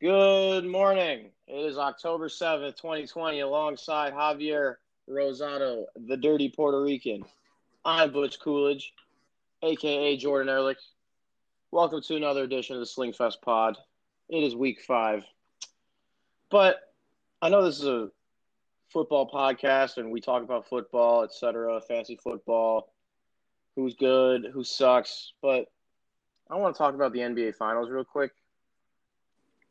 Good 0.00 0.64
morning. 0.64 1.26
It 1.46 1.66
is 1.66 1.76
October 1.76 2.28
7th, 2.28 2.76
2020, 2.76 3.40
alongside 3.40 4.14
Javier 4.14 4.76
Rosado, 5.06 5.84
the 5.94 6.16
dirty 6.16 6.48
Puerto 6.48 6.80
Rican. 6.80 7.22
I'm 7.84 8.10
Butch 8.10 8.40
Coolidge, 8.40 8.94
aka 9.62 10.16
Jordan 10.16 10.48
Ehrlich. 10.48 10.78
Welcome 11.70 12.00
to 12.00 12.16
another 12.16 12.44
edition 12.44 12.76
of 12.76 12.80
the 12.80 12.86
Slingfest 12.86 13.42
Pod. 13.42 13.76
It 14.30 14.42
is 14.42 14.56
week 14.56 14.80
five. 14.80 15.26
But 16.50 16.80
I 17.42 17.50
know 17.50 17.62
this 17.62 17.80
is 17.80 17.84
a 17.84 18.08
football 18.88 19.30
podcast 19.30 19.98
and 19.98 20.10
we 20.10 20.22
talk 20.22 20.42
about 20.42 20.66
football, 20.66 21.24
etc., 21.24 21.78
fancy 21.82 22.16
football, 22.16 22.90
who's 23.76 23.96
good, 23.96 24.46
who 24.50 24.64
sucks. 24.64 25.34
But 25.42 25.66
I 26.50 26.56
want 26.56 26.74
to 26.74 26.78
talk 26.78 26.94
about 26.94 27.12
the 27.12 27.18
NBA 27.18 27.56
Finals 27.56 27.90
real 27.90 28.02
quick. 28.02 28.32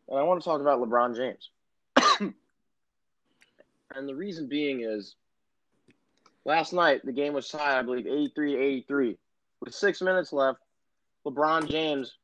And 0.09 0.17
I 0.17 0.23
want 0.23 0.41
to 0.41 0.45
talk 0.45 0.59
about 0.61 0.81
LeBron 0.81 1.15
James. 1.15 1.49
and 3.95 4.09
the 4.09 4.15
reason 4.15 4.47
being 4.47 4.81
is 4.81 5.15
last 6.45 6.73
night 6.73 7.05
the 7.05 7.11
game 7.11 7.33
was 7.33 7.47
tied, 7.47 7.77
I 7.77 7.81
believe, 7.83 8.07
83 8.07 8.55
83. 8.55 9.17
With 9.61 9.73
six 9.73 10.01
minutes 10.01 10.33
left, 10.33 10.59
LeBron 11.25 11.69
James 11.69 12.15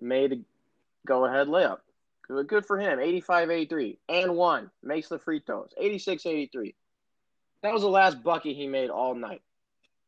made 0.00 0.32
a 0.32 0.36
go 1.06 1.24
ahead 1.24 1.48
layup. 1.48 1.78
Good, 2.28 2.66
for 2.66 2.78
him. 2.78 2.98
85 2.98 3.50
83. 3.50 3.98
And 4.08 4.36
one. 4.36 4.70
Makes 4.82 5.08
the 5.08 5.18
free 5.18 5.40
throws. 5.40 5.72
86 5.78 6.26
83. 6.26 6.74
That 7.62 7.72
was 7.72 7.82
the 7.82 7.88
last 7.88 8.22
bucket 8.22 8.56
he 8.56 8.66
made 8.66 8.90
all 8.90 9.14
night 9.14 9.42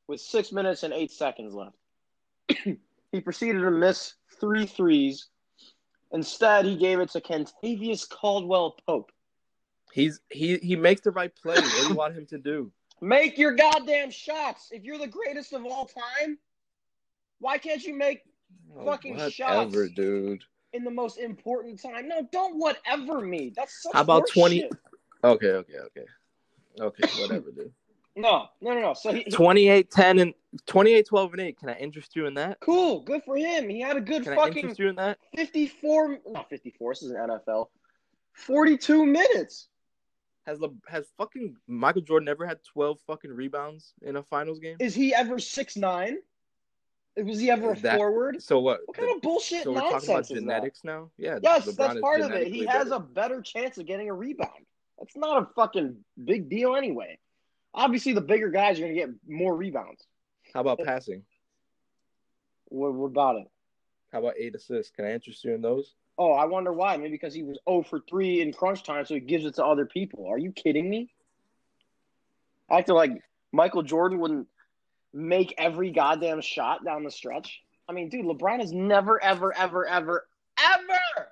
with 0.07 0.21
six 0.21 0.53
minutes 0.53 0.83
and 0.83 0.93
eight 0.93 1.11
seconds 1.11 1.55
left. 1.55 1.77
he 3.13 3.21
proceeded 3.21 3.61
to 3.61 3.71
miss 3.71 4.15
three 4.41 4.67
threes. 4.67 5.29
Instead, 6.13 6.65
he 6.65 6.77
gave 6.77 7.01
it 7.01 7.11
to 7.11 7.21
Kentavious 7.21 8.09
Caldwell 8.09 8.77
Pope. 8.87 9.13
He's 9.93 10.21
he 10.31 10.59
he 10.59 10.77
makes 10.77 11.01
the 11.03 11.11
right 11.11 11.35
play. 11.35 11.55
What 11.57 11.83
do 11.83 11.89
you 11.89 11.95
want 11.95 12.15
him 12.17 12.27
to 12.27 12.39
do? 12.39 12.71
Make 13.01 13.39
your 13.39 13.53
goddamn 13.55 14.11
shots. 14.11 14.69
If 14.71 14.85
you're 14.85 14.99
the 14.99 15.07
greatest 15.07 15.53
of 15.53 15.65
all 15.65 15.87
time, 15.87 16.39
why 17.39 17.59
can't 17.59 17.83
you 17.85 17.95
make 17.97 18.23
Oh, 18.77 18.85
Fucking 18.87 19.13
whatever, 19.15 19.31
shots. 19.31 19.95
dude. 19.95 20.43
in 20.73 20.85
the 20.85 20.91
most 20.91 21.19
important 21.19 21.81
time? 21.83 22.09
No, 22.09 22.27
don't 22.33 22.57
whatever 22.57 23.21
me. 23.21 23.53
That's 23.55 23.83
such 23.83 23.93
How 23.95 24.01
about 24.03 24.21
horse 24.21 24.31
20 24.33 24.61
shit. 24.61 24.73
Okay, 25.25 25.49
okay, 25.49 25.79
okay. 25.87 26.05
Okay, 26.81 27.21
whatever, 27.21 27.51
dude. 27.51 27.73
No, 28.17 28.49
no, 28.61 28.75
no, 28.75 28.81
no. 28.81 28.95
So 28.95 29.13
he, 29.13 29.23
he- 29.23 29.31
28 29.31 29.91
10 29.91 30.19
and 30.19 30.35
28 30.67 31.07
12 31.07 31.33
and 31.33 31.41
8. 31.41 31.59
Can 31.59 31.69
I 31.69 31.75
interest 31.75 32.17
you 32.17 32.27
in 32.27 32.35
that? 32.35 32.59
cool, 32.61 33.01
good 33.01 33.23
for 33.25 33.37
him. 33.37 33.69
He 33.69 33.81
had 33.81 33.97
a 33.97 34.01
good 34.01 34.25
Can 34.25 34.33
I 34.33 34.37
fucking 34.37 34.57
interest 34.57 34.79
you 34.81 34.89
in 34.89 34.97
that? 34.97 35.19
54, 35.37 36.19
not 36.27 36.49
54, 36.51 36.93
this 36.93 37.03
is 37.03 37.11
an 37.11 37.17
NFL. 37.17 37.67
42 38.33 39.07
minutes. 39.07 39.69
Has 40.47 40.61
Le, 40.61 40.71
has 40.89 41.07
fucking 41.19 41.57
Michael 41.67 42.01
Jordan 42.01 42.29
ever 42.29 42.47
had 42.47 42.59
12 42.65 42.99
fucking 43.07 43.31
rebounds 43.31 43.93
in 44.03 44.17
a 44.17 44.23
finals 44.23 44.59
game? 44.59 44.77
Is 44.81 44.95
he 44.95 45.15
ever 45.15 45.39
six 45.39 45.77
nine? 45.77 46.19
Was 47.17 47.41
he 47.41 47.51
ever 47.51 47.73
a 47.73 47.81
that- 47.81 47.97
forward? 47.97 48.43
So 48.43 48.59
what? 48.61 48.81
What 48.87 48.97
kind 48.97 49.15
of 49.15 49.21
bullshit 49.21 49.65
so 49.65 49.73
we're 49.73 49.81
nonsense 49.81 50.07
talking 50.07 50.15
about 50.15 50.29
that? 50.29 50.35
genetics 50.35 50.85
now? 50.85 51.11
Yeah. 51.19 51.39
Yes, 51.43 51.67
LeBron 51.67 51.77
that's 51.77 52.01
part 52.01 52.21
of 52.23 52.31
it. 52.33 52.47
He 52.47 52.61
genetically 52.61 52.67
has 52.67 52.85
better. 52.89 52.95
a 52.95 53.01
better 53.01 53.43
chance 53.43 53.77
of 53.77 53.87
getting 53.87 54.09
a 54.09 54.15
rebound. 54.15 54.65
That's 54.99 55.17
not 55.17 55.43
a 55.43 55.47
fucking 55.55 55.97
big 56.25 56.49
deal 56.49 56.75
anyway. 56.77 57.19
Obviously, 57.75 58.13
the 58.13 58.21
bigger 58.21 58.51
guys 58.51 58.79
are 58.79 58.83
going 58.83 58.95
to 58.95 59.01
get 59.01 59.11
more 59.27 59.55
rebounds. 59.55 60.07
How 60.55 60.61
about 60.61 60.81
passing? 60.85 61.23
What, 62.67 62.95
what 62.95 63.07
about 63.07 63.37
it? 63.37 63.51
How 64.13 64.21
about 64.21 64.35
eight 64.39 64.55
assists? 64.55 64.95
Can 64.95 65.05
I 65.05 65.13
interest 65.13 65.45
you 65.45 65.55
in 65.55 65.61
those? 65.61 65.95
Oh, 66.17 66.33
I 66.33 66.47
wonder 66.47 66.73
why. 66.73 66.97
Maybe 66.97 67.11
because 67.11 67.35
he 67.35 67.43
was 67.43 67.59
0 67.69 67.83
for 67.83 68.01
3 68.09 68.41
in 68.41 68.53
crunch 68.53 68.83
time, 68.83 69.05
so 69.05 69.15
he 69.15 69.21
gives 69.21 69.45
it 69.45 69.55
to 69.57 69.65
other 69.65 69.87
people. 69.87 70.27
Are 70.27 70.39
you 70.39 70.51
kidding 70.51 70.89
me? 70.89 71.11
I 72.71 72.83
feel 72.83 72.97
like 72.97 73.13
Michael 73.53 73.83
Jordan 73.83 74.19
wouldn't 74.19 74.49
make 75.13 75.55
every 75.59 75.91
goddamn 75.91 76.41
shot 76.41 76.85
down 76.85 77.05
the 77.05 77.11
stretch. 77.11 77.63
I 77.89 77.93
mean, 77.93 78.09
dude, 78.09 78.27
LeBron 78.27 78.61
has 78.61 78.73
never, 78.73 79.23
ever, 79.23 79.57
ever, 79.57 79.87
ever, 79.87 80.27
ever 80.59 81.29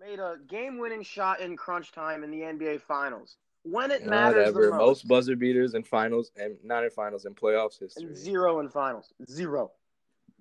made 0.00 0.18
a 0.18 0.36
game 0.48 0.78
winning 0.78 1.02
shot 1.02 1.40
in 1.40 1.56
crunch 1.56 1.92
time 1.92 2.24
in 2.24 2.30
the 2.30 2.40
NBA 2.40 2.80
Finals. 2.82 3.36
When 3.62 3.90
it 3.90 4.06
matters 4.06 4.54
Whatever. 4.54 4.66
the 4.66 4.70
Most 4.72 5.04
most. 5.04 5.08
buzzer 5.08 5.36
beaters 5.36 5.74
in 5.74 5.82
finals 5.82 6.30
and 6.36 6.56
not 6.64 6.84
in 6.84 6.90
finals 6.90 7.26
in 7.26 7.34
playoffs 7.34 7.78
history. 7.78 8.04
and 8.04 8.16
zero 8.16 8.60
in 8.60 8.68
finals. 8.68 9.12
Zero. 9.30 9.72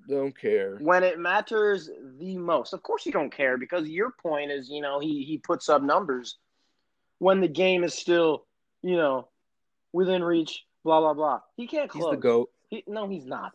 Don't 0.08 0.36
care. 0.38 0.78
when 0.78 1.04
it 1.04 1.20
matters 1.20 1.90
the 2.18 2.38
most. 2.38 2.74
Of 2.74 2.82
course, 2.82 3.06
you 3.06 3.12
don't 3.12 3.32
care 3.32 3.58
because 3.58 3.88
your 3.88 4.12
point 4.12 4.50
is, 4.52 4.70
you 4.70 4.82
know, 4.82 5.00
he 5.00 5.24
he 5.24 5.38
puts 5.38 5.70
up 5.70 5.84
numbers 5.84 6.38
when 7.20 7.42
the 7.42 7.48
game 7.48 7.84
is 7.84 7.94
still, 7.94 8.46
you 8.82 8.96
know, 8.96 9.28
within 9.94 10.24
reach. 10.24 10.66
Blah 10.86 11.02
blah 11.02 11.14
blah. 11.14 11.42
He 11.58 11.68
can't 11.68 11.90
close. 11.90 12.06
He's 12.06 12.12
the 12.12 12.22
goat. 12.22 12.50
He, 12.70 12.84
no, 12.88 13.08
he's 13.08 13.26
not. 13.26 13.52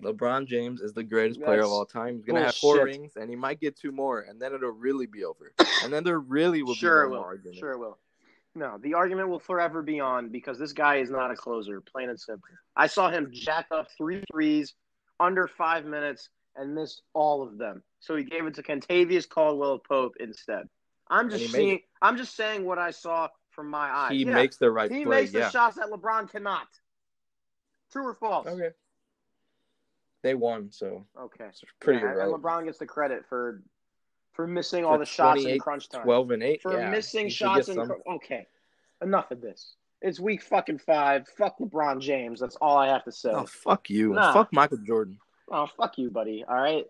LeBron 0.00 0.46
James 0.46 0.80
is 0.80 0.94
the 0.94 1.02
greatest 1.02 1.42
player 1.42 1.60
of 1.62 1.70
all 1.70 1.84
time. 1.84 2.14
He's 2.14 2.24
gonna 2.24 2.44
have 2.44 2.54
four 2.54 2.84
rings, 2.84 3.16
and 3.16 3.28
he 3.28 3.36
might 3.36 3.60
get 3.60 3.76
two 3.76 3.92
more, 3.92 4.20
and 4.20 4.40
then 4.40 4.54
it'll 4.54 4.70
really 4.70 5.06
be 5.06 5.24
over. 5.24 5.52
and 5.82 5.92
then 5.92 6.04
there 6.04 6.20
really 6.20 6.62
will 6.62 6.74
sure, 6.74 7.08
be 7.08 7.14
no 7.14 7.20
more 7.20 7.26
argument. 7.26 7.58
Sure, 7.58 7.72
it 7.72 7.78
will. 7.78 7.98
No, 8.54 8.78
the 8.82 8.94
argument 8.94 9.28
will 9.28 9.38
forever 9.38 9.82
be 9.82 9.98
on 10.00 10.28
because 10.28 10.58
this 10.58 10.72
guy 10.72 10.96
is 10.96 11.10
not 11.10 11.30
a 11.30 11.34
closer, 11.34 11.80
plain 11.80 12.10
and 12.10 12.20
simple. 12.20 12.48
I 12.76 12.86
saw 12.86 13.10
him 13.10 13.30
jack 13.32 13.66
up 13.70 13.88
three 13.96 14.22
threes 14.30 14.74
under 15.20 15.46
five 15.46 15.86
minutes 15.86 16.28
and 16.56 16.74
missed 16.74 17.02
all 17.14 17.42
of 17.42 17.56
them. 17.56 17.82
So 18.00 18.14
he 18.14 18.24
gave 18.24 18.44
it 18.44 18.54
to 18.54 18.62
Kentavious 18.62 19.26
Caldwell 19.26 19.78
Pope 19.78 20.16
instead. 20.20 20.68
I'm 21.08 21.30
just 21.30 21.50
seeing. 21.50 21.80
I'm 22.02 22.16
just 22.16 22.36
saying 22.36 22.64
what 22.64 22.78
I 22.78 22.90
saw 22.90 23.28
from 23.50 23.68
my 23.68 23.90
eyes. 23.90 24.12
He 24.12 24.24
Yeah, 24.24 24.34
makes 24.34 24.56
the 24.56 24.70
right 24.70 24.90
he 24.90 25.04
play. 25.04 25.20
makes 25.20 25.32
the 25.32 25.48
shots 25.50 25.76
that 25.76 25.86
LeBron 25.90 26.30
cannot. 26.30 26.66
True 27.90 28.06
or 28.08 28.14
false? 28.14 28.46
Okay. 28.46 28.70
They 30.22 30.34
won, 30.34 30.70
so 30.70 31.06
Okay. 31.18 31.44
it's 31.46 31.62
pretty 31.80 32.00
Yeah, 32.00 32.22
and. 32.22 32.32
LeBron 32.32 32.64
gets 32.64 32.78
the 32.78 32.86
credit 32.86 33.24
for 33.28 33.62
for 34.32 34.46
missing 34.46 34.84
For 34.84 34.90
all 34.90 34.98
the 34.98 35.04
shots 35.04 35.44
in 35.44 35.58
crunch 35.58 35.88
time. 35.88 36.02
12 36.02 36.30
and 36.32 36.42
8. 36.42 36.62
for 36.62 36.78
yeah. 36.78 36.90
missing 36.90 37.28
shots 37.28 37.68
in. 37.68 37.76
cr- 37.86 37.92
Okay, 38.06 38.46
enough 39.02 39.30
of 39.30 39.40
this. 39.40 39.74
It's 40.00 40.18
week 40.18 40.42
fucking 40.42 40.78
five. 40.78 41.28
Fuck 41.36 41.58
LeBron 41.58 42.00
James. 42.00 42.40
That's 42.40 42.56
all 42.56 42.76
I 42.76 42.88
have 42.88 43.04
to 43.04 43.12
say. 43.12 43.30
Oh, 43.30 43.46
fuck 43.46 43.88
you. 43.88 44.14
Nah. 44.14 44.32
Fuck 44.32 44.52
Michael 44.52 44.78
Jordan. 44.78 45.18
Oh, 45.50 45.66
fuck 45.76 45.96
you, 45.96 46.10
buddy. 46.10 46.44
All 46.48 46.56
right. 46.56 46.86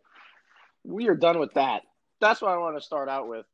We 0.85 1.09
are 1.09 1.15
done 1.15 1.39
with 1.39 1.53
that. 1.55 1.83
That's 2.21 2.41
what 2.41 2.53
I 2.53 2.57
want 2.57 2.77
to 2.77 2.81
start 2.81 3.09
out 3.09 3.29
with. 3.29 3.45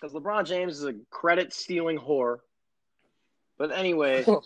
Because 0.00 0.14
LeBron 0.14 0.46
James 0.46 0.78
is 0.78 0.84
a 0.84 0.94
credit 1.10 1.52
stealing 1.52 1.98
whore. 1.98 2.38
But 3.58 3.72
anyway, 3.72 4.24
oh, 4.28 4.42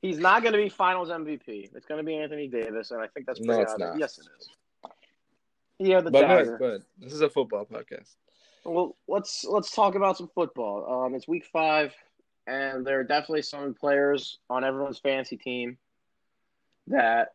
he's 0.00 0.18
not 0.18 0.42
going 0.42 0.52
to 0.54 0.58
be 0.58 0.70
finals 0.70 1.10
MVP. 1.10 1.70
It's 1.74 1.86
going 1.86 1.98
to 1.98 2.04
be 2.04 2.16
Anthony 2.16 2.48
Davis. 2.48 2.92
And 2.92 3.02
I 3.02 3.08
think 3.08 3.26
that's 3.26 3.40
No, 3.40 3.56
pretty 3.56 3.62
it's 3.62 3.72
obvious. 3.74 3.96
Yes, 3.98 4.18
it 4.18 4.26
is. 4.38 4.48
Yeah, 5.80 6.02
the 6.02 6.10
but, 6.10 6.20
dagger. 6.20 6.58
but, 6.60 6.72
but 6.72 6.82
this 6.98 7.14
is 7.14 7.22
a 7.22 7.30
football 7.30 7.64
podcast. 7.64 8.14
Well, 8.64 8.96
let's 9.08 9.44
let's 9.44 9.70
talk 9.70 9.94
about 9.94 10.18
some 10.18 10.28
football. 10.34 11.04
Um, 11.06 11.14
it's 11.14 11.26
week 11.26 11.46
five, 11.50 11.94
and 12.46 12.86
there 12.86 13.00
are 13.00 13.04
definitely 13.04 13.42
some 13.42 13.72
players 13.72 14.38
on 14.50 14.62
everyone's 14.62 14.98
fantasy 14.98 15.38
team 15.38 15.78
that 16.88 17.28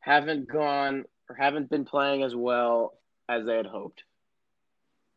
haven't 0.00 0.48
gone 0.48 1.06
or 1.30 1.34
haven't 1.34 1.70
been 1.70 1.86
playing 1.86 2.22
as 2.22 2.34
well 2.36 2.98
as 3.28 3.46
they 3.46 3.56
had 3.56 3.66
hoped. 3.66 4.04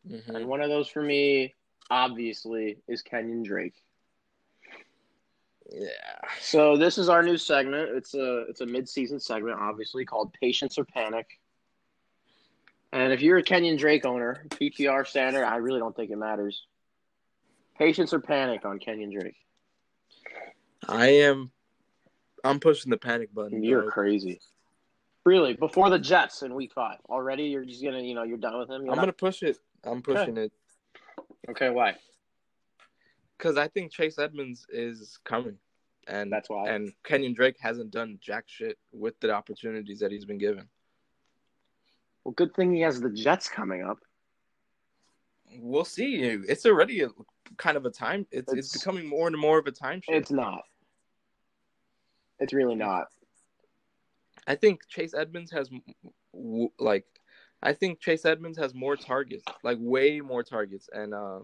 Mhm. 0.10 0.36
And 0.36 0.48
one 0.48 0.62
of 0.62 0.70
those 0.70 0.88
for 0.88 1.02
me, 1.02 1.54
obviously, 1.90 2.78
is 2.88 3.02
Kenyon 3.02 3.44
Drake. 3.44 3.76
Yeah. 5.72 5.90
So 6.40 6.78
this 6.78 6.98
is 6.98 7.10
our 7.10 7.22
new 7.22 7.38
segment. 7.38 7.90
It's 7.92 8.14
a 8.14 8.44
it's 8.44 8.62
a 8.62 8.66
mid-season 8.66 9.20
segment, 9.20 9.60
obviously 9.60 10.06
called 10.06 10.34
Patience 10.34 10.80
or 10.80 10.86
Panic. 10.86 11.28
And 12.92 13.14
if 13.14 13.22
you're 13.22 13.38
a 13.38 13.44
Kenyon 13.44 13.78
Drake 13.78 14.06
owner, 14.06 14.46
PPR 14.50 15.06
standard, 15.06 15.44
I 15.46 15.58
really 15.58 15.80
don't 15.80 15.96
think 15.96 16.10
it 16.12 16.18
matters. 16.18 16.66
Patience 17.78 18.14
or 18.14 18.20
panic 18.20 18.66
on 18.66 18.80
Kenyon 18.80 19.12
Drake? 19.12 19.36
I 20.88 21.08
am. 21.08 21.52
I'm 22.44 22.60
pushing 22.60 22.90
the 22.90 22.98
panic 22.98 23.34
button. 23.34 23.64
You're 23.64 23.92
crazy. 23.92 24.40
Really? 25.26 25.54
Before 25.54 25.90
the 25.90 26.00
Jets 26.00 26.42
in 26.42 26.56
Week 26.56 26.72
Five, 26.74 26.98
already 27.10 27.44
you're 27.44 27.66
just 27.66 27.84
gonna, 27.84 28.02
you 28.02 28.16
know, 28.16 28.24
you're 28.24 28.38
done 28.38 28.58
with 28.58 28.70
him. 28.70 28.84
You're 28.84 28.92
I'm 28.92 28.96
not- 28.98 29.02
gonna 29.04 29.14
push 29.14 29.44
it. 29.44 29.58
I'm 29.84 30.02
pushing 30.02 30.36
it 30.38 30.52
Okay, 31.50 31.70
why? 31.70 31.96
because 33.38 33.58
I 33.58 33.68
think 33.70 33.92
Chase 33.94 34.20
Edmonds 34.20 34.66
is 34.70 35.18
coming, 35.24 35.58
and 36.08 36.32
That's 36.32 36.50
why. 36.50 36.70
and 36.70 36.92
Kenyon 37.04 37.34
Drake 37.34 37.56
hasn't 37.62 37.92
done 37.92 38.18
jack 38.22 38.46
shit 38.48 38.78
with 38.92 39.18
the 39.22 39.32
opportunities 39.32 40.00
that 40.00 40.12
he's 40.12 40.26
been 40.26 40.38
given. 40.38 40.68
Well, 42.30 42.36
good 42.36 42.54
thing 42.54 42.76
he 42.76 42.82
has 42.82 43.02
the 43.02 43.10
Jets 43.10 43.50
coming 43.50 43.82
up. 43.82 43.98
We'll 45.58 45.84
see. 45.84 46.18
It's 46.22 46.64
already 46.64 47.02
a, 47.02 47.10
kind 47.58 47.76
of 47.76 47.88
a 47.88 47.90
time. 47.90 48.28
It's, 48.30 48.54
it's 48.54 48.68
It's- 48.68 48.78
becoming 48.78 49.08
more 49.08 49.26
and 49.26 49.36
more 49.36 49.58
of 49.58 49.66
a 49.66 49.72
time 49.72 50.00
shift. 50.00 50.16
It's 50.16 50.30
not. 50.30 50.62
It's 52.38 52.54
really 52.54 52.76
not. 52.76 53.08
I 54.46 54.54
think 54.54 54.88
Chase 54.88 55.16
Edmonds 55.16 55.50
has 55.52 55.72
like 56.78 57.06
I 57.64 57.74
think 57.74 58.00
Chase 58.00 58.26
Edmonds 58.26 58.60
has 58.60 58.76
more 58.76 58.96
targets, 58.96 59.44
like 59.64 59.78
way 59.82 60.22
more 60.22 60.44
targets, 60.44 60.88
and 60.94 61.16
uh, 61.16 61.40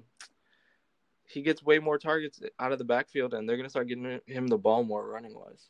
he 1.28 1.42
gets 1.42 1.64
way 1.64 1.80
more 1.80 1.98
targets 1.98 2.42
out 2.60 2.72
of 2.72 2.78
the 2.78 2.86
backfield, 2.86 3.34
and 3.34 3.50
they're 3.50 3.58
gonna 3.58 3.70
start 3.70 3.88
getting 3.88 4.20
him 4.28 4.48
the 4.48 4.58
ball 4.58 4.84
more 4.84 5.08
running 5.10 5.34
wise. 5.34 5.66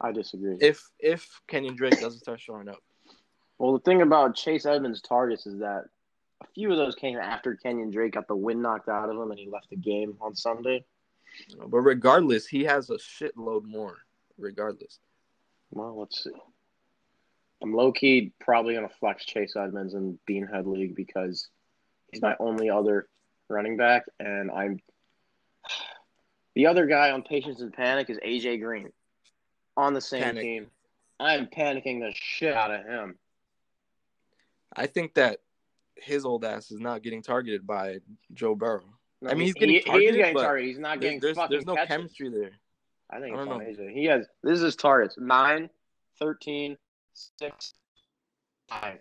I 0.00 0.10
disagree. 0.10 0.56
If 0.60 0.82
if 0.98 1.40
Kenyon 1.46 1.76
Drake 1.76 2.00
doesn't 2.00 2.20
start 2.20 2.40
showing 2.40 2.68
up, 2.68 2.82
well, 3.58 3.72
the 3.72 3.80
thing 3.80 4.02
about 4.02 4.34
Chase 4.34 4.66
Edmonds' 4.66 5.00
targets 5.00 5.46
is 5.46 5.60
that 5.60 5.84
a 6.42 6.46
few 6.54 6.70
of 6.70 6.76
those 6.76 6.94
came 6.94 7.16
after 7.16 7.54
Kenyon 7.56 7.90
Drake 7.90 8.12
got 8.12 8.28
the 8.28 8.36
wind 8.36 8.62
knocked 8.62 8.88
out 8.88 9.08
of 9.08 9.16
him 9.16 9.30
and 9.30 9.38
he 9.38 9.48
left 9.48 9.70
the 9.70 9.76
game 9.76 10.16
on 10.20 10.34
Sunday. 10.34 10.84
Uh, 11.60 11.66
but 11.66 11.80
regardless, 11.80 12.46
he 12.46 12.64
has 12.64 12.90
a 12.90 12.96
shitload 12.96 13.64
more. 13.64 13.96
Regardless, 14.38 14.98
Well, 15.70 15.98
let's 15.98 16.22
see. 16.22 16.30
I'm 17.62 17.72
low 17.72 17.90
key 17.90 18.32
probably 18.38 18.74
gonna 18.74 18.90
flex 19.00 19.24
Chase 19.24 19.56
Edmonds 19.56 19.94
in 19.94 20.18
Beanhead 20.28 20.66
League 20.66 20.94
because 20.94 21.48
he's 22.12 22.20
my 22.20 22.36
only 22.38 22.68
other 22.68 23.08
running 23.48 23.78
back, 23.78 24.04
and 24.20 24.50
I'm 24.50 24.78
the 26.54 26.66
other 26.66 26.84
guy 26.84 27.12
on 27.12 27.22
Patience 27.22 27.60
and 27.60 27.72
Panic 27.72 28.10
is 28.10 28.18
AJ 28.18 28.60
Green 28.60 28.90
on 29.76 29.94
the 29.94 30.02
same 30.02 30.22
Panic. 30.22 30.42
team. 30.42 30.66
I'm 31.18 31.46
panicking 31.46 32.00
the 32.00 32.12
shit 32.14 32.54
out 32.54 32.70
of 32.70 32.84
him. 32.84 33.16
I 34.76 34.86
think 34.86 35.14
that 35.14 35.40
his 35.96 36.24
old 36.24 36.44
ass 36.44 36.70
is 36.70 36.80
not 36.80 37.02
getting 37.02 37.22
targeted 37.22 37.66
by 37.66 37.98
Joe 38.34 38.54
Burrow. 38.54 38.84
No, 39.22 39.30
I 39.30 39.34
mean, 39.34 39.46
he's 39.46 39.54
getting 39.54 39.76
he, 39.76 39.80
targeted, 39.80 40.10
is 40.10 40.16
getting 40.16 40.34
but 40.34 40.42
targeted. 40.42 40.68
He's 40.68 40.78
not 40.78 41.00
getting 41.00 41.20
there's 41.20 41.38
there's 41.48 41.66
no 41.66 41.74
catches. 41.74 41.88
chemistry 41.88 42.28
there. 42.28 42.50
I 43.10 43.20
think 43.20 43.36
I 43.36 43.40
it's 43.40 43.78
know. 43.78 43.88
He 43.88 44.04
has 44.04 44.26
this 44.42 44.56
is 44.56 44.62
his 44.62 44.76
targets 44.76 45.16
9, 45.18 45.70
13, 46.18 46.76
6, 47.14 47.74
5. 48.68 48.98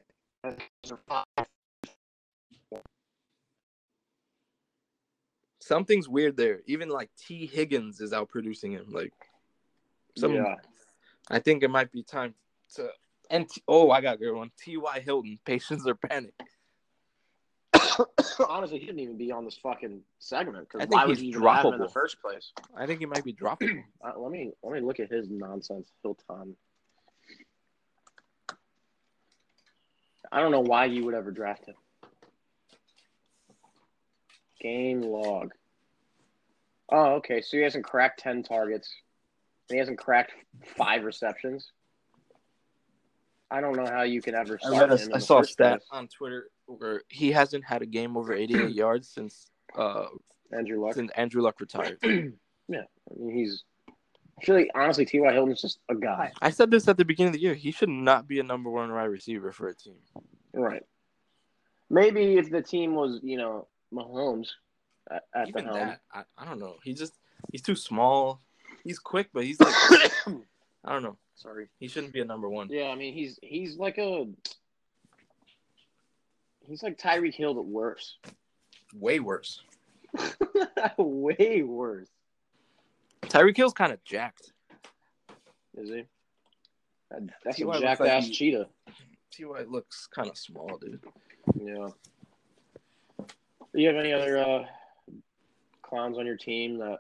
Something's 5.60 6.08
weird 6.08 6.38
there. 6.38 6.62
Even 6.68 6.90
like 6.90 7.10
Tee 7.18 7.48
Higgins 7.48 8.00
is 8.00 8.14
out 8.14 8.30
producing 8.30 8.72
him. 8.72 8.86
Like, 8.90 9.14
some, 10.16 10.36
yeah. 10.36 10.56
I 11.30 11.40
think 11.40 11.64
it 11.64 11.70
might 11.70 11.92
be 11.92 12.04
time 12.04 12.36
to. 12.76 12.90
And 13.30 13.50
T- 13.50 13.64
oh, 13.68 13.92
I 13.92 14.02
got 14.02 14.16
a 14.16 14.18
good 14.18 14.36
one. 14.36 14.52
T 14.58 14.78
Y 14.78 15.00
Hilton, 15.00 15.40
patience 15.46 15.86
or 15.88 15.96
panic. 15.96 16.34
Honestly, 18.50 18.80
he 18.80 18.86
didn't 18.86 19.00
even 19.00 19.18
be 19.18 19.32
on 19.32 19.46
this 19.46 19.58
fucking 19.58 20.02
segment 20.20 20.58
I 20.58 20.62
because 20.62 20.82
think 20.82 20.94
why 20.94 21.06
would 21.06 21.18
he's 21.18 21.30
even 21.30 21.42
have 21.44 21.66
him 21.66 21.74
in 21.76 21.80
the 21.80 21.90
first 21.90 22.22
place? 22.22 22.52
I 22.76 22.86
think 22.86 23.00
he 23.00 23.06
might 23.06 23.24
be 23.24 23.32
dropping. 23.34 23.84
Uh, 24.04 24.12
let 24.18 24.32
me 24.32 24.52
let 24.64 24.74
me 24.74 24.82
look 24.82 25.00
at 25.00 25.10
his 25.10 25.28
nonsense, 25.30 25.90
Hilton. 26.04 26.56
I 30.32 30.42
don't 30.42 30.52
know 30.52 30.62
why 30.62 30.86
you 30.86 31.06
would 31.06 31.14
ever 31.14 31.32
draft 31.32 31.68
him. 31.68 31.76
Game 34.60 35.02
log. 35.02 35.52
Oh, 36.92 37.16
okay. 37.16 37.42
So 37.42 37.58
he 37.58 37.64
hasn't 37.64 37.86
cracked 37.86 38.20
ten 38.20 38.44
targets. 38.44 38.94
And 39.70 39.76
he 39.76 39.80
hasn't 39.80 39.98
cracked 39.98 40.34
five 40.78 41.04
receptions. 41.04 41.72
I 43.56 43.62
don't 43.62 43.78
know 43.78 43.86
how 43.86 44.04
you 44.04 44.22
can 44.22 44.36
ever. 44.36 44.60
I, 44.66 44.70
read 44.70 44.92
a- 44.92 44.98
him 44.98 45.12
I 45.14 45.20
saw 45.20 45.40
a 45.40 45.46
stat 45.46 45.80
place. 45.80 45.88
on 45.92 46.08
Twitter 46.10 46.50
where 46.66 47.02
he 47.08 47.32
hasn't 47.32 47.64
had 47.64 47.82
a 47.82 47.86
game 47.86 48.18
over 48.18 48.34
88 48.34 48.70
yards 48.84 49.08
since 49.08 49.50
uh 49.78 50.08
Andrew 50.52 50.84
Luck. 50.84 50.96
since 50.96 51.10
Andrew 51.16 51.42
Luck 51.42 51.62
retired. 51.62 51.98
yeah, 52.04 52.82
I 52.82 53.14
mean 53.18 53.36
he's. 53.38 53.64
Like 54.50 54.68
honestly, 54.76 55.06
T.Y. 55.06 55.32
Hilton's 55.32 55.62
just 55.62 55.80
a 55.88 55.96
guy. 55.96 56.34
I 56.42 56.50
said 56.50 56.70
this 56.70 56.90
at 56.90 56.98
the 56.98 57.06
beginning 57.06 57.30
of 57.30 57.34
the 57.36 57.40
year. 57.40 57.54
He 57.54 57.72
should 57.72 57.88
not 57.88 58.28
be 58.28 58.42
a 58.42 58.44
number 58.44 58.70
one 58.70 58.92
wide 58.92 59.06
receiver 59.06 59.54
for 59.54 59.70
a 59.70 59.74
team. 59.74 59.96
Right. 60.54 60.84
Maybe 61.90 62.36
if 62.38 62.50
the 62.50 62.62
team 62.62 62.96
was, 62.96 63.22
you 63.24 63.38
know, 63.38 63.68
Mahomes 63.94 64.50
at, 65.10 65.24
at 65.34 65.54
the 65.54 65.62
helm. 65.62 65.76
that, 65.76 66.02
I, 66.14 66.24
I 66.38 66.44
don't 66.44 66.60
know. 66.60 66.76
He 66.84 66.94
just 66.94 67.14
he's 67.54 67.62
too 67.62 67.78
small. 67.78 68.42
He's 68.84 69.00
quick, 69.00 69.30
but 69.34 69.46
he's 69.46 69.60
like 69.62 69.74
I 70.84 70.92
don't 70.92 71.04
know. 71.04 71.18
Sorry. 71.36 71.68
He 71.80 71.88
shouldn't 71.88 72.14
be 72.14 72.22
a 72.22 72.26
number 72.26 72.50
one. 72.50 72.68
Yeah, 72.70 72.86
I 72.90 72.96
mean 72.96 73.14
he's 73.14 73.38
he's 73.42 73.78
like 73.78 73.98
a 73.98 74.26
he's 76.68 76.82
like 76.84 76.98
Tyreek 76.98 77.34
Hill 77.36 77.54
but 77.54 77.66
worse. 77.66 78.18
Way 78.96 79.20
worse. 79.20 79.62
Way 80.98 81.62
worse. 81.64 82.08
Tyreek 83.24 83.58
Hill's 83.58 83.74
kind 83.74 83.92
of 83.92 84.04
jacked. 84.04 84.54
Is 85.78 85.90
he? 85.90 86.04
That- 87.12 87.30
That's 87.44 87.58
T.Y. 87.58 87.78
a 87.78 87.80
jacked 87.82 88.00
like 88.02 88.32
cheetah. 88.32 88.68
Ty 89.38 89.64
looks 89.68 90.08
kind 90.08 90.30
of 90.30 90.38
small, 90.38 90.78
dude. 90.80 91.02
Yeah. 91.62 91.90
Do 93.20 93.82
you 93.82 93.88
have 93.88 93.98
any 93.98 94.14
other 94.14 94.38
uh, 94.38 94.66
clowns 95.82 96.18
on 96.18 96.26
your 96.26 96.38
team 96.38 96.78
that 96.78 97.00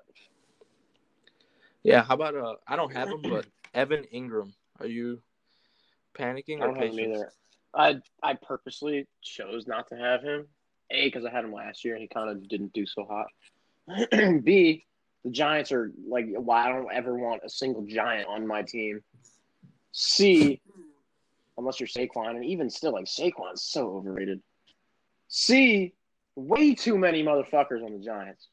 Yeah. 1.83 2.03
How 2.03 2.15
about 2.15 2.35
uh? 2.35 2.55
I 2.67 2.75
don't 2.75 2.91
have 2.93 3.07
him, 3.07 3.21
but 3.21 3.45
Evan 3.75 4.05
Engram. 4.13 4.53
Are 4.79 4.87
you 4.87 5.21
panicking 6.17 6.61
I 6.61 6.65
or 6.65 6.67
don't 6.67 6.77
have 6.77 6.85
him 6.85 6.95
patient? 6.95 7.13
either. 7.15 7.31
I 7.75 7.97
I 8.23 8.33
purposely 8.35 9.07
chose 9.21 9.67
not 9.67 9.87
to 9.89 9.95
have 9.95 10.23
him. 10.23 10.47
A 10.91 11.05
because 11.05 11.25
I 11.25 11.31
had 11.31 11.43
him 11.43 11.53
last 11.53 11.83
year 11.83 11.95
and 11.95 12.01
he 12.01 12.07
kind 12.07 12.29
of 12.29 12.47
didn't 12.47 12.73
do 12.73 12.85
so 12.85 13.05
hot. 13.05 13.27
B 14.43 14.85
the 15.23 15.31
Giants 15.31 15.71
are 15.71 15.91
like 16.07 16.27
why 16.29 16.67
I 16.67 16.69
don't 16.69 16.91
ever 16.93 17.17
want 17.17 17.41
a 17.43 17.49
single 17.49 17.85
Giant 17.85 18.27
on 18.27 18.47
my 18.47 18.61
team. 18.61 19.01
C 19.91 20.61
unless 21.57 21.79
you're 21.79 21.87
Saquon 21.87 22.31
and 22.31 22.45
even 22.45 22.69
still 22.69 22.93
like 22.93 23.05
Saquon's 23.05 23.63
so 23.63 23.97
overrated. 23.97 24.41
C 25.27 25.93
way 26.35 26.75
too 26.75 26.97
many 26.97 27.23
motherfuckers 27.23 27.83
on 27.83 27.93
the 27.93 28.03
Giants 28.03 28.47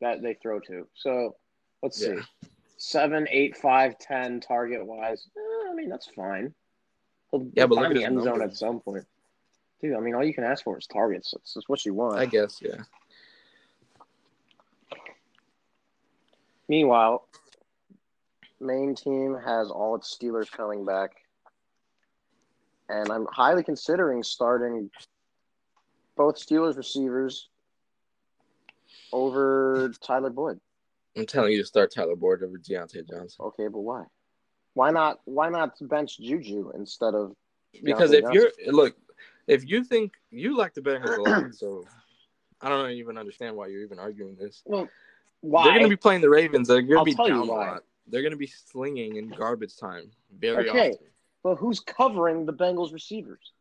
that 0.00 0.22
they 0.22 0.34
throw 0.34 0.60
to. 0.60 0.88
So 0.94 1.36
let's 1.82 1.98
see. 1.98 2.16
Seven, 2.78 3.26
eight, 3.30 3.56
five, 3.56 3.98
ten 3.98 4.40
target 4.40 4.86
wise. 4.86 5.26
Eh, 5.36 5.70
I 5.70 5.74
mean 5.74 5.88
that's 5.88 6.08
fine. 6.14 6.54
He'll 7.30 7.48
Yeah, 7.54 7.66
but 7.66 7.74
look 7.74 7.84
find 7.84 7.96
at 7.96 7.98
the 7.98 8.04
end 8.04 8.22
zone 8.22 8.40
at 8.40 8.56
some 8.56 8.80
point. 8.80 9.04
Dude, 9.80 9.94
I 9.94 10.00
mean, 10.00 10.14
all 10.14 10.24
you 10.24 10.34
can 10.34 10.44
ask 10.44 10.64
for 10.64 10.76
is 10.78 10.86
targets. 10.86 11.32
That's 11.32 11.54
just 11.54 11.68
what 11.68 11.84
you 11.84 11.94
want. 11.94 12.18
I 12.18 12.26
guess. 12.26 12.60
Yeah. 12.60 12.82
Meanwhile, 16.68 17.26
main 18.60 18.94
team 18.94 19.36
has 19.44 19.70
all 19.70 19.94
its 19.94 20.16
Steelers 20.16 20.50
coming 20.50 20.84
back, 20.84 21.12
and 22.88 23.10
I'm 23.10 23.26
highly 23.30 23.62
considering 23.62 24.22
starting 24.22 24.90
both 26.16 26.36
Steelers 26.36 26.76
receivers 26.76 27.48
over 29.12 29.92
Tyler 30.02 30.30
Boyd. 30.30 30.60
I'm 31.16 31.26
telling 31.26 31.52
you 31.52 31.58
to 31.58 31.66
start 31.66 31.92
Tyler 31.92 32.16
Boyd 32.16 32.42
over 32.42 32.58
Diontae 32.58 33.08
Johnson. 33.08 33.44
Okay, 33.46 33.68
but 33.68 33.80
why? 33.80 34.04
Why 34.74 34.90
not? 34.90 35.20
Why 35.24 35.48
not 35.48 35.76
bench 35.80 36.18
Juju 36.18 36.72
instead 36.74 37.14
of? 37.14 37.34
Because 37.82 38.12
Diontae 38.12 38.28
if 38.28 38.34
you're 38.34 38.72
look, 38.72 38.96
if 39.46 39.68
you 39.68 39.82
think 39.84 40.12
you 40.30 40.56
like 40.56 40.74
the 40.74 40.80
Bengals 40.80 41.16
a 41.16 41.22
lot, 41.22 41.54
so 41.54 41.84
I 42.60 42.68
don't 42.68 42.90
even 42.92 43.18
understand 43.18 43.56
why 43.56 43.68
you're 43.68 43.82
even 43.82 43.98
arguing 43.98 44.36
this. 44.36 44.62
well, 44.64 44.88
why? 45.40 45.64
They're 45.64 45.72
going 45.72 45.84
to 45.84 45.88
be 45.88 45.96
playing 45.96 46.20
the 46.20 46.30
Ravens. 46.30 46.68
They're 46.68 46.82
going 46.82 46.98
to 46.98 47.04
be 47.04 47.14
tell 47.14 47.28
you 47.28 47.34
down 47.34 47.48
a 47.48 47.52
why. 47.52 47.66
lot. 47.70 47.84
They're 48.06 48.22
going 48.22 48.32
to 48.32 48.38
be 48.38 48.46
slinging 48.46 49.16
in 49.16 49.28
garbage 49.28 49.76
time 49.76 50.10
very 50.38 50.68
Okay. 50.68 50.90
often. 50.92 51.06
Well, 51.42 51.56
who's 51.56 51.80
covering 51.80 52.46
the 52.46 52.52
Bengals 52.52 52.92
receivers? 52.92 53.52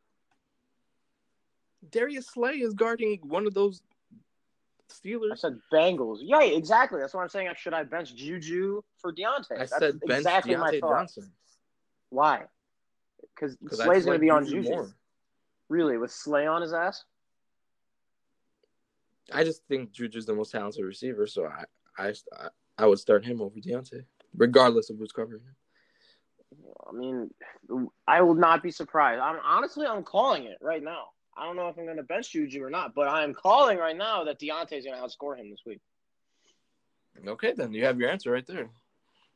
Darius 1.91 2.27
Slay 2.27 2.55
is 2.55 2.73
guarding 2.73 3.19
one 3.23 3.45
of 3.45 3.53
those 3.53 3.81
I 4.89 5.35
said 5.35 5.59
Bengals. 5.71 6.19
Yeah, 6.21 6.41
exactly. 6.41 6.99
That's 6.99 7.13
what 7.13 7.21
I'm 7.21 7.29
saying. 7.29 7.49
Should 7.57 7.73
I 7.73 7.83
bench 7.83 8.15
Juju 8.15 8.81
for 8.99 9.13
Diontae? 9.13 9.51
I 9.51 9.57
That's 9.59 9.77
said 9.77 9.99
bench 9.99 10.19
exactly 10.19 10.55
my 10.55 10.71
Diontae 10.71 10.79
thought. 10.81 10.99
Johnson 10.99 11.31
Why? 12.09 12.43
Because 13.35 13.55
because 13.57 13.79
I 13.79 13.85
Slay's 13.85 14.05
going 14.05 14.15
to 14.15 14.21
be 14.21 14.29
on 14.29 14.45
Juju 14.45 14.63
Juju. 14.63 14.69
more. 14.69 14.95
Really, 15.69 15.97
with 15.97 16.11
Slay 16.11 16.47
on 16.47 16.61
his 16.61 16.73
ass? 16.73 17.03
I 19.33 19.43
just 19.43 19.63
think 19.67 19.91
Juju's 19.91 20.25
the 20.25 20.33
most 20.33 20.51
talented 20.51 20.85
receiver, 20.85 21.27
so 21.27 21.47
I 21.47 21.65
I 21.97 22.13
I 22.77 22.85
would 22.85 22.99
start 22.99 23.25
him 23.25 23.41
over 23.41 23.59
Diontae, 23.59 24.05
regardless 24.35 24.89
of 24.89 24.97
who's 24.97 25.11
covering 25.11 25.41
him. 25.41 25.55
I 26.87 26.93
mean, 26.93 27.29
I 28.07 28.21
will 28.21 28.35
not 28.35 28.63
be 28.63 28.71
surprised. 28.71 29.19
I'm 29.19 29.39
honestly, 29.43 29.85
I'm 29.85 30.03
calling 30.03 30.45
it 30.45 30.57
right 30.61 30.81
now. 30.81 31.07
I 31.37 31.45
don't 31.45 31.55
know 31.55 31.67
if 31.67 31.77
I'm 31.77 31.85
going 31.85 31.97
to 31.97 32.03
bench 32.03 32.31
Juju 32.31 32.63
or 32.63 32.69
not, 32.69 32.95
but 32.95 33.07
I 33.07 33.23
am 33.23 33.33
calling 33.33 33.77
right 33.77 33.95
now 33.95 34.23
that 34.23 34.39
Diontae's 34.39 34.85
going 34.85 34.97
to 34.97 35.01
outscore 35.01 35.37
him 35.37 35.49
this 35.49 35.61
week. 35.65 35.79
Okay, 37.25 37.53
then 37.55 37.73
you 37.73 37.85
have 37.85 37.99
your 37.99 38.09
answer 38.09 38.31
right 38.31 38.45
there. 38.45 38.69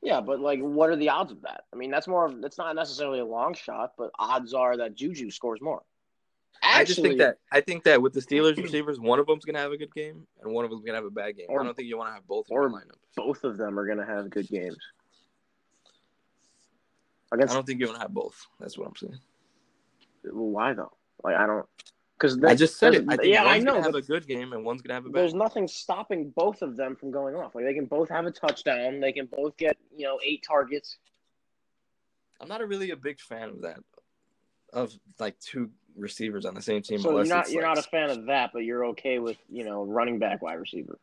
Yeah, 0.01 0.19
but 0.21 0.39
like, 0.39 0.59
what 0.59 0.89
are 0.89 0.95
the 0.95 1.09
odds 1.09 1.31
of 1.31 1.41
that? 1.43 1.65
I 1.71 1.75
mean, 1.75 1.91
that's 1.91 2.07
more. 2.07 2.25
Of 2.25 2.41
that's 2.41 2.57
not 2.57 2.75
necessarily 2.75 3.19
a 3.19 3.25
long 3.25 3.53
shot, 3.53 3.93
but 3.97 4.09
odds 4.17 4.53
are 4.53 4.77
that 4.77 4.95
Juju 4.95 5.29
scores 5.29 5.61
more. 5.61 5.83
I 6.63 6.83
just 6.83 7.01
think 7.01 7.17
that 7.19 7.37
I 7.51 7.61
think 7.61 7.83
that 7.83 8.01
with 8.01 8.13
the 8.13 8.19
Steelers 8.19 8.57
receivers, 8.57 8.99
one 8.99 9.19
of 9.19 9.27
them's 9.27 9.45
gonna 9.45 9.59
have 9.59 9.71
a 9.71 9.77
good 9.77 9.93
game 9.93 10.25
and 10.41 10.53
one 10.53 10.63
of 10.65 10.71
them's 10.71 10.83
gonna 10.83 10.97
have 10.97 11.05
a 11.05 11.11
bad 11.11 11.37
game. 11.37 11.47
Or- 11.49 11.61
I 11.61 11.63
don't 11.63 11.75
think 11.75 11.87
you 11.87 11.97
want 11.97 12.09
to 12.09 12.13
have 12.13 12.27
both 12.27 12.47
in 12.49 12.57
or 12.57 12.69
lineup. 12.69 12.97
both 13.15 13.43
of 13.43 13.57
them 13.57 13.79
are 13.79 13.85
going 13.85 13.97
to 13.97 14.05
have 14.05 14.29
good 14.29 14.47
games. 14.47 14.77
I 17.31 17.35
Against 17.35 17.53
don't 17.53 17.65
think 17.65 17.79
you 17.79 17.87
want 17.87 17.95
to 17.97 18.01
have 18.01 18.13
both. 18.13 18.45
That's 18.59 18.77
what 18.77 18.87
I'm 18.87 18.95
saying. 18.95 19.19
why 20.23 20.73
though? 20.73 20.91
Like 21.23 21.35
I 21.35 21.45
don't 21.45 21.65
because 22.17 22.41
I 22.43 22.53
just 22.53 22.77
said 22.77 22.93
it. 22.93 23.05
I 23.09 23.17
think 23.17 23.33
yeah, 23.33 23.45
I 23.45 23.57
know. 23.59 23.81
have 23.81 23.95
a 23.95 24.01
good 24.01 24.27
game 24.27 24.53
and 24.53 24.63
one's 24.63 24.81
gonna 24.81 24.93
have 24.93 25.05
a 25.05 25.09
bad. 25.09 25.21
there's 25.21 25.33
nothing 25.33 25.67
stopping 25.67 26.29
both 26.35 26.61
of 26.61 26.77
them 26.77 26.95
from 26.95 27.11
going 27.11 27.35
off. 27.35 27.55
Like 27.55 27.65
they 27.65 27.73
can 27.73 27.85
both 27.85 28.09
have 28.09 28.25
a 28.25 28.31
touchdown. 28.31 28.99
They 28.99 29.11
can 29.11 29.25
both 29.25 29.57
get 29.57 29.77
you 29.95 30.05
know 30.05 30.19
eight 30.23 30.43
targets. 30.47 30.97
I'm 32.39 32.47
not 32.47 32.61
a 32.61 32.65
really 32.65 32.91
a 32.91 32.95
big 32.95 33.19
fan 33.19 33.49
of 33.49 33.61
that, 33.61 33.79
of 34.73 34.91
like 35.19 35.39
two 35.39 35.69
receivers 35.95 36.45
on 36.45 36.53
the 36.55 36.61
same 36.61 36.81
team. 36.81 36.99
So 36.99 37.11
you're 37.11 37.25
not 37.25 37.49
you're 37.51 37.63
like- 37.63 37.75
not 37.75 37.85
a 37.85 37.89
fan 37.89 38.09
of 38.09 38.25
that, 38.27 38.51
but 38.53 38.59
you're 38.59 38.85
okay 38.87 39.19
with 39.19 39.37
you 39.49 39.63
know 39.63 39.83
running 39.83 40.19
back, 40.19 40.41
wide 40.41 40.55
receiver, 40.59 40.99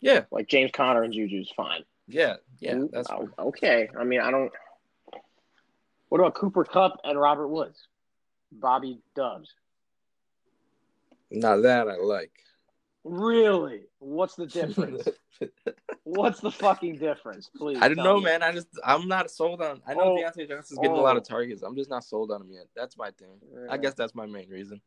Yeah, 0.00 0.24
like 0.30 0.48
James 0.48 0.70
Conner 0.72 1.02
and 1.02 1.12
Juju's 1.12 1.52
fine. 1.56 1.82
yeah, 2.08 2.36
yeah. 2.60 2.78
That's 2.92 3.10
oh, 3.10 3.28
o- 3.38 3.48
okay. 3.48 3.88
I 3.98 4.04
mean, 4.04 4.20
I 4.20 4.30
don't. 4.30 4.52
What 6.08 6.20
about 6.20 6.34
Cooper 6.34 6.64
Kupp 6.64 7.00
and 7.02 7.18
Robert 7.20 7.48
Woods? 7.48 7.88
Bobby 8.60 9.00
Dubs. 9.14 9.54
not 11.30 11.62
that 11.62 11.88
I 11.88 11.96
like. 11.96 12.32
Really? 13.04 13.82
What's 13.98 14.34
the 14.34 14.46
difference? 14.58 15.06
What's 16.04 16.40
the 16.40 16.50
fucking 16.50 16.96
difference? 16.98 17.50
Please. 17.56 17.78
I 17.80 17.88
don't 17.88 17.96
know, 18.02 18.18
me. 18.18 18.24
man. 18.24 18.42
I 18.42 18.52
just 18.52 18.68
I'm 18.84 19.06
not 19.06 19.30
sold 19.30 19.60
on. 19.62 19.80
I 19.86 19.94
know 19.94 20.00
Oh. 20.02 20.16
Diontae 20.16 20.48
Johnson's 20.48 20.78
getting 20.80 20.96
a 20.96 21.00
lot 21.00 21.16
of 21.16 21.22
Oh. 21.22 21.30
targets. 21.30 21.62
I'm 21.62 21.76
just 21.76 21.90
not 21.90 22.04
sold 22.04 22.30
on 22.32 22.40
him 22.42 22.50
yet. 22.52 22.66
That's 22.74 22.96
my 22.96 23.10
thing. 23.12 23.38
I 23.70 23.76
guess 23.76 23.94
that's 23.94 24.14
my 24.14 24.26
main 24.26 24.48
reason. 24.48 24.80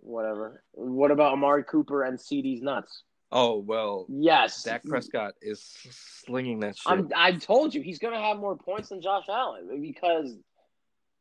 Whatever. 0.00 0.62
What 0.72 1.10
about 1.10 1.32
Amari 1.32 1.64
Cooper 1.64 2.04
and 2.04 2.18
CeeDee's 2.18 2.62
nuts? 2.62 3.02
Oh 3.32 3.58
well, 3.58 4.06
Yes. 4.08 4.62
Dak 4.62 4.84
Prescott 4.84 5.34
is 5.42 5.60
slinging 5.90 6.60
that 6.60 6.76
shit. 6.78 6.92
I'm, 6.92 7.10
I 7.16 7.32
told 7.32 7.74
you 7.74 7.82
he's 7.82 7.98
gonna 7.98 8.20
have 8.22 8.38
more 8.38 8.56
points 8.56 8.90
than 8.90 9.00
Josh 9.00 9.24
Allen 9.28 9.80
because, 9.80 10.36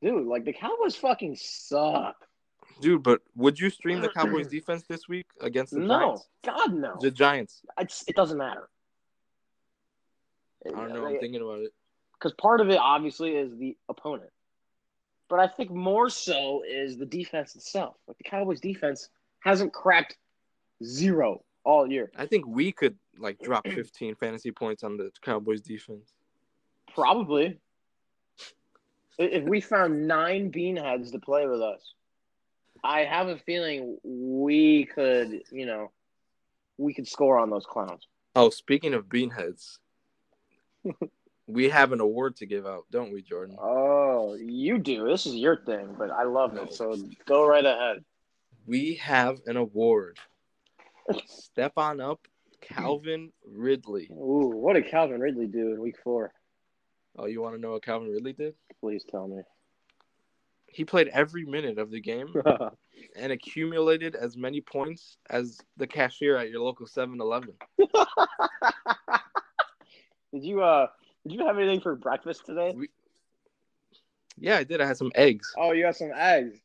dude, 0.01 0.27
like 0.27 0.45
the 0.45 0.53
Cowboys 0.53 0.95
fucking 0.95 1.35
suck. 1.39 2.15
Dude, 2.81 3.03
but 3.03 3.21
would 3.35 3.59
you 3.59 3.69
stream 3.69 4.01
the 4.01 4.09
Cowboys 4.15 4.47
defense 4.47 4.83
this 4.87 5.07
week 5.07 5.25
against 5.41 5.73
the 5.73 5.85
Giants? 5.85 5.89
No, 6.43 6.51
Giants? 6.51 6.69
God 6.69 6.73
no. 6.73 6.97
The 6.99 7.11
Giants. 7.11 7.61
It's, 7.79 8.03
it 8.07 8.15
doesn't 8.15 8.37
matter. 8.37 8.69
I 10.67 10.69
don't 10.71 10.93
know. 10.93 11.05
I'm 11.05 11.19
thinking 11.19 11.41
about 11.41 11.59
it. 11.59 11.71
because 12.13 12.33
part 12.33 12.59
of 12.59 12.69
it 12.69 12.77
obviously 12.77 13.35
is 13.35 13.55
the 13.57 13.77
opponent, 13.87 14.31
but 15.29 15.39
I 15.39 15.47
think 15.47 15.69
more 15.69 16.09
so 16.09 16.63
is 16.67 16.97
the 16.97 17.05
defense 17.05 17.55
itself. 17.55 17.95
Like 18.07 18.17
the 18.17 18.23
Cowboys 18.23 18.61
defense 18.61 19.09
hasn't 19.41 19.73
cracked 19.73 20.17
zero 20.83 21.43
all 21.63 21.87
year. 21.89 22.11
I 22.17 22.25
think 22.25 22.47
we 22.47 22.71
could 22.71 22.95
like 23.19 23.39
drop 23.39 23.67
15 23.67 24.15
fantasy 24.15 24.51
points 24.51 24.83
on 24.83 24.97
the 24.97 25.11
Cowboys 25.21 25.61
defense. 25.61 26.13
Probably. 26.93 27.59
If 29.17 29.43
we 29.43 29.61
found 29.61 30.07
nine 30.07 30.51
beanheads 30.51 31.11
to 31.11 31.19
play 31.19 31.47
with 31.47 31.61
us, 31.61 31.93
I 32.83 33.01
have 33.01 33.27
a 33.27 33.37
feeling 33.37 33.97
we 34.03 34.85
could, 34.85 35.41
you 35.51 35.65
know, 35.65 35.91
we 36.77 36.93
could 36.93 37.07
score 37.07 37.39
on 37.39 37.49
those 37.49 37.65
clowns. 37.65 38.05
Oh, 38.35 38.49
speaking 38.49 38.93
of 38.93 39.05
beanheads, 39.05 39.77
we 41.47 41.69
have 41.69 41.93
an 41.93 42.01
award 42.01 42.35
to 42.37 42.45
give 42.45 42.65
out, 42.65 42.83
don't 42.91 43.13
we, 43.13 43.21
Jordan? 43.21 43.55
Oh, 43.59 44.35
you 44.35 44.77
do. 44.77 45.07
This 45.07 45.25
is 45.25 45.35
your 45.35 45.57
thing, 45.65 45.95
but 45.97 46.11
I 46.11 46.23
love 46.23 46.53
No. 46.53 46.63
it. 46.63 46.73
So 46.73 46.95
go 47.25 47.45
right 47.47 47.65
ahead. 47.65 48.03
We 48.67 48.95
have 48.95 49.39
an 49.45 49.55
award. 49.55 50.17
Step 51.25 51.73
on 51.77 52.01
up, 52.01 52.27
Calvin 52.61 53.31
Ridley. 53.45 54.09
Ooh, 54.11 54.49
what 54.53 54.73
did 54.73 54.89
Calvin 54.89 55.21
Ridley 55.21 55.47
do 55.47 55.71
in 55.71 55.79
week 55.79 55.95
four? 56.03 56.33
Oh, 57.17 57.25
you 57.25 57.41
want 57.41 57.55
to 57.55 57.61
know 57.61 57.71
what 57.71 57.83
Calvin 57.83 58.09
Ridley 58.09 58.33
did? 58.33 58.55
Please 58.79 59.05
tell 59.09 59.27
me. 59.27 59.41
He 60.67 60.83
played 60.83 61.07
every 61.09 61.45
minute 61.45 61.77
of 61.77 61.89
the 61.89 62.01
game 62.01 62.33
and 63.15 63.31
accumulated 63.31 64.15
as 64.15 64.35
many 64.35 64.59
points 64.59 65.17
as 65.29 65.61
the 65.77 65.87
cashier 65.87 66.35
at 66.35 66.49
your 66.49 66.61
local 66.61 66.85
7-Eleven. 66.85 67.53
did 70.33 70.43
you 70.43 70.61
uh 70.61 70.87
did 71.25 71.33
you 71.33 71.45
have 71.45 71.57
anything 71.57 71.79
for 71.79 71.95
breakfast 71.95 72.45
today? 72.45 72.75
Yeah, 74.37 74.57
I 74.57 74.65
did. 74.65 74.81
I 74.81 74.85
had 74.85 74.97
some 74.97 75.11
eggs. 75.15 75.53
Oh, 75.57 75.71
you 75.71 75.83
got 75.83 75.95
some 75.95 76.11
eggs. 76.13 76.59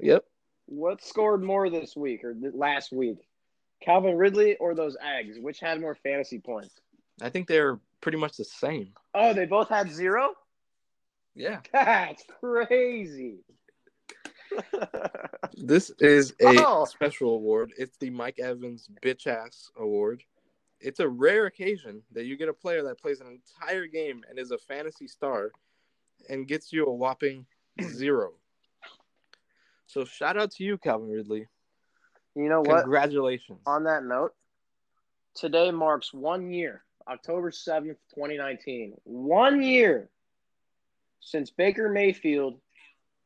Yep. 0.00 0.24
What 0.66 1.02
scored 1.02 1.42
more 1.42 1.70
this 1.70 1.94
week 1.96 2.24
or 2.24 2.34
last 2.52 2.92
week? 2.92 3.28
Calvin 3.80 4.16
Ridley 4.16 4.56
or 4.56 4.74
those 4.74 4.96
eggs? 5.00 5.38
Which 5.38 5.60
had 5.60 5.80
more 5.80 5.94
fantasy 5.94 6.40
points? 6.40 6.74
I 7.22 7.30
think 7.30 7.46
they're 7.46 7.78
pretty 8.06 8.18
much 8.18 8.36
the 8.36 8.44
same. 8.44 8.92
Oh, 9.14 9.32
they 9.32 9.46
both 9.46 9.68
had 9.68 9.90
zero? 9.90 10.28
Yeah. 11.34 11.58
That's 11.72 12.22
crazy. 12.40 13.38
This 15.56 15.90
is 15.98 16.32
a 16.40 16.64
Oh. 16.64 16.84
special 16.84 17.30
award. 17.34 17.72
It's 17.76 17.96
the 17.96 18.10
Mike 18.10 18.38
Evans 18.38 18.88
Bitch 19.02 19.26
Ass 19.26 19.70
Award. 19.76 20.22
It's 20.80 21.00
a 21.00 21.08
rare 21.08 21.46
occasion 21.46 22.02
that 22.12 22.26
you 22.26 22.36
get 22.36 22.48
a 22.48 22.52
player 22.52 22.82
that 22.84 23.00
plays 23.00 23.20
an 23.20 23.26
entire 23.26 23.86
game 23.86 24.22
and 24.28 24.38
is 24.38 24.50
a 24.52 24.58
fantasy 24.58 25.08
star 25.08 25.50
and 26.28 26.46
gets 26.46 26.72
you 26.72 26.84
a 26.86 26.92
whopping 26.92 27.44
zero. 27.82 28.34
So 29.86 30.04
shout 30.04 30.36
out 30.36 30.52
to 30.52 30.62
you, 30.64 30.78
Calvin 30.78 31.08
Ridley. 31.10 31.48
you 32.36 32.48
know 32.48 32.60
what? 32.60 32.82
Congratulations. 32.82 33.58
On 33.66 33.82
that 33.84 34.04
note, 34.04 34.32
today 35.34 35.70
marks 35.72 36.12
one 36.14 36.52
year, 36.52 36.84
October 37.08 37.50
7th, 37.50 37.96
2019. 38.14 38.94
One 39.04 39.62
year 39.62 40.08
since 41.20 41.50
Baker 41.50 41.88
Mayfield 41.88 42.60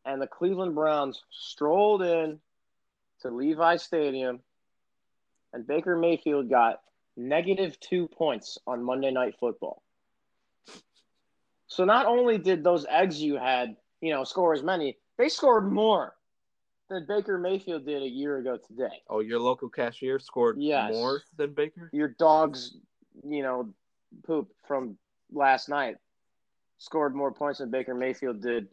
and 0.04 0.20
the 0.20 0.26
Cleveland 0.26 0.74
Browns 0.74 1.22
strolled 1.30 2.02
in 2.02 2.38
to 3.22 3.28
Levi 3.30 3.76
Stadium, 3.76 4.40
and 5.52 5.66
Baker 5.66 5.96
Mayfield 5.96 6.48
got 6.48 6.80
negative 7.16 7.78
two 7.80 8.08
points 8.08 8.58
on 8.66 8.82
Monday 8.82 9.10
Night 9.10 9.34
Football. 9.38 9.82
So 11.66 11.84
not 11.84 12.06
only 12.06 12.38
did 12.38 12.64
those 12.64 12.86
eggs 12.88 13.20
you 13.20 13.36
had, 13.36 13.76
you 14.00 14.12
know, 14.12 14.24
score 14.24 14.54
as 14.54 14.62
many, 14.62 14.96
they 15.18 15.28
scored 15.28 15.70
more 15.70 16.16
than 16.88 17.06
Baker 17.06 17.38
Mayfield 17.38 17.84
did 17.86 18.02
a 18.02 18.08
year 18.08 18.38
ago 18.38 18.56
today. 18.56 19.02
Oh, 19.08 19.20
your 19.20 19.38
local 19.38 19.68
cashier 19.68 20.18
scored 20.18 20.56
Yes. 20.58 20.90
more 20.92 21.20
than 21.36 21.52
Baker? 21.52 21.90
your 21.92 22.08
dog's, 22.08 22.76
you 23.26 23.42
know, 23.42 23.68
poop 24.26 24.50
from 24.66 24.96
last 25.32 25.68
night 25.68 25.96
scored 26.78 27.14
more 27.14 27.32
points 27.32 27.58
than 27.58 27.70
Baker 27.70 27.94
Mayfield 27.94 28.40
did 28.42 28.68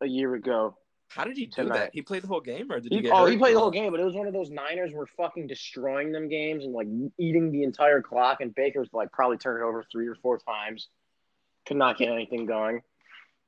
a 0.00 0.06
year 0.06 0.34
ago. 0.34 0.76
How 1.08 1.24
did 1.24 1.36
he 1.36 1.44
do 1.46 1.64
Tonight. 1.64 1.74
that? 1.78 1.90
He 1.92 2.00
played 2.00 2.22
the 2.22 2.26
whole 2.26 2.40
game 2.40 2.72
or 2.72 2.80
did 2.80 2.90
he, 2.90 2.96
He, 2.96 3.02
get 3.02 3.12
oh, 3.12 3.26
he 3.26 3.36
played 3.36 3.54
the 3.54 3.60
whole 3.60 3.70
game, 3.70 3.90
but 3.90 4.00
it 4.00 4.04
was 4.04 4.14
one 4.14 4.26
of 4.26 4.32
those 4.32 4.48
Niners 4.50 4.92
were 4.94 5.06
fucking 5.06 5.46
destroying 5.46 6.10
them 6.10 6.28
games 6.28 6.64
and 6.64 6.72
like 6.72 6.86
eating 7.18 7.52
the 7.52 7.64
entire 7.64 8.00
clock. 8.00 8.40
And 8.40 8.54
Baker's 8.54 8.88
like 8.94 9.12
probably 9.12 9.36
turned 9.36 9.62
it 9.62 9.66
over 9.66 9.84
three 9.92 10.06
or 10.08 10.14
four 10.14 10.38
times, 10.38 10.88
could 11.66 11.76
not 11.76 11.98
get 11.98 12.08
anything 12.08 12.46
going. 12.46 12.80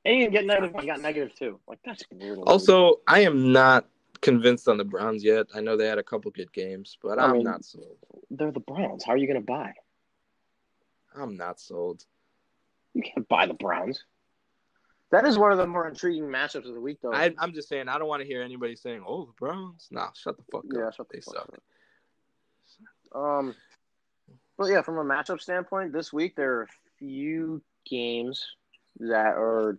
And 0.03 0.13
he 0.13 0.19
didn't 0.21 0.33
get 0.33 0.45
negative 0.45 0.75
he 0.79 0.85
got 0.85 1.01
negative 1.01 1.33
two. 1.35 1.59
Like 1.67 1.79
that's 1.83 2.03
brutal. 2.03 2.43
Also, 2.43 2.97
I 3.07 3.21
am 3.21 3.51
not 3.51 3.87
convinced 4.21 4.67
on 4.67 4.77
the 4.77 4.83
Browns 4.85 5.23
yet. 5.23 5.47
I 5.55 5.61
know 5.61 5.75
they 5.75 5.87
had 5.87 5.97
a 5.97 6.03
couple 6.03 6.29
good 6.29 6.53
games, 6.53 6.99
but 7.01 7.17
I 7.17 7.23
I'm 7.25 7.33
mean- 7.33 7.43
not 7.43 7.65
sold. 7.65 7.97
they're 8.29 8.51
the 8.51 8.59
Browns. 8.59 9.03
How 9.03 9.13
are 9.13 9.17
you 9.17 9.25
going 9.27 9.41
to 9.41 9.45
buy? 9.45 9.73
I'm 11.17 11.37
not 11.37 11.59
sold. 11.59 12.03
You 12.93 13.01
can't 13.01 13.27
buy 13.27 13.45
the 13.45 13.53
Browns. 13.53 14.03
That 15.11 15.25
is 15.25 15.37
one 15.37 15.51
of 15.51 15.57
the 15.57 15.67
more 15.67 15.87
intriguing 15.87 16.23
matchups 16.23 16.67
of 16.67 16.73
the 16.73 16.81
week, 16.81 16.97
though. 17.01 17.13
I, 17.13 17.33
I'm 17.37 17.53
just 17.53 17.69
saying, 17.69 17.87
I 17.87 17.97
don't 17.97 18.07
want 18.07 18.21
to 18.21 18.27
hear 18.27 18.41
anybody 18.41 18.75
saying, 18.75 19.03
"Oh, 19.07 19.25
the 19.25 19.33
Browns." 19.39 19.87
Nah, 19.91 20.09
shut 20.15 20.35
the 20.37 20.43
fuck 20.51 20.63
Yeah, 20.71 20.79
up. 20.79 20.85
Yeah, 20.85 20.91
shut 20.91 21.09
the 21.09 21.17
they 21.17 21.21
fuck 21.21 21.35
suck. 21.35 21.49
up. 23.13 23.21
Um, 23.21 23.55
but 24.57 24.65
yeah, 24.69 24.81
from 24.81 24.97
a 24.97 25.03
matchup 25.03 25.39
standpoint, 25.39 25.93
this 25.93 26.11
week 26.11 26.35
there 26.35 26.53
are 26.55 26.63
a 26.63 26.67
few 26.97 27.61
games 27.89 28.43
that 28.99 29.35
are, 29.35 29.77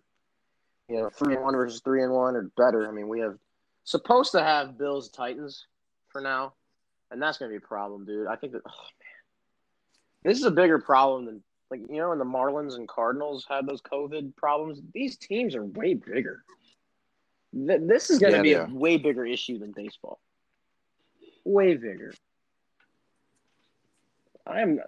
you 0.89 0.97
know, 1.01 1.11
three 1.11 1.35
and 1.35 1.43
one 1.43 1.55
versus 1.55 1.81
three 1.85 2.03
and 2.03 2.13
one 2.13 2.37
or 2.37 2.51
better. 2.57 2.89
I 2.89 2.93
mean, 2.93 3.09
we 3.09 3.21
have 3.21 3.37
supposed 3.85 4.33
to 4.33 4.43
have 4.43 4.79
Bills 4.79 5.11
Titans 5.11 5.67
for 6.09 6.21
now, 6.21 6.55
and 7.11 7.21
that's 7.21 7.39
going 7.39 7.51
to 7.51 7.59
be 7.59 7.63
a 7.63 7.67
problem, 7.67 8.05
dude. 8.07 8.27
I 8.27 8.37
think 8.37 8.53
that, 8.53 8.63
oh 8.67 8.71
man, 8.71 9.06
this 10.27 10.39
is 10.39 10.45
a 10.45 10.51
bigger 10.51 10.79
problem 10.79 11.25
than 11.25 11.43
like 11.71 11.81
you 11.89 11.97
know 11.99 12.11
when 12.11 12.19
the 12.19 12.25
Marlins 12.25 12.75
and 12.75 12.89
Cardinals 12.89 13.47
had 13.49 13.67
those 13.67 13.81
COVID 13.83 14.35
problems. 14.37 14.81
These 14.93 15.17
teams 15.17 15.55
are 15.55 15.65
way 15.65 15.95
bigger. 15.95 16.43
Th- 17.55 17.81
This 17.83 18.11
is 18.11 18.19
going 18.19 18.33
to 18.33 18.39
Yeah, 18.39 18.43
be 18.43 18.53
they 18.55 18.73
a 18.73 18.77
way 18.77 18.97
bigger 18.99 19.25
issue 19.25 19.59
than 19.59 19.73
baseball. 19.73 20.19
Way 21.45 21.77
bigger. 21.77 22.13
I'm 24.47 24.81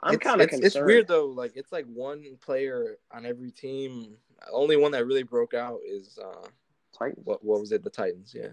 I'm 0.00 0.18
kind 0.18 0.40
of 0.40 0.46
it's, 0.48 0.50
concerned. 0.60 0.66
it's 0.66 0.86
weird 0.86 1.08
though. 1.08 1.26
Like 1.26 1.52
it's 1.54 1.72
like 1.72 1.86
one 1.86 2.24
player 2.40 2.98
on 3.12 3.24
every 3.24 3.50
team. 3.50 4.16
Only 4.52 4.76
one 4.76 4.92
that 4.92 5.06
really 5.06 5.22
broke 5.22 5.54
out 5.54 5.78
is 5.86 6.18
uh, 6.22 6.46
Titans. 6.96 7.24
what 7.24 7.44
what 7.44 7.60
was 7.60 7.72
it? 7.72 7.82
The 7.82 7.90
Titans. 7.90 8.34
Yeah. 8.36 8.48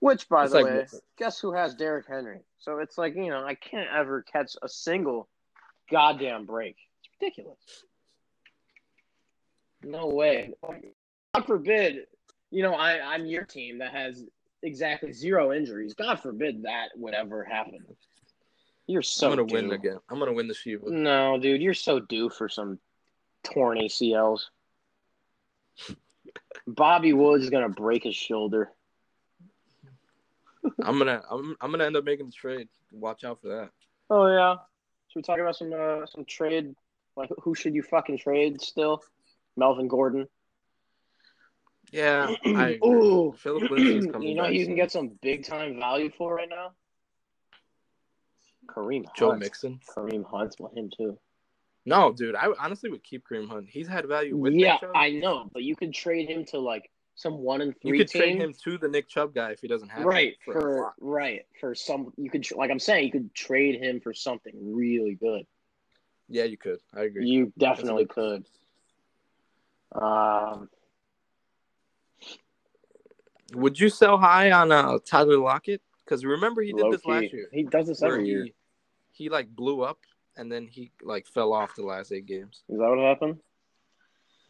Which, 0.00 0.28
by 0.28 0.44
It's 0.44 0.52
the 0.52 0.60
like- 0.60 0.72
way, 0.72 0.86
guess 1.18 1.40
who 1.40 1.52
has 1.52 1.74
Derrick 1.74 2.06
Henry? 2.06 2.40
So 2.58 2.78
it's 2.78 2.96
like 2.98 3.14
you 3.16 3.30
know 3.30 3.44
I 3.44 3.54
can't 3.54 3.88
ever 3.94 4.22
catch 4.22 4.56
a 4.62 4.68
single 4.68 5.28
goddamn 5.90 6.44
break. 6.46 6.76
It's 7.02 7.10
ridiculous. 7.20 7.84
No 9.82 10.08
way. 10.08 10.52
God 11.34 11.46
forbid 11.46 12.06
you 12.50 12.62
know, 12.62 12.72
I, 12.74 13.14
I'm 13.14 13.26
your 13.26 13.44
team 13.44 13.78
that 13.78 13.92
has 13.92 14.24
exactly 14.62 15.12
zero 15.12 15.52
injuries. 15.52 15.94
God 15.94 16.20
forbid 16.20 16.62
that 16.62 16.88
would 16.96 17.14
ever 17.14 17.44
happen. 17.44 17.80
You're 18.86 19.02
so 19.02 19.30
I'm 19.30 19.36
gonna 19.36 19.46
due. 19.48 19.54
win 19.54 19.72
again. 19.72 19.98
I'm 20.08 20.18
gonna 20.18 20.32
win 20.32 20.48
the 20.48 20.54
Shiva. 20.54 20.90
No, 20.90 21.38
dude, 21.38 21.60
you're 21.60 21.74
so 21.74 22.00
due 22.00 22.30
for 22.30 22.48
some 22.48 22.78
torn 23.44 23.78
ACLs. 23.78 24.44
Bobby 26.66 27.12
Woods 27.12 27.44
is 27.44 27.50
gonna 27.50 27.68
break 27.68 28.04
his 28.04 28.16
shoulder. 28.16 28.72
I'm 30.82 30.98
gonna 30.98 31.22
I'm 31.30 31.56
I'm 31.60 31.70
gonna 31.70 31.84
end 31.84 31.96
up 31.96 32.04
making 32.04 32.26
the 32.26 32.32
trade. 32.32 32.68
Watch 32.92 33.24
out 33.24 33.40
for 33.40 33.48
that. 33.48 33.70
Oh 34.10 34.26
yeah. 34.26 34.56
Should 35.08 35.20
we 35.20 35.22
talk 35.22 35.38
about 35.38 35.56
some 35.56 35.72
uh, 35.72 36.06
some 36.06 36.24
trade? 36.24 36.74
Like 37.16 37.30
who 37.42 37.54
should 37.54 37.74
you 37.74 37.82
fucking 37.82 38.18
trade 38.18 38.60
still? 38.60 39.02
Melvin 39.56 39.88
Gordon. 39.88 40.28
Yeah, 41.90 42.34
I. 42.44 42.78
Ooh. 42.84 43.34
Philip 43.38 43.70
Lindsay's 43.70 44.12
coming 44.12 44.28
You 44.28 44.34
know 44.34 44.44
back 44.44 44.52
you 44.52 44.66
can 44.66 44.76
get 44.76 44.92
some 44.92 45.18
big 45.22 45.44
time 45.44 45.78
value 45.78 46.10
for 46.10 46.34
right 46.34 46.48
now? 46.48 46.72
Kareem 48.66 49.04
Joe 49.16 49.30
Hunt. 49.30 49.40
Mixon. 49.40 49.80
Kareem 49.96 50.24
Hunt's 50.30 50.58
want 50.58 50.76
him 50.76 50.90
too. 50.94 51.18
No, 51.86 52.12
dude, 52.12 52.34
I 52.34 52.48
honestly 52.60 52.90
would 52.90 53.02
keep 53.02 53.26
Kareem 53.26 53.48
Hunt. 53.48 53.66
He's 53.68 53.88
had 53.88 54.06
value 54.06 54.36
with 54.36 54.52
yeah, 54.52 54.76
I 54.94 55.10
know, 55.10 55.48
but 55.52 55.62
you 55.62 55.74
could 55.74 55.94
trade 55.94 56.28
him 56.28 56.44
to 56.46 56.58
like 56.58 56.90
some 57.18 57.38
one 57.38 57.60
and 57.60 57.74
three. 57.82 57.90
you 57.90 57.98
could 57.98 58.08
team. 58.08 58.22
trade 58.22 58.40
him 58.40 58.54
to 58.62 58.78
the 58.78 58.86
Nick 58.86 59.08
Chubb 59.08 59.34
guy 59.34 59.50
if 59.50 59.60
he 59.60 59.66
doesn't 59.66 59.88
have 59.88 60.04
right 60.04 60.36
for, 60.44 60.52
for 60.54 60.94
right 61.00 61.46
for 61.60 61.74
some. 61.74 62.12
You 62.16 62.30
could 62.30 62.48
like 62.52 62.70
I'm 62.70 62.78
saying 62.78 63.06
you 63.06 63.10
could 63.10 63.34
trade 63.34 63.82
him 63.82 64.00
for 64.00 64.14
something 64.14 64.54
really 64.54 65.14
good. 65.14 65.44
Yeah, 66.28 66.44
you 66.44 66.56
could. 66.56 66.78
I 66.94 67.02
agree. 67.02 67.26
You 67.26 67.52
definitely 67.58 68.06
could. 68.06 68.44
Um, 69.92 70.68
Would 73.54 73.80
you 73.80 73.88
sell 73.88 74.18
high 74.18 74.52
on 74.52 74.70
uh, 74.70 74.98
Tyler 75.04 75.38
Lockett? 75.38 75.80
Because 76.04 76.24
remember 76.24 76.62
he 76.62 76.72
did 76.72 76.84
this 76.92 77.04
low-key. 77.04 77.10
last 77.10 77.32
year. 77.32 77.48
He 77.52 77.64
does 77.64 77.86
this 77.88 78.02
every 78.02 78.24
he, 78.24 78.30
year. 78.30 78.48
He 79.10 79.28
like 79.28 79.48
blew 79.48 79.80
up 79.80 79.98
and 80.36 80.52
then 80.52 80.68
he 80.68 80.92
like 81.02 81.26
fell 81.26 81.52
off 81.52 81.74
the 81.74 81.82
last 81.82 82.12
eight 82.12 82.26
games. 82.26 82.62
Is 82.68 82.78
that 82.78 82.88
what 82.88 82.98
happened? 82.98 83.40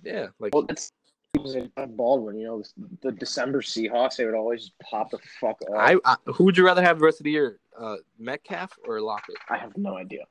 Yeah, 0.02 0.28
like 0.38 0.52
Well, 0.54 0.64
that's 0.64 0.92
it 1.34 1.42
was 1.42 1.54
like 1.54 1.96
Baldwin. 1.96 2.38
You 2.38 2.46
know, 2.46 2.62
the 3.02 3.12
December 3.12 3.60
Seahawks. 3.60 4.16
They 4.16 4.24
would 4.24 4.34
always 4.34 4.72
pop 4.82 5.10
the 5.10 5.18
fuck 5.40 5.58
off. 5.70 5.76
I, 5.76 5.96
I 6.04 6.16
who 6.32 6.44
would 6.44 6.56
you 6.56 6.64
rather 6.64 6.82
have 6.82 6.98
the 6.98 7.04
rest 7.04 7.20
of 7.20 7.24
the 7.24 7.30
year? 7.30 7.60
Uh, 7.78 7.96
Metcalf 8.18 8.72
or 8.86 9.00
Lockett? 9.00 9.36
I 9.48 9.58
have 9.58 9.76
no 9.76 9.96
idea. 9.96 10.24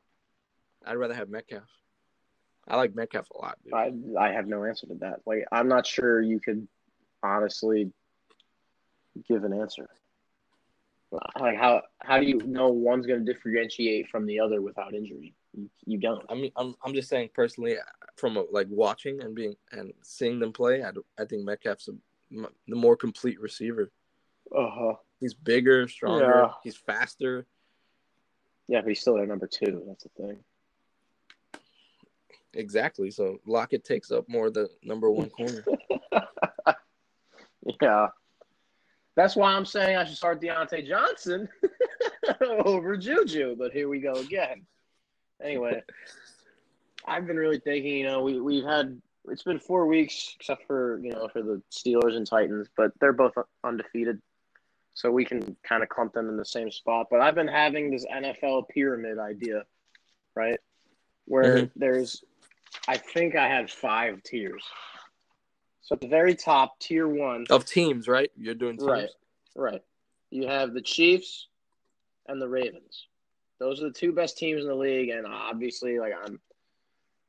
I'd 0.85 0.95
rather 0.95 1.13
have 1.13 1.29
Metcalf. 1.29 1.63
I 2.67 2.75
like 2.75 2.95
Metcalf 2.95 3.29
a 3.31 3.37
lot, 3.37 3.57
dude. 3.63 3.73
I 3.73 3.91
I 4.19 4.31
have 4.31 4.47
no 4.47 4.63
answer 4.63 4.87
to 4.87 4.95
that. 4.95 5.21
Like 5.25 5.45
I'm 5.51 5.67
not 5.67 5.85
sure 5.85 6.21
you 6.21 6.39
could 6.39 6.67
honestly 7.23 7.91
give 9.27 9.43
an 9.43 9.53
answer. 9.53 9.89
Like 11.39 11.57
how 11.57 11.83
how 11.99 12.19
do 12.19 12.25
you 12.25 12.41
know 12.45 12.69
one's 12.69 13.05
going 13.05 13.25
to 13.25 13.33
differentiate 13.33 14.09
from 14.09 14.25
the 14.25 14.39
other 14.39 14.61
without 14.61 14.93
injury? 14.93 15.33
You, 15.57 15.69
you 15.85 15.97
don't. 15.97 16.23
I 16.29 16.35
mean, 16.35 16.51
I'm 16.55 16.75
I'm 16.85 16.93
just 16.93 17.09
saying 17.09 17.29
personally, 17.33 17.75
from 18.15 18.37
a, 18.37 18.43
like 18.51 18.67
watching 18.69 19.21
and 19.21 19.33
being 19.33 19.55
and 19.71 19.91
seeing 20.03 20.39
them 20.39 20.53
play, 20.53 20.83
I, 20.83 20.91
I 21.19 21.25
think 21.25 21.43
Metcalf's 21.43 21.87
a, 21.89 21.93
m- 22.31 22.47
the 22.67 22.75
more 22.75 22.95
complete 22.95 23.41
receiver. 23.41 23.91
Uh 24.55 24.69
huh. 24.71 24.93
He's 25.19 25.33
bigger, 25.33 25.87
stronger. 25.87 26.43
Yeah. 26.45 26.51
He's 26.63 26.77
faster. 26.77 27.47
Yeah, 28.67 28.81
but 28.81 28.89
he's 28.89 29.01
still 29.01 29.17
at 29.17 29.27
number 29.27 29.47
two. 29.47 29.81
That's 29.87 30.03
the 30.03 30.09
thing. 30.15 30.37
Exactly. 32.53 33.09
So 33.09 33.39
Lockett 33.47 33.83
takes 33.83 34.11
up 34.11 34.29
more 34.29 34.51
the 34.51 34.69
number 34.83 35.09
one 35.09 35.29
corner. 35.31 35.65
Yeah. 37.81 38.07
That's 39.15 39.35
why 39.35 39.53
I'm 39.53 39.65
saying 39.65 39.97
I 39.97 40.05
should 40.05 40.15
start 40.15 40.41
Diontae 40.41 40.87
Johnson 40.87 41.49
over 42.65 42.95
Juju. 42.95 43.55
But 43.57 43.73
here 43.73 43.89
we 43.89 43.99
go 43.99 44.13
again. 44.13 44.65
Anyway, 45.43 45.83
I've 47.05 47.27
been 47.27 47.37
really 47.37 47.59
thinking, 47.59 47.97
you 47.97 48.05
know, 48.05 48.21
we, 48.21 48.39
we've 48.39 48.63
had, 48.63 48.99
it's 49.29 49.43
been 49.43 49.59
four 49.59 49.85
weeks, 49.85 50.35
except 50.39 50.65
for, 50.65 50.99
you 50.99 51.11
know, 51.11 51.27
for 51.31 51.41
the 51.41 51.61
Steelers 51.71 52.15
and 52.15 52.25
Titans, 52.25 52.67
but 52.75 52.91
they're 52.99 53.13
both 53.13 53.33
undefeated. 53.63 54.21
So 54.93 55.11
we 55.11 55.25
can 55.25 55.55
kind 55.63 55.83
of 55.83 55.89
clump 55.89 56.13
them 56.13 56.27
in 56.27 56.37
the 56.37 56.45
same 56.45 56.71
spot. 56.71 57.07
But 57.11 57.21
I've 57.21 57.35
been 57.35 57.47
having 57.47 57.91
this 57.91 58.05
NFL 58.11 58.69
pyramid 58.69 59.19
idea, 59.19 59.63
right? 60.35 60.59
Where 61.25 61.65
Mhm. 61.65 61.71
there's, 61.75 62.23
I 62.87 62.97
think 62.97 63.35
I 63.35 63.47
had 63.47 63.69
five 63.69 64.23
tiers. 64.23 64.63
So 65.81 65.93
at 65.93 66.01
the 66.01 66.07
very 66.07 66.35
top, 66.35 66.79
tier 66.79 67.07
one, 67.07 67.45
of 67.49 67.65
teams, 67.65 68.07
right? 68.07 68.31
You're 68.35 68.55
doing 68.55 68.77
teams. 68.77 68.89
Right, 68.89 69.09
right. 69.55 69.83
You 70.31 70.47
have 70.47 70.73
the 70.73 70.81
Chiefs 70.81 71.47
and 72.25 72.41
the 72.41 72.49
Ravens. 72.49 73.06
Those 73.59 73.81
are 73.81 73.87
the 73.87 73.93
two 73.93 74.11
best 74.11 74.37
teams 74.37 74.61
in 74.63 74.67
the 74.67 74.75
league, 74.75 75.09
and 75.09 75.25
obviously, 75.25 75.99
like 75.99 76.13
I'm, 76.13 76.39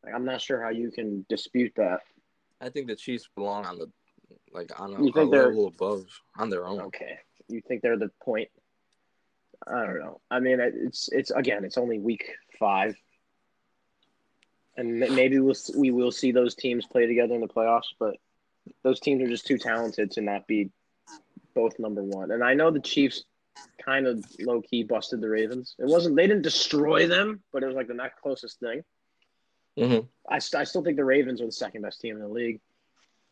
like 0.05 0.15
I'm 0.15 0.25
not 0.25 0.41
sure 0.43 0.63
how 0.63 0.71
you 0.71 0.91
can 0.91 1.25
dispute 1.29 1.73
that. 1.77 2.01
I 2.61 2.69
think 2.69 2.87
the 2.89 2.97
Chiefs 2.97 3.29
belong 3.35 3.65
on 3.65 3.79
the 3.79 3.91
like 4.53 4.79
on 4.81 4.95
a, 4.95 5.03
You 5.03 5.09
a 5.11 5.13
think 5.13 5.31
they're- 5.31 5.47
level 5.47 5.67
above 5.69 6.05
on 6.37 6.51
their 6.51 6.67
own. 6.67 6.81
Okay, 6.83 7.19
you 7.49 7.61
think 7.67 7.83
they're 7.83 7.97
the 7.97 8.11
point? 8.23 8.49
I 9.67 9.85
don't 9.87 9.99
know. 9.99 10.21
I 10.31 10.41
mean, 10.41 10.61
it's 10.61 11.09
it's 11.13 11.31
again, 11.31 11.65
it's 11.65 11.79
only 11.79 11.99
week 11.99 12.33
five, 12.59 12.95
and 14.77 15.01
maybe 15.01 15.41
we'll 15.41 15.57
we 15.77 15.91
will 15.91 16.13
see 16.13 16.31
those 16.33 16.55
teams 16.55 16.87
play 16.87 17.07
together 17.07 17.35
in 17.35 17.41
the 17.41 17.49
playoffs, 17.49 17.89
but 17.99 18.17
those 18.83 19.01
teams 19.01 19.23
are 19.23 19.29
just 19.29 19.47
too 19.47 19.59
talented 19.59 20.11
to 20.13 20.21
not 20.21 20.47
be 20.47 20.71
both 21.55 21.79
number 21.79 22.03
one. 22.03 22.31
And 22.31 22.45
I 22.45 22.55
know 22.55 22.71
the 22.71 22.81
Chiefs 22.81 23.25
kind 23.85 24.07
of 24.07 24.25
low 24.41 24.61
key 24.63 24.83
busted 24.83 25.21
the 25.21 25.29
Ravens. 25.29 25.75
It 25.79 25.87
wasn't 25.87 26.17
they 26.17 26.27
didn't 26.27 26.43
destroy 26.43 27.07
them, 27.07 27.43
but 27.53 27.63
it 27.63 27.67
was 27.67 27.77
like 27.77 27.89
the 27.89 27.95
next 27.95 28.21
closest 28.21 28.61
thing. 28.61 28.83
hmm 29.77 29.99
I, 30.29 30.39
st- 30.41 30.61
I 30.61 30.65
still 30.65 30.83
think 30.83 30.97
the 30.97 31.05
Ravens 31.05 31.41
are 31.41 31.47
the 31.47 31.53
second 31.53 31.83
best 31.83 32.01
team 32.01 32.17
in 32.17 32.23
the 32.23 32.29
league. 32.29 32.61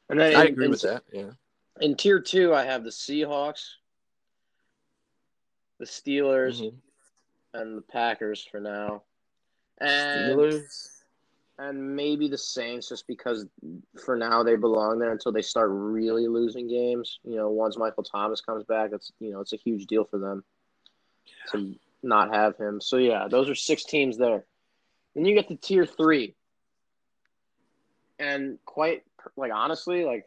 And 0.08 0.18
then 0.20 0.34
I 0.36 0.42
in- 0.44 0.52
agree 0.52 0.64
in- 0.66 0.70
with 0.70 0.82
that. 0.82 1.02
Yeah. 1.12 1.30
In 1.80 1.94
tier 1.96 2.20
two, 2.20 2.54
I 2.54 2.64
have 2.64 2.84
the 2.84 2.90
Seahawks, 2.90 3.64
the 5.78 5.84
Steelers, 5.84 6.60
Mhm. 6.62 6.74
and 7.54 7.76
the 7.78 7.82
Packers 7.82 8.42
for 8.50 8.60
now, 8.60 9.02
and 9.78 10.38
Steelers. 10.38 10.95
And 11.58 11.96
maybe 11.96 12.28
the 12.28 12.38
Saints 12.38 12.88
just 12.88 13.06
because 13.06 13.46
for 14.04 14.16
now 14.16 14.42
they 14.42 14.56
belong 14.56 14.98
there 14.98 15.12
until 15.12 15.32
they 15.32 15.42
start 15.42 15.70
really 15.72 16.28
losing 16.28 16.68
games. 16.68 17.18
You 17.24 17.36
know, 17.36 17.50
once 17.50 17.78
Michael 17.78 18.02
Thomas 18.02 18.40
comes 18.40 18.64
back, 18.64 18.90
it's 18.92 19.12
you 19.20 19.32
know 19.32 19.40
it's 19.40 19.52
a 19.52 19.58
huge 19.58 19.86
deal 19.86 20.04
for 20.04 20.18
them 20.18 20.44
to 21.52 21.74
not 22.02 22.34
have 22.34 22.56
him. 22.56 22.80
So 22.80 22.98
yeah, 22.98 23.28
those 23.28 23.48
are 23.48 23.54
six 23.54 23.84
teams 23.84 24.18
there. 24.18 24.44
Then 25.14 25.24
you 25.24 25.34
get 25.34 25.48
to 25.48 25.56
tier 25.56 25.86
three, 25.86 26.34
and 28.18 28.58
quite 28.66 29.04
like 29.36 29.52
honestly, 29.52 30.04
like 30.04 30.26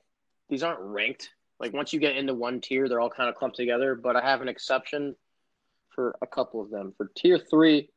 these 0.50 0.64
aren't 0.64 0.82
ranked. 0.82 1.30
Like 1.60 1.74
once 1.74 1.94
you 1.94 2.00
get 2.00 2.18
into 2.18 2.34
one 2.34 2.62
tier, 2.62 2.90
they're 2.90 3.02
all 3.02 3.10
kind 3.10 3.30
of 3.30 3.36
clumped 3.36 3.58
together. 3.58 3.94
But 3.94 4.16
I 4.16 4.22
have 4.22 4.42
an 4.42 4.48
exception 4.48 5.16
for 5.90 6.16
a 6.24 6.28
couple 6.28 6.62
of 6.62 6.72
them. 6.72 6.94
For 6.98 7.12
tier 7.16 7.38
three, 7.38 7.90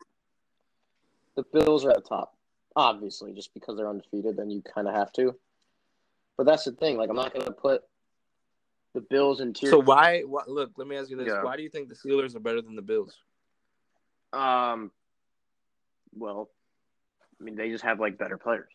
the 1.34 1.44
Bills 1.44 1.86
are 1.86 1.90
at 1.90 2.02
the 2.02 2.08
top 2.08 2.34
obviously 2.76 3.32
just 3.32 3.52
because 3.54 3.76
they're 3.76 3.88
undefeated 3.88 4.36
then 4.36 4.50
you 4.50 4.62
kind 4.62 4.88
of 4.88 4.94
have 4.94 5.12
to 5.12 5.34
but 6.36 6.46
that's 6.46 6.64
the 6.64 6.72
thing 6.72 6.96
like 6.96 7.10
i'm 7.10 7.16
not 7.16 7.32
going 7.34 7.44
to 7.44 7.52
put 7.52 7.82
the 8.94 9.00
bills 9.00 9.40
in 9.40 9.54
tier 9.54 9.70
So 9.70 9.80
why, 9.80 10.20
why? 10.20 10.42
Look, 10.46 10.72
let 10.76 10.86
me 10.86 10.96
ask 10.96 11.08
you 11.08 11.16
this: 11.16 11.28
Yeah. 11.28 11.42
Why 11.42 11.56
do 11.56 11.62
you 11.62 11.70
think 11.70 11.88
the 11.88 11.94
Steelers 11.94 12.36
are 12.36 12.40
better 12.40 12.60
than 12.60 12.76
the 12.76 12.82
Bills? 12.82 13.16
um 14.34 14.90
well 16.14 16.50
i 17.40 17.44
mean 17.44 17.54
they 17.54 17.68
just 17.70 17.84
have 17.84 18.00
like 18.00 18.16
better 18.18 18.36
players 18.38 18.68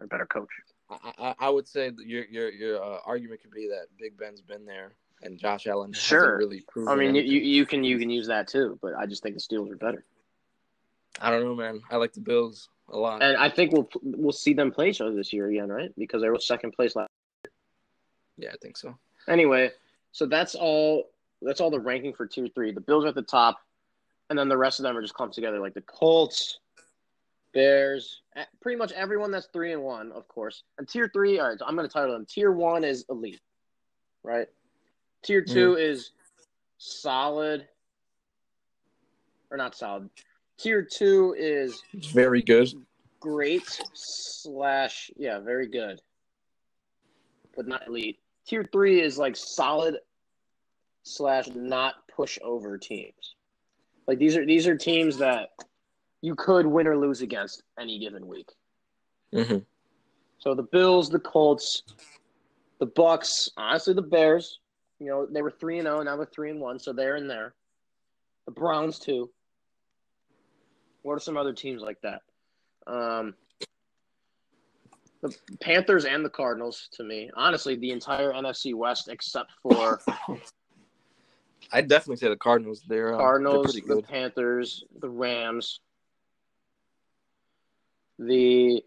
or 0.00 0.06
better 0.06 0.26
coach 0.26 0.48
I, 0.90 1.12
I, 1.18 1.34
I 1.40 1.48
would 1.50 1.68
say 1.68 1.90
that 1.90 2.06
your 2.06 2.24
your 2.26 2.50
your 2.50 2.82
uh, 2.82 2.98
argument 3.06 3.42
could 3.42 3.50
be 3.52 3.68
that 3.68 3.86
Big 3.98 4.18
Ben's 4.18 4.40
been 4.40 4.64
there 4.66 4.92
and 5.22 5.38
Josh 5.38 5.66
Allen 5.66 5.92
Sure. 5.92 6.18
hasn't 6.20 6.38
really 6.38 6.64
proven. 6.68 6.92
i 6.92 6.96
mean 6.96 7.14
you, 7.14 7.20
anything. 7.20 7.36
you 7.36 7.40
you 7.40 7.66
can 7.66 7.84
you 7.84 7.98
can 7.98 8.10
use 8.10 8.26
that 8.26 8.48
too 8.48 8.78
but 8.82 8.94
i 8.94 9.06
just 9.06 9.22
think 9.22 9.34
the 9.36 9.40
steelers 9.40 9.70
are 9.70 9.76
better 9.76 10.04
I 11.20 11.30
don't 11.30 11.44
know, 11.44 11.54
man. 11.54 11.80
I 11.90 11.96
like 11.96 12.12
the 12.12 12.20
Bills 12.20 12.68
a 12.92 12.96
lot. 12.96 13.22
and 13.22 13.36
i 13.36 13.48
think 13.48 13.70
we'll 13.70 13.88
we'll 14.02 14.32
see 14.32 14.52
them 14.52 14.72
play 14.72 14.88
each 14.88 15.00
other 15.00 15.14
this 15.14 15.32
year 15.32 15.46
again 15.46 15.68
right 15.68 15.92
because 15.96 16.20
they 16.22 16.28
were 16.28 16.40
second 16.40 16.72
place 16.72 16.96
last 16.96 17.08
year. 17.44 17.52
yeah, 18.36 18.48
I 18.52 18.56
think 18.60 18.76
so. 18.76 18.98
Anyway, 19.28 19.70
so 20.12 20.26
that's 20.26 20.54
all. 20.56 21.10
That's 21.42 21.60
all 21.60 21.70
the 21.70 21.78
ranking 21.80 22.12
for 22.12 22.26
tier 22.26 22.48
three. 22.54 22.72
The 22.72 22.80
Bills 22.80 23.04
are 23.04 23.08
at 23.08 23.14
the 23.14 23.22
top, 23.22 23.60
and 24.28 24.38
then 24.38 24.48
the 24.48 24.56
rest 24.56 24.80
of 24.80 24.82
them 24.82 24.96
are 24.96 25.02
just 25.02 25.14
clumped 25.14 25.34
together, 25.34 25.60
like 25.60 25.74
the 25.74 25.82
Colts, 25.82 26.58
Bears, 27.54 28.22
eh, 28.36 28.44
pretty 28.60 28.76
much 28.76 28.92
everyone 28.92 29.30
that's 29.30 29.46
three 29.52 29.72
and 29.72 29.82
one, 29.82 30.10
of 30.12 30.26
course. 30.28 30.64
And 30.78 30.88
tier 30.88 31.08
three, 31.12 31.38
all 31.38 31.48
right. 31.48 31.58
So 31.58 31.64
I'm 31.66 31.76
going 31.76 31.86
to 31.88 31.92
title 31.92 32.12
them. 32.12 32.26
Tier 32.26 32.50
one 32.52 32.82
is 32.82 33.04
elite, 33.08 33.40
right? 34.22 34.48
Tier 35.22 35.42
2 35.42 35.76
is 35.76 36.12
solid, 36.78 37.68
or 39.50 39.56
not 39.56 39.76
solid. 39.76 40.08
Tier 40.60 40.82
two 40.82 41.34
is 41.38 41.82
very 42.12 42.42
good. 42.42 42.68
great 43.18 43.80
slash 43.94 45.10
yeah, 45.16 45.40
very 45.40 45.66
good, 45.66 46.02
but 47.56 47.66
not 47.66 47.86
elite. 47.86 48.18
tier 48.46 48.68
three 48.70 49.00
is 49.00 49.16
like 49.16 49.36
solid 49.36 49.96
slash 51.02 51.48
not 51.54 51.94
pushover 52.14 52.78
teams. 52.78 53.36
Like 54.06 54.18
these 54.18 54.36
are 54.36 54.44
these 54.44 54.66
are 54.66 54.76
teams 54.76 55.16
that 55.18 55.48
you 56.20 56.34
could 56.34 56.66
win 56.66 56.86
or 56.86 56.96
lose 56.98 57.22
against 57.22 57.62
any 57.78 57.98
given 57.98 58.26
week. 58.26 58.50
Mm-hmm. 59.34 59.58
So 60.38 60.54
the 60.54 60.64
Bills, 60.64 61.08
the 61.08 61.20
Colts, 61.20 61.84
the 62.80 62.86
Bucks, 62.86 63.48
honestly 63.56 63.94
the 63.94 64.02
Bears. 64.02 64.58
You 64.98 65.06
know 65.06 65.26
they 65.26 65.40
were 65.40 65.50
three 65.50 65.78
and 65.78 65.86
zero, 65.86 66.02
now 66.02 66.16
they're 66.16 66.26
three 66.26 66.50
and 66.50 66.60
one, 66.60 66.78
so 66.78 66.92
they're 66.92 67.16
in 67.16 67.28
there. 67.28 67.54
The 68.44 68.52
Browns 68.52 68.98
too. 68.98 69.30
What 71.02 71.14
are 71.14 71.20
some 71.20 71.36
other 71.36 71.52
teams 71.52 71.82
like 71.82 71.98
that? 72.02 72.22
Um, 72.86 73.34
the 75.22 75.34
Panthers 75.60 76.04
and 76.04 76.24
the 76.24 76.30
Cardinals 76.30 76.88
to 76.92 77.04
me. 77.04 77.30
Honestly, 77.34 77.76
the 77.76 77.90
entire 77.90 78.32
NFC 78.32 78.74
West 78.74 79.08
except 79.08 79.52
for 79.62 80.00
I'd 81.72 81.88
definitely 81.88 82.16
say 82.16 82.28
the 82.28 82.36
Cardinals. 82.36 82.82
They're 82.86 83.14
uh, 83.14 83.18
Cardinals, 83.18 83.80
They're 83.86 83.96
the. 83.96 84.02
Panthers, 84.02 84.84
the 84.98 85.08
Rams, 85.08 85.80
the 88.18 88.82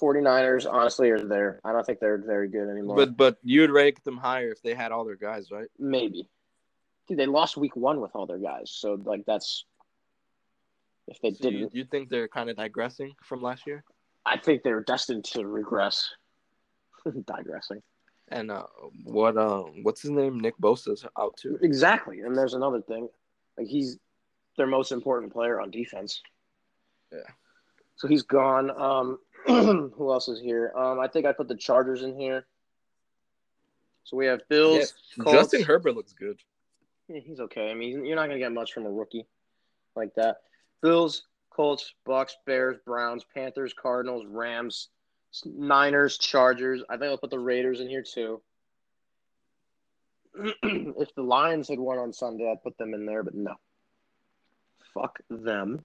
49ers, 0.00 0.70
honestly, 0.70 1.10
are 1.10 1.20
there. 1.20 1.60
I 1.64 1.72
don't 1.72 1.84
think 1.84 2.00
they're 2.00 2.18
very 2.18 2.48
good 2.48 2.68
anymore. 2.68 2.96
But 2.96 3.16
but 3.16 3.38
you'd 3.42 3.70
rank 3.70 4.02
them 4.02 4.16
higher 4.16 4.50
if 4.50 4.62
they 4.62 4.74
had 4.74 4.92
all 4.92 5.04
their 5.04 5.16
guys, 5.16 5.50
right? 5.50 5.68
Maybe. 5.78 6.28
Dude, 7.06 7.18
they 7.18 7.26
lost 7.26 7.56
week 7.56 7.76
one 7.76 8.00
with 8.00 8.12
all 8.14 8.26
their 8.26 8.38
guys. 8.38 8.70
So, 8.70 8.98
like, 9.04 9.24
that's. 9.26 9.64
If 11.06 11.20
they 11.20 11.32
So 11.32 11.48
you, 11.48 11.58
didn't, 11.58 11.74
you 11.74 11.84
think 11.84 12.08
they're 12.08 12.28
kind 12.28 12.50
of 12.50 12.56
digressing 12.56 13.12
from 13.22 13.42
last 13.42 13.66
year? 13.66 13.84
I 14.24 14.38
think 14.38 14.62
they're 14.62 14.82
destined 14.82 15.24
to 15.24 15.46
regress. 15.46 16.08
Digressing. 17.26 17.82
And 18.28 18.50
uh, 18.50 18.64
what 19.04 19.36
uh, 19.36 19.64
what's 19.82 20.00
his 20.00 20.10
name? 20.10 20.40
Nick 20.40 20.56
Bosa's 20.58 21.04
out 21.18 21.36
too. 21.36 21.58
Exactly. 21.62 22.20
And 22.20 22.36
there's 22.36 22.54
another 22.54 22.80
thing. 22.80 23.08
Like, 23.58 23.66
he's 23.66 23.98
their 24.56 24.66
most 24.66 24.92
important 24.92 25.32
player 25.32 25.60
on 25.60 25.70
defense. 25.70 26.22
Yeah. 27.12 27.18
So 27.96 28.08
he's 28.08 28.22
gone. 28.22 28.70
Um, 28.70 29.18
who 29.46 30.10
else 30.10 30.28
is 30.28 30.40
here? 30.40 30.72
Um, 30.74 30.98
I 31.00 31.08
think 31.08 31.26
I 31.26 31.32
put 31.32 31.48
the 31.48 31.56
Chargers 31.56 32.02
in 32.02 32.18
here. 32.18 32.46
So 34.04 34.16
we 34.16 34.26
have 34.26 34.40
Bills. 34.48 34.94
Colts. 35.20 35.32
Justin 35.32 35.62
Herbert 35.62 35.94
looks 35.94 36.12
good. 36.12 36.38
Yeah, 37.08 37.20
he's 37.20 37.40
okay. 37.40 37.70
I 37.70 37.74
mean, 37.74 38.04
you're 38.04 38.16
not 38.16 38.26
going 38.26 38.38
to 38.38 38.44
get 38.44 38.52
much 38.52 38.72
from 38.72 38.86
a 38.86 38.90
rookie 38.90 39.26
like 39.94 40.14
that. 40.16 40.38
Bills, 40.84 41.22
Colts, 41.48 41.94
Bucks, 42.04 42.36
Bears, 42.44 42.76
Browns, 42.84 43.24
Panthers, 43.34 43.72
Cardinals, 43.72 44.26
Rams, 44.28 44.90
Niners, 45.46 46.18
Chargers. 46.18 46.82
I 46.90 46.98
think 46.98 47.04
I'll 47.10 47.16
put 47.16 47.30
the 47.30 47.38
Raiders 47.38 47.80
in 47.80 47.88
here 47.88 48.02
too. 48.04 48.42
if 50.62 51.14
the 51.14 51.22
Lions 51.22 51.68
had 51.68 51.78
won 51.78 51.98
on 51.98 52.12
Sunday, 52.12 52.50
I'd 52.50 52.62
put 52.62 52.76
them 52.76 52.92
in 52.92 53.06
there, 53.06 53.22
but 53.22 53.34
no. 53.34 53.54
Fuck 54.92 55.20
them. 55.30 55.82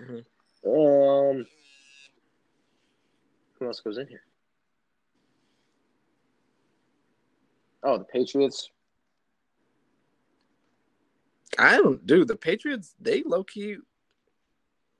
Mhm. 0.00 0.24
Um, 0.64 1.46
who 3.58 3.66
else 3.66 3.80
goes 3.80 3.98
in 3.98 4.08
here? 4.08 4.22
Oh, 7.82 7.98
the 7.98 8.04
Patriots. 8.04 8.70
I 11.58 11.76
don't 11.76 12.06
do 12.06 12.24
the 12.24 12.36
Patriots. 12.36 12.94
They 13.00 13.22
low 13.24 13.44
key. 13.44 13.76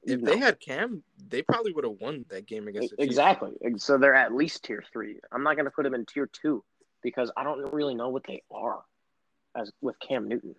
If 0.05 0.21
No. 0.21 0.31
they 0.33 0.39
had 0.39 0.59
Cam, 0.59 1.03
they 1.29 1.43
probably 1.43 1.73
would 1.73 1.85
have 1.85 2.01
won 2.01 2.25
that 2.29 2.47
game 2.47 2.67
against 2.69 2.91
the 2.91 2.97
Chiefs. 2.97 3.09
Exactly. 3.09 3.53
So 3.77 3.99
they're 3.99 4.15
at 4.15 4.35
least 4.35 4.65
tier 4.65 4.83
three. 4.93 5.21
I'm 5.31 5.45
not 5.45 5.55
going 5.57 5.65
to 5.67 5.71
put 5.71 5.85
them 5.85 5.95
in 5.95 6.05
tier 6.07 6.27
two 6.27 6.65
because 7.03 7.31
I 7.37 7.45
don't 7.45 7.73
really 7.73 7.95
know 7.95 8.09
what 8.09 8.25
they 8.27 8.43
are 8.51 8.83
as 9.55 9.71
with 9.81 9.97
Cam 10.01 10.29
Newton. 10.29 10.55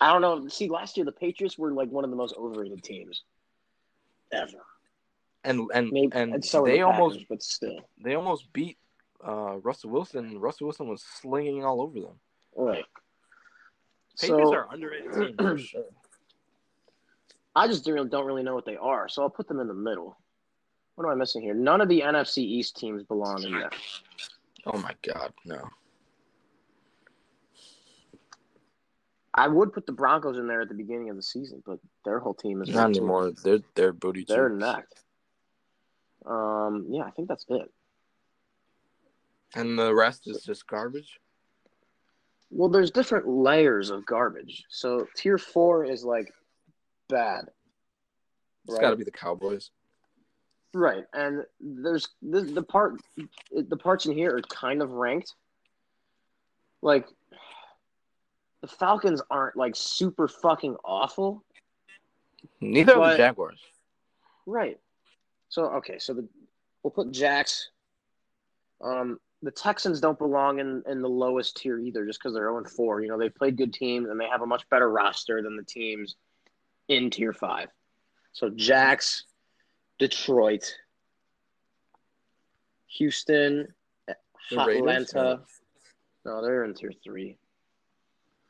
I 0.00 0.12
don't 0.12 0.22
know. 0.22 0.48
See, 0.48 0.68
last 0.68 0.96
year 0.96 1.06
the 1.06 1.12
Patriots 1.12 1.58
were 1.58 1.72
like 1.72 1.90
one 1.90 2.04
of 2.04 2.10
the 2.10 2.16
most 2.16 2.34
overrated 2.36 2.84
teams 2.84 3.24
ever. 4.32 4.64
And 5.44 5.68
and 5.72 5.90
Maybe 5.90 6.12
and, 6.12 6.34
and 6.34 6.44
so 6.44 6.64
they 6.64 6.78
the 6.78 6.82
almost 6.82 7.14
Packers, 7.16 7.26
but 7.28 7.42
still, 7.42 7.88
they 8.02 8.14
almost 8.14 8.52
beat 8.52 8.76
uh, 9.26 9.56
Russell 9.62 9.90
Wilson. 9.90 10.38
Russell 10.38 10.66
Wilson 10.66 10.88
was 10.88 11.02
slinging 11.02 11.64
all 11.64 11.80
over 11.80 12.00
them. 12.00 12.20
right. 12.56 12.84
Patriots 14.20 14.50
So 14.50 14.54
are 14.54 14.68
underrated 14.72 15.12
team 15.12 15.36
for 15.36 15.58
sure. 15.58 15.84
I 17.54 17.66
just 17.66 17.84
don't 17.84 17.94
really, 17.94 18.08
don't 18.08 18.26
really 18.26 18.42
know 18.42 18.54
what 18.54 18.64
they 18.64 18.76
are, 18.76 19.08
so 19.08 19.22
I'll 19.22 19.30
put 19.30 19.48
them 19.48 19.60
in 19.60 19.66
the 19.68 19.74
middle. 19.74 20.16
What 20.94 21.04
am 21.04 21.10
I 21.10 21.14
missing 21.14 21.42
here? 21.42 21.54
None 21.54 21.80
of 21.80 21.88
the 21.88 22.00
NFC 22.00 22.38
East 22.38 22.76
teams 22.76 23.02
belong 23.02 23.42
in 23.44 23.52
there. 23.52 23.70
Oh 24.66 24.78
my 24.78 24.94
god, 25.02 25.32
no. 25.44 25.68
I 29.34 29.46
would 29.46 29.72
put 29.72 29.86
the 29.86 29.92
Broncos 29.92 30.36
in 30.36 30.48
there 30.48 30.60
at 30.62 30.68
the 30.68 30.74
beginning 30.74 31.10
of 31.10 31.16
the 31.16 31.22
season, 31.22 31.62
but 31.64 31.78
their 32.04 32.18
whole 32.18 32.34
team 32.34 32.60
is 32.60 32.68
Not 32.68 32.90
anymore. 32.90 33.32
They're 33.44 33.60
they're 33.76 33.92
booty 33.92 34.24
They're 34.26 34.48
necked. 34.48 35.02
Um, 36.26 36.86
yeah, 36.90 37.02
I 37.02 37.10
think 37.10 37.28
that's 37.28 37.46
it. 37.48 37.70
And 39.54 39.78
the 39.78 39.94
rest 39.94 40.26
is 40.26 40.42
just 40.42 40.66
garbage. 40.66 41.20
Well, 42.50 42.68
there's 42.68 42.90
different 42.90 43.28
layers 43.28 43.90
of 43.90 44.06
garbage. 44.06 44.64
So 44.70 45.06
tier 45.16 45.38
four 45.38 45.84
is 45.84 46.04
like 46.04 46.32
bad, 47.08 47.50
It's 48.64 48.74
Right. 48.74 48.80
got 48.80 48.90
to 48.90 48.96
be 48.96 49.04
the 49.04 49.10
Cowboys. 49.10 49.70
right? 50.74 51.04
And 51.12 51.44
there's 51.60 52.08
the, 52.22 52.40
the 52.42 52.62
part, 52.62 53.00
the 53.52 53.76
parts 53.76 54.06
in 54.06 54.12
here 54.12 54.36
are 54.36 54.42
kind 54.42 54.82
of 54.82 54.92
ranked. 54.92 55.34
Like 56.80 57.06
the 58.60 58.68
Falcons 58.68 59.20
aren't 59.30 59.56
like 59.56 59.74
super 59.76 60.28
fucking 60.28 60.76
awful, 60.84 61.44
Neither 62.60 62.96
are 63.00 63.10
the 63.12 63.16
Jaguars. 63.16 63.60
right? 64.46 64.78
So 65.48 65.64
okay, 65.76 65.98
so 65.98 66.14
the 66.14 66.28
we'll 66.82 66.90
put 66.92 67.10
Jacks. 67.10 67.70
Um, 68.80 69.18
the 69.42 69.50
Texans 69.50 70.00
don't 70.00 70.18
belong 70.18 70.58
in, 70.58 70.82
in 70.88 71.00
the 71.00 71.08
lowest 71.08 71.56
tier 71.56 71.78
either, 71.78 72.04
just 72.04 72.18
because 72.18 72.34
they're 72.34 72.50
0 72.50 72.64
4. 72.64 73.02
You 73.02 73.08
know, 73.08 73.18
they 73.18 73.28
played 73.28 73.56
good 73.56 73.72
teams 73.72 74.08
and 74.08 74.20
they 74.20 74.26
have 74.26 74.42
a 74.42 74.46
much 74.46 74.68
better 74.68 74.90
roster 74.90 75.42
than 75.42 75.56
the 75.56 75.62
teams 75.62 76.16
in 76.88 77.10
tier 77.10 77.32
five. 77.32 77.68
So 78.32 78.50
Jacks, 78.50 79.24
Detroit, 79.98 80.74
Houston, 82.88 83.68
The? 84.50 84.60
Atlanta. 84.60 85.40
No, 86.24 86.42
they're 86.42 86.64
in 86.64 86.74
tier 86.74 86.92
three. 87.04 87.38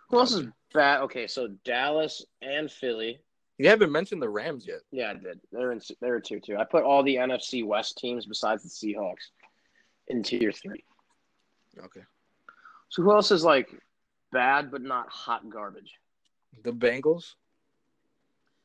Who 0.09 0.19
else 0.19 0.33
is 0.33 0.47
bad? 0.73 1.03
Okay, 1.03 1.27
so 1.27 1.49
Dallas 1.65 2.25
and 2.41 2.71
Philly. 2.71 3.19
You 3.59 3.69
haven't 3.69 3.93
mentioned 3.93 4.23
the 4.23 4.29
Rams 4.29 4.67
yet. 4.67 4.81
Yeah, 4.91 5.11
I 5.11 5.15
did. 5.15 5.41
They're 5.53 5.73
in 5.73 5.81
they're 6.01 6.17
in 6.17 6.23
tier 6.23 6.41
two. 6.41 6.57
I 6.57 6.65
put 6.65 6.85
all 6.85 7.03
the 7.03 7.17
NFC 7.17 7.65
West 7.65 7.99
teams 7.99 8.25
besides 8.25 8.63
the 8.63 8.69
Seahawks 8.69 9.31
in 10.09 10.23
tier 10.23 10.53
three. 10.53 10.85
Okay. 11.79 12.03
So 12.89 13.03
who 13.03 13.13
else 13.13 13.31
is 13.31 13.45
like 13.45 13.69
bad 14.33 14.71
but 14.71 14.83
not 14.83 15.09
hot 15.09 15.49
garbage? 15.49 15.95
The 16.65 16.73
Bengals. 16.73 17.35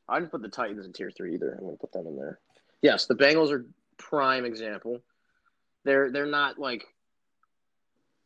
I 0.08 0.18
didn't 0.18 0.30
put 0.32 0.42
the 0.42 0.48
Titans 0.48 0.84
in 0.84 0.92
tier 0.92 1.10
three 1.10 1.34
either. 1.34 1.52
I'm 1.58 1.64
gonna 1.64 1.76
put 1.76 1.92
them 1.92 2.06
in 2.06 2.16
there. 2.16 2.38
Yes, 2.82 3.06
the 3.06 3.14
Bengals 3.14 3.50
are 3.50 3.64
prime 3.96 4.44
example. 4.44 5.00
They're 5.84 6.10
they're 6.10 6.26
not 6.26 6.58
like 6.58 6.86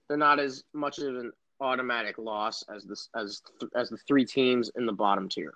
they're 0.08 0.16
not 0.16 0.40
as 0.40 0.64
much 0.72 0.98
of 0.98 1.14
an 1.16 1.32
automatic 1.60 2.18
loss 2.18 2.64
as 2.74 2.84
this 2.84 3.08
as 3.16 3.42
as 3.74 3.90
the 3.90 3.98
three 4.08 4.24
teams 4.24 4.70
in 4.76 4.86
the 4.86 4.92
bottom 4.92 5.28
tier. 5.28 5.54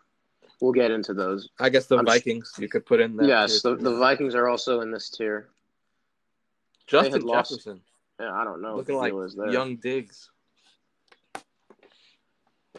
We'll 0.60 0.72
get 0.72 0.90
into 0.92 1.14
those. 1.14 1.48
I 1.58 1.70
guess 1.70 1.86
the 1.86 1.96
I'm- 1.96 2.06
Vikings 2.06 2.52
you 2.58 2.68
could 2.68 2.86
put 2.86 3.00
in 3.00 3.16
that. 3.16 3.26
yes, 3.26 3.62
the, 3.62 3.74
the 3.74 3.96
Vikings 3.96 4.34
are 4.34 4.48
also 4.48 4.80
in 4.80 4.90
this 4.92 5.10
tier. 5.10 5.48
Justin 6.86 7.12
had 7.12 7.28
Jefferson 7.28 7.80
Yeah, 8.20 8.32
I 8.32 8.44
don't 8.44 8.60
know 8.62 8.76
looking 8.76 8.96
like 8.96 9.12
deal 9.12 9.22
is 9.22 9.34
there. 9.34 9.50
young 9.50 9.76
Diggs. 9.76 10.30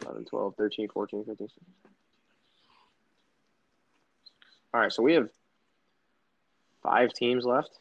11, 0.02 0.24
12, 0.24 0.54
13, 0.56 0.88
14, 0.88 1.24
15, 1.24 1.48
16. 1.48 1.64
All 4.72 4.80
right, 4.80 4.92
so 4.92 5.02
we 5.02 5.14
have 5.14 5.28
five 6.82 7.12
teams 7.12 7.44
left. 7.44 7.78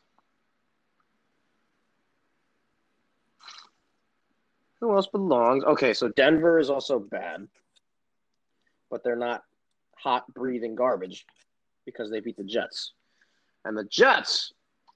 Who 4.80 4.94
else 4.94 5.08
belongs? 5.08 5.64
Okay, 5.64 5.94
so 5.94 6.10
Denver 6.10 6.60
is 6.60 6.70
also 6.70 7.00
bad, 7.00 7.48
but 8.92 9.04
they're 9.04 9.16
not 9.16 9.44
hot 9.96 10.32
breathing 10.34 10.76
garbage 10.76 11.26
because 11.86 12.12
they 12.12 12.20
beat 12.20 12.38
the 12.38 12.44
Jets. 12.44 12.92
And 13.66 13.78
the 13.78 13.86
Jets 13.86 14.54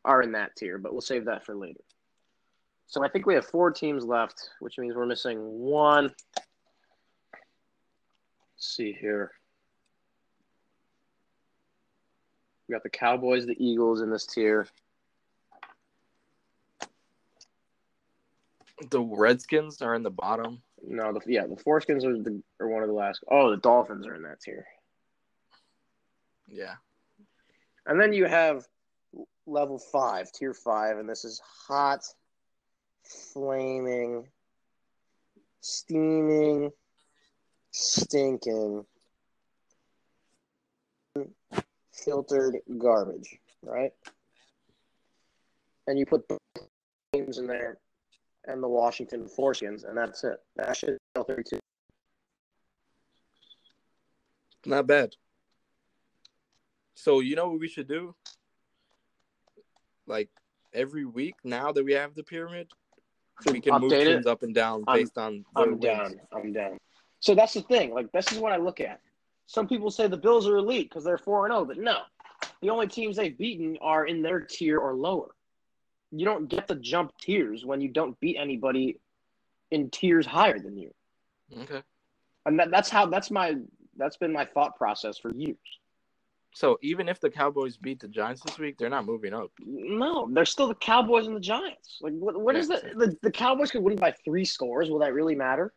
are 0.08 0.24
in 0.24 0.32
that 0.32 0.56
tier, 0.56 0.80
but 0.80 0.94
we'll 0.94 1.02
save 1.02 1.26
that 1.26 1.46
for 1.46 1.54
later. 1.54 1.82
So 2.88 3.04
I 3.04 3.10
think 3.10 3.26
we 3.26 3.36
have 3.36 3.46
four 3.46 3.70
teams 3.70 4.06
left, 4.06 4.50
which 4.60 4.80
means 4.80 4.96
we're 4.96 5.06
missing 5.06 5.38
one. 5.40 6.06
Let's 6.06 6.16
see 8.58 8.94
here. 8.94 9.34
We 12.68 12.74
got 12.74 12.84
the 12.84 12.90
Cowboys, 12.90 13.46
the 13.46 13.56
Eagles 13.64 14.02
in 14.02 14.10
this 14.10 14.26
tier. 14.26 14.68
The 18.90 19.02
Redskins 19.02 19.82
are 19.82 19.96
in 19.96 20.04
the 20.04 20.10
bottom. 20.10 20.62
No, 20.86 21.12
the 21.12 21.20
yeah, 21.26 21.46
the 21.48 21.56
Foreskins 21.56 22.06
are 22.06 22.22
the 22.22 22.42
are 22.62 22.68
one 22.68 22.84
of 22.84 22.88
the 22.88 22.94
last. 22.94 23.24
Oh, 23.30 23.50
the 23.52 23.58
Dolphins 23.58 24.06
are 24.08 24.16
in 24.16 24.24
that 24.24 24.40
tier. 24.40 24.66
Yeah. 26.48 26.76
And 27.86 28.00
then 28.00 28.14
you 28.14 28.26
have 28.26 28.66
level 29.48 29.80
five, 29.80 30.32
tier 30.32 30.54
five, 30.54 30.98
and 30.98 31.10
this 31.10 31.26
is 31.26 31.42
hot, 31.68 32.04
flaming, 33.34 34.28
steaming, 35.62 36.72
stinking, 37.72 38.86
filtered 41.94 42.58
garbage, 42.78 43.40
right? 43.64 43.92
And 45.88 45.98
you 45.98 46.06
put 46.06 46.26
teams 47.14 47.38
in 47.38 47.48
there 47.48 47.78
and 48.46 48.62
the 48.62 48.68
Washington 48.68 49.26
Foreskins, 49.26 49.88
and 49.88 49.98
that's 49.98 50.24
it. 50.24 50.38
That 50.56 50.76
should 50.76 50.98
32. 51.16 51.60
Not 54.66 54.88
bad. 54.88 55.16
So 56.96 57.20
you 57.20 57.36
know 57.36 57.50
what 57.50 57.60
we 57.60 57.68
should 57.68 57.88
do? 57.88 58.16
Like 60.08 60.30
every 60.74 61.06
week 61.06 61.36
now 61.44 61.72
that 61.72 61.84
we 61.84 61.94
have 61.94 62.16
the 62.16 62.24
pyramid, 62.24 62.72
so 63.42 63.52
we 63.52 63.62
can 63.62 63.80
move 63.80 63.92
Update 63.92 64.02
it? 64.08 64.14
teams 64.14 64.26
up 64.28 64.42
and 64.44 64.56
down 64.56 64.84
I'm- 64.88 65.00
based 65.00 65.18
on 65.18 65.46
I'm 65.56 65.72
wins. 65.72 65.82
down. 65.84 66.22
I'm 66.32 66.54
down. 66.54 66.78
So 67.20 67.36
that's 67.36 67.54
the 67.54 67.62
thing. 67.62 67.94
Like 67.94 68.12
this 68.12 68.32
is 68.32 68.40
what 68.40 68.52
I 68.54 68.58
look 68.58 68.80
at. 68.80 69.02
Some 69.48 69.68
people 69.68 69.90
say 69.92 70.08
the 70.08 70.18
Bills 70.18 70.48
are 70.48 70.58
elite 70.58 70.90
because 70.90 71.04
they're 71.04 71.18
four 71.18 71.46
and 71.46 71.54
zero, 71.54 71.66
but 71.66 71.78
no, 71.78 72.02
the 72.62 72.70
only 72.70 72.88
teams 72.88 73.16
they've 73.16 73.38
beaten 73.38 73.78
are 73.82 74.06
in 74.06 74.22
their 74.22 74.42
tier 74.42 74.78
or 74.80 74.94
lower. 74.94 75.30
You 76.12 76.26
don't 76.26 76.48
get 76.48 76.68
to 76.70 76.76
jump 76.76 77.12
tiers 77.20 77.66
when 77.66 77.82
you 77.82 77.90
don't 77.90 78.20
beat 78.20 78.38
anybody 78.38 79.00
in 79.72 79.90
tiers 79.90 80.26
higher 80.26 80.58
than 80.60 80.78
you, 80.78 80.94
Okay. 81.62 81.82
and 82.46 82.60
that, 82.60 82.72
that's 82.72 82.90
how 82.90 83.06
that's 83.08 83.30
my 83.32 83.56
that's 83.98 84.16
been 84.18 84.32
my 84.32 84.46
thought 84.46 84.76
process 84.78 85.18
for 85.18 85.34
years. 85.34 85.58
So 86.58 86.80
even 86.82 87.08
if 87.08 87.20
the 87.20 87.30
Cowboys 87.30 87.78
beat 87.78 88.00
the 88.00 88.08
Giants 88.08 88.42
this 88.42 88.58
week, 88.58 88.80
they're 88.80 88.90
not 88.90 89.06
moving 89.06 89.32
up. 89.32 89.52
No, 89.64 90.28
they're 90.32 90.44
still 90.44 90.68
the 90.68 90.74
Cowboys 90.74 91.28
and 91.28 91.36
the 91.36 91.40
Giants. 91.40 92.00
Like 92.02 92.14
what? 92.14 92.42
What 92.42 92.56
is 92.56 92.68
Yeah. 92.68 92.80
the, 92.96 93.06
the 93.06 93.18
the 93.22 93.32
Cowboys 93.32 93.70
could 93.70 93.84
win 93.84 93.96
by 93.96 94.12
three 94.26 94.44
scores? 94.44 94.90
Will 94.90 94.98
that 95.00 95.14
really 95.14 95.36
matter? 95.36 95.72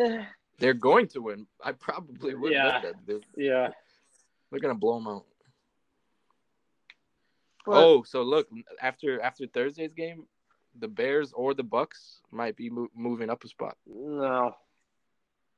Eh, 0.00 0.24
They're 0.58 0.72
going 0.72 1.08
to 1.08 1.20
win. 1.20 1.46
I 1.62 1.72
probably 1.72 2.34
would. 2.34 2.52
Yeah. 2.52 2.80
that. 2.80 2.94
They're, 3.06 3.20
yeah. 3.36 3.68
they're 4.50 4.60
gonna 4.60 4.74
blow 4.74 4.94
them 4.94 5.08
out. 5.08 5.26
But- 7.66 7.84
oh, 7.84 8.02
so 8.02 8.22
look 8.22 8.48
after 8.80 9.20
after 9.20 9.46
Thursday's 9.46 9.92
game, 9.92 10.24
the 10.78 10.88
Bears 10.88 11.34
or 11.34 11.52
the 11.52 11.62
Bucks 11.64 12.22
might 12.30 12.56
be 12.56 12.70
mo- 12.70 12.88
moving 12.96 13.28
up 13.28 13.44
a 13.44 13.48
spot. 13.48 13.76
no. 13.86 14.54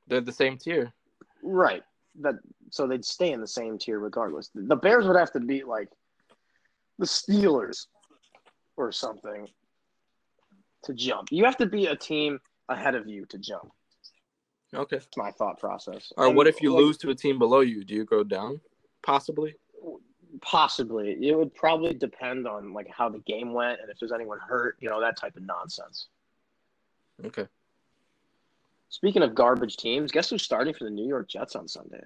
They're 0.08 0.20
the 0.20 0.32
same 0.32 0.58
tier. 0.58 0.92
Right. 1.40 1.84
That 2.20 2.34
so 2.70 2.86
they'd 2.86 3.04
stay 3.04 3.32
in 3.32 3.40
the 3.40 3.46
same 3.46 3.78
tier 3.78 3.98
regardless. 3.98 4.50
The 4.54 4.76
Bears 4.76 5.06
would 5.06 5.16
have 5.16 5.32
to 5.32 5.40
beat 5.40 5.66
like 5.66 5.88
the 6.98 7.06
Steelers 7.06 7.86
or 8.76 8.92
something 8.92 9.48
to 10.84 10.94
jump. 10.94 11.28
You 11.30 11.44
have 11.44 11.56
to 11.58 11.66
be 11.66 11.86
a 11.86 11.96
team 11.96 12.40
ahead 12.68 12.94
of 12.94 13.06
you 13.06 13.26
to 13.26 13.38
jump. 13.38 13.70
Okay. 14.74 14.96
That's 14.96 15.16
my 15.16 15.32
thought 15.32 15.58
process. 15.58 16.12
Or 16.16 16.28
And, 16.28 16.36
what 16.36 16.46
if 16.46 16.62
you 16.62 16.72
like, 16.72 16.80
lose 16.80 16.98
to 16.98 17.10
a 17.10 17.14
team 17.14 17.38
below 17.38 17.60
you? 17.60 17.84
Do 17.84 17.94
you 17.94 18.04
go 18.04 18.22
down? 18.22 18.60
Possibly. 19.02 19.56
Possibly. 20.40 21.18
It 21.20 21.36
would 21.36 21.54
probably 21.54 21.92
depend 21.94 22.46
on 22.46 22.72
like 22.72 22.88
how 22.88 23.08
the 23.08 23.18
game 23.20 23.52
went 23.52 23.80
and 23.80 23.90
if 23.90 23.98
there's 23.98 24.12
anyone 24.12 24.38
hurt, 24.38 24.76
you 24.80 24.88
know, 24.88 25.00
that 25.00 25.16
type 25.16 25.36
of 25.36 25.42
nonsense. 25.42 26.06
Okay. 27.24 27.46
Speaking 28.88 29.22
of 29.22 29.34
garbage 29.34 29.76
teams, 29.76 30.12
guess 30.12 30.30
who's 30.30 30.42
starting 30.42 30.74
for 30.74 30.84
the 30.84 30.90
New 30.90 31.06
York 31.06 31.28
Jets 31.28 31.56
on 31.56 31.68
Sunday? 31.68 32.02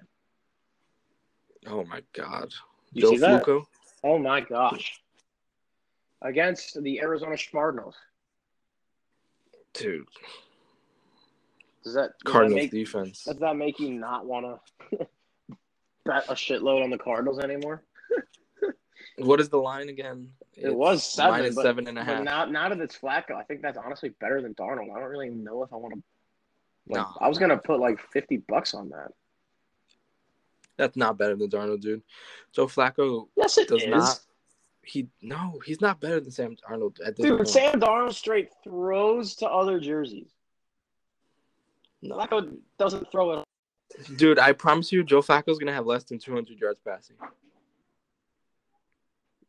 Oh 1.67 1.83
my 1.85 2.01
God. 2.13 2.53
You 2.93 3.01
Joe 3.01 3.09
see 3.11 3.17
that? 3.17 3.65
Oh 4.03 4.17
my 4.17 4.41
gosh. 4.41 4.99
Against 6.21 6.81
the 6.81 7.01
Arizona 7.01 7.35
Cardinals. 7.51 7.95
Dude. 9.73 10.05
Does 11.83 11.93
that, 11.93 12.11
does 12.23 12.31
Cardinals 12.31 12.55
that 12.57 12.63
make, 12.63 12.71
defense. 12.71 13.23
does 13.23 13.37
that 13.37 13.55
make 13.55 13.79
you 13.79 13.93
not 13.93 14.25
want 14.25 14.59
to 14.91 14.97
bet 16.05 16.25
a 16.29 16.33
shitload 16.33 16.83
on 16.83 16.89
the 16.89 16.97
Cardinals 16.97 17.39
anymore? 17.39 17.83
What 19.17 19.39
is 19.39 19.47
the 19.47 19.57
line 19.57 19.87
again? 19.87 20.29
It 20.57 20.75
was 20.75 21.01
seven, 21.03 21.31
minus 21.39 21.55
but- 21.55 21.61
seven 21.63 21.87
and 21.87 21.97
a 21.97 22.23
now, 22.23 22.43
now 22.45 22.67
that 22.69 22.79
it's 22.79 22.97
Flacco, 22.97 23.31
I 23.31 23.43
think 23.43 23.61
that's 23.61 23.77
honestly 23.77 24.09
better 24.19 24.41
than 24.41 24.53
Darnold. 24.55 24.93
I 24.93 24.99
don't 24.99 25.09
really 25.09 25.29
know 25.29 25.63
if 25.63 25.71
I 25.71 25.77
want 25.77 25.93
to. 25.93 26.03
Like, 26.87 27.01
No. 27.01 27.13
I 27.21 27.29
was 27.29 27.37
gonna 27.37 27.57
put 27.57 27.79
like 27.79 27.99
fifty 28.11 28.37
bucks 28.37 28.73
on 28.73 28.89
that. 28.89 29.11
That's 30.77 30.97
not 30.97 31.17
better 31.17 31.35
than 31.35 31.49
Darnold, 31.49 31.81
dude. 31.81 32.01
Joe 32.53 32.67
Flacco 32.67 33.27
Yes, 33.35 33.57
it 33.57 33.67
does 33.69 33.83
is. 33.83 33.89
not. 33.89 34.19
He 34.83 35.07
no, 35.21 35.59
he's 35.65 35.81
not 35.81 35.99
better 35.99 36.19
than 36.19 36.31
Sam 36.31 36.55
Darnold 36.55 36.97
at 37.03 37.15
this 37.15 37.25
Dude, 37.25 37.37
point. 37.37 37.47
Sam 37.49 37.79
Darnold 37.79 38.13
straight 38.13 38.49
throws 38.63 39.35
to 39.37 39.47
other 39.47 39.79
jerseys. 39.79 40.29
No. 42.01 42.17
Flacco 42.17 42.55
doesn't 42.77 43.11
throw 43.11 43.39
it. 43.39 43.45
Dude, 44.17 44.37
I 44.37 44.51
promise 44.51 44.91
you, 44.91 45.03
Joe 45.03 45.21
Flacco's 45.21 45.57
gonna 45.57 45.73
have 45.73 45.85
less 45.87 46.03
than 46.03 46.19
200 46.19 46.59
yards 46.59 46.79
passing. 46.85 47.15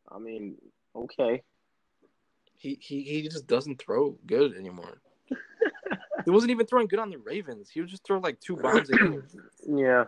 I 0.09 0.17
mean, 0.19 0.55
okay. 0.95 1.43
He 2.55 2.79
he 2.81 3.01
he 3.03 3.21
just 3.23 3.45
doesn't 3.45 3.79
throw 3.79 4.17
good 4.25 4.55
anymore. 4.55 5.01
he 6.25 6.31
wasn't 6.31 6.49
even 6.51 6.65
throwing 6.65 6.87
good 6.87 6.99
on 6.99 7.11
the 7.11 7.17
Ravens. 7.17 7.69
He 7.69 7.81
would 7.81 7.89
just 7.89 8.03
throw 8.03 8.17
like 8.19 8.39
two 8.39 8.55
bombs 8.55 8.89
a 8.89 8.97
game. 8.97 9.23
Yeah. 9.67 10.05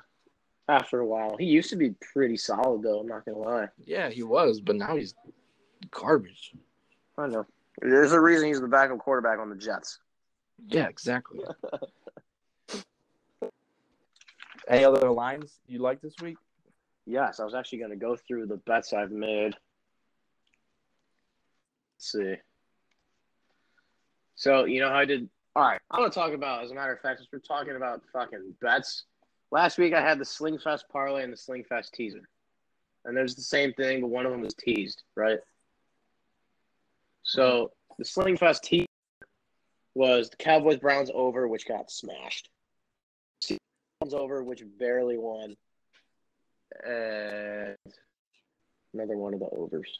After 0.70 1.00
a 1.00 1.06
while, 1.06 1.36
he 1.38 1.46
used 1.46 1.72
to 1.72 1.76
be 1.76 1.96
pretty 2.14 2.38
solid 2.38 2.84
though. 2.84 3.00
I'm 3.00 3.08
not 3.08 3.26
gonna 3.26 3.40
lie. 3.40 3.68
Yeah, 3.84 4.10
he 4.10 4.22
was, 4.22 4.62
but 4.62 4.76
now 4.76 4.96
he's 4.96 5.16
garbage. 5.90 6.54
I 7.18 7.28
know. 7.28 7.46
There's 7.82 8.12
a 8.12 8.22
reason 8.22 8.48
he's 8.48 8.62
the 8.62 8.68
backup 8.68 9.00
quarterback 9.00 9.40
on 9.40 9.50
the 9.50 9.56
Jets. 9.56 10.00
Yeah, 10.68 10.88
exactly. 10.88 11.40
Any 14.70 14.86
other 14.86 15.10
lines 15.10 15.60
you 15.68 15.80
like 15.80 16.02
this 16.02 16.14
week? 16.22 16.38
Yes, 17.08 17.40
I 17.40 17.46
was 17.46 17.56
actually 17.56 17.80
going 17.80 17.90
to 17.90 17.98
go 17.98 18.16
through 18.16 18.46
the 18.46 18.58
bets 18.58 18.94
I've 18.94 19.10
made. 19.10 19.56
Let's 21.96 22.12
see. 22.12 22.36
So, 24.36 24.66
you 24.66 24.80
know 24.80 24.90
how 24.90 25.00
I 25.00 25.06
did. 25.06 25.28
All 25.56 25.64
right, 25.64 25.82
I'm 25.90 26.02
going 26.02 26.12
to 26.12 26.16
talk 26.16 26.34
about, 26.34 26.64
as 26.64 26.70
a 26.70 26.76
matter 26.76 26.94
of 26.94 27.00
fact, 27.00 27.20
since 27.20 27.30
we're 27.34 27.40
talking 27.40 27.76
about 27.76 28.04
fucking 28.14 28.54
bets. 28.62 29.06
Last 29.52 29.78
week 29.78 29.94
I 29.94 30.02
had 30.02 30.20
the 30.20 30.26
Slingfest 30.26 30.84
parlay 30.92 31.24
and 31.24 31.34
the 31.34 31.38
Slingfest 31.38 31.92
teaser. 31.92 32.28
And 33.06 33.16
there's 33.16 33.36
the 33.36 33.42
same 33.42 33.74
thing, 33.74 34.02
but 34.02 34.10
one 34.10 34.26
of 34.26 34.32
them 34.32 34.42
was 34.42 34.54
teased, 34.54 35.04
right? 35.16 35.40
So, 37.24 37.72
the 37.98 38.04
Slingfest 38.04 38.62
teaser 38.62 38.86
was 39.96 40.30
the 40.30 40.38
Cowboys 40.38 40.78
Browns 40.78 41.10
over, 41.14 41.48
which 41.48 41.68
got 41.68 41.92
smashed. 41.92 42.50
Browns 44.00 44.14
over, 44.14 44.44
which 44.44 44.64
barely 44.78 45.18
won 45.18 45.56
and 46.86 47.76
another 48.94 49.18
one 49.18 49.34
of 49.34 49.40
the 49.40 49.50
overs. 49.50 50.00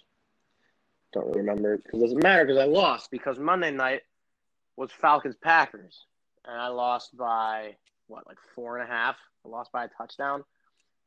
Don't 1.12 1.26
really 1.26 1.42
remember 1.42 1.78
because 1.78 2.00
it 2.00 2.04
doesn't 2.04 2.24
matter 2.24 2.46
because 2.46 2.60
I 2.60 2.66
lost 2.66 3.10
because 3.12 3.40
Monday 3.40 3.72
night 3.72 4.02
was 4.78 4.92
Falcons 4.92 5.36
Packers 5.42 6.06
and 6.46 6.56
I 6.56 6.68
lost 6.68 7.18
by 7.18 7.76
what 8.08 8.28
like 8.28 8.38
four 8.56 8.78
and 8.78 8.88
a 8.88 8.92
half. 8.92 9.18
Lost 9.46 9.72
by 9.72 9.86
a 9.86 9.88
touchdown 9.98 10.44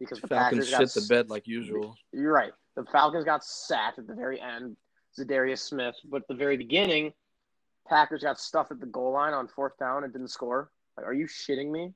because 0.01 0.21
the 0.21 0.29
Falcons 0.29 0.69
Packers 0.69 0.71
got 0.71 0.81
shit 0.81 1.03
the 1.03 1.15
bed 1.15 1.31
like 1.31 1.47
usual. 1.47 1.97
You're 2.13 2.33
right. 2.33 2.53
The 2.75 2.85
Falcons 2.91 3.25
got 3.25 3.45
sacked 3.45 3.99
at 3.99 4.07
the 4.07 4.15
very 4.15 4.41
end. 4.41 4.77
Za'Darius 5.19 5.59
Smith, 5.59 5.95
but 6.05 6.23
at 6.23 6.29
the 6.29 6.35
very 6.35 6.57
beginning, 6.57 7.13
Packers 7.87 8.23
got 8.23 8.41
stuffed 8.41 8.73
at 8.73 8.81
the 8.81 8.87
goal 8.87 9.13
line 9.13 9.35
on 9.35 9.47
fourth 9.49 9.79
down 9.79 10.05
and 10.05 10.13
didn't 10.13 10.29
score. 10.29 10.71
Like, 10.97 11.07
are 11.07 11.13
you 11.13 11.27
shitting 11.27 11.71
me? 11.71 11.93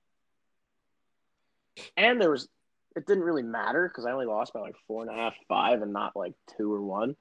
And 1.96 2.20
there 2.20 2.30
was, 2.30 2.48
it 2.94 3.06
didn't 3.06 3.24
really 3.24 3.42
matter 3.42 3.88
because 3.88 4.04
I 4.06 4.12
only 4.12 4.26
lost 4.26 4.52
by 4.52 4.60
like 4.60 4.76
four 4.86 5.02
and 5.02 5.10
a 5.10 5.14
half, 5.14 5.34
five, 5.48 5.82
and 5.82 5.92
not 5.92 6.16
like 6.16 6.34
two 6.56 6.72
or 6.72 6.82
one. 6.82 7.16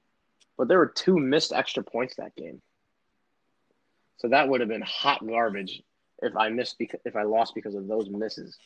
But 0.58 0.68
there 0.68 0.78
were 0.78 0.92
two 0.94 1.18
missed 1.18 1.52
extra 1.52 1.82
points 1.82 2.16
that 2.16 2.36
game. 2.36 2.60
So 4.18 4.28
that 4.28 4.48
would 4.48 4.60
have 4.60 4.68
been 4.68 4.82
hot 4.82 5.26
garbage 5.26 5.82
if 6.22 6.34
I 6.36 6.48
missed 6.48 6.78
because 6.78 7.00
if 7.04 7.16
I 7.16 7.24
lost 7.24 7.54
because 7.54 7.74
of 7.74 7.86
those 7.86 8.08
misses. 8.08 8.56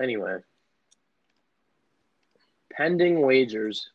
Anyway, 0.00 0.38
pending 2.72 3.20
wagers. 3.20 3.90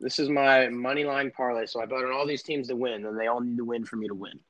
This 0.00 0.18
is 0.18 0.28
my 0.28 0.68
money 0.68 1.04
line 1.04 1.30
parlay. 1.30 1.66
So 1.66 1.80
I 1.80 1.86
bet 1.86 1.98
on 1.98 2.12
all 2.12 2.26
these 2.26 2.42
teams 2.42 2.68
to 2.68 2.76
win, 2.76 3.04
and 3.04 3.18
they 3.18 3.26
all 3.26 3.40
need 3.40 3.58
to 3.58 3.64
win 3.64 3.84
for 3.84 3.96
me 3.96 4.08
to 4.08 4.14
win. 4.14 4.40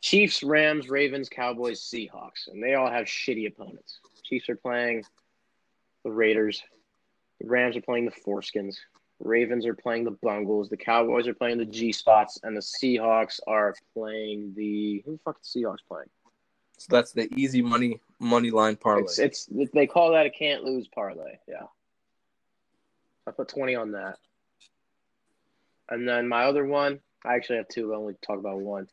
Chiefs, 0.00 0.42
Rams, 0.42 0.88
Ravens, 0.88 1.28
Cowboys, 1.28 1.80
Seahawks, 1.80 2.48
and 2.48 2.62
they 2.62 2.74
all 2.74 2.90
have 2.90 3.06
shitty 3.06 3.46
opponents. 3.46 4.00
Chiefs 4.24 4.48
are 4.48 4.56
playing 4.56 5.04
the 6.04 6.10
Raiders. 6.10 6.62
The 7.40 7.48
Rams 7.48 7.76
are 7.76 7.82
playing 7.82 8.06
the 8.06 8.12
Foreskins. 8.12 8.76
Ravens 9.18 9.66
are 9.66 9.74
playing 9.74 10.04
the 10.04 10.16
Bungles. 10.22 10.70
The 10.70 10.76
Cowboys 10.78 11.28
are 11.28 11.34
playing 11.34 11.58
the 11.58 11.66
G 11.66 11.92
spots, 11.92 12.38
and 12.42 12.56
the 12.56 12.62
Seahawks 12.62 13.40
are 13.46 13.74
playing 13.94 14.54
the 14.56 15.02
who 15.04 15.12
the 15.12 15.18
fuck 15.18 15.38
is 15.42 15.52
the 15.52 15.60
Seahawks 15.60 15.86
playing? 15.86 16.08
So 16.80 16.96
that's 16.96 17.12
the 17.12 17.28
easy 17.36 17.60
money 17.60 18.00
money 18.18 18.50
line 18.50 18.74
parlay. 18.74 19.02
It's, 19.02 19.18
it's 19.18 19.70
they 19.74 19.86
call 19.86 20.12
that 20.12 20.24
a 20.24 20.30
can't 20.30 20.64
lose 20.64 20.88
parlay. 20.88 21.36
Yeah, 21.46 21.64
I 23.26 23.32
put 23.32 23.48
twenty 23.48 23.74
on 23.74 23.92
that, 23.92 24.16
and 25.90 26.08
then 26.08 26.26
my 26.26 26.44
other 26.44 26.64
one. 26.64 27.00
I 27.22 27.34
actually 27.34 27.58
have 27.58 27.68
two. 27.68 27.92
I 27.92 27.98
only 27.98 28.14
talk 28.22 28.38
about 28.38 28.60
one. 28.60 28.88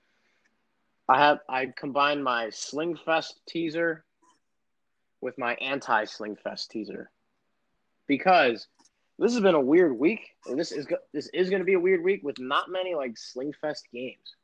I 1.07 1.17
have 1.17 1.39
I 1.47 1.67
combined 1.77 2.25
my 2.25 2.47
Slingfest 2.47 3.35
teaser 3.47 4.03
with 5.21 5.37
my 5.37 5.53
anti 5.53 6.03
Slingfest 6.03 6.67
teaser 6.67 7.09
because 8.05 8.67
this 9.17 9.31
has 9.31 9.41
been 9.41 9.55
a 9.55 9.61
weird 9.61 9.97
week, 9.97 10.35
and 10.45 10.59
this 10.59 10.73
is 10.73 10.87
this 11.13 11.29
is 11.33 11.49
going 11.49 11.61
to 11.61 11.65
be 11.65 11.75
a 11.75 11.79
weird 11.79 12.03
week 12.03 12.21
with 12.21 12.37
not 12.37 12.69
many 12.69 12.95
like 12.95 13.13
Slingfest 13.13 13.83
games. 13.93 14.35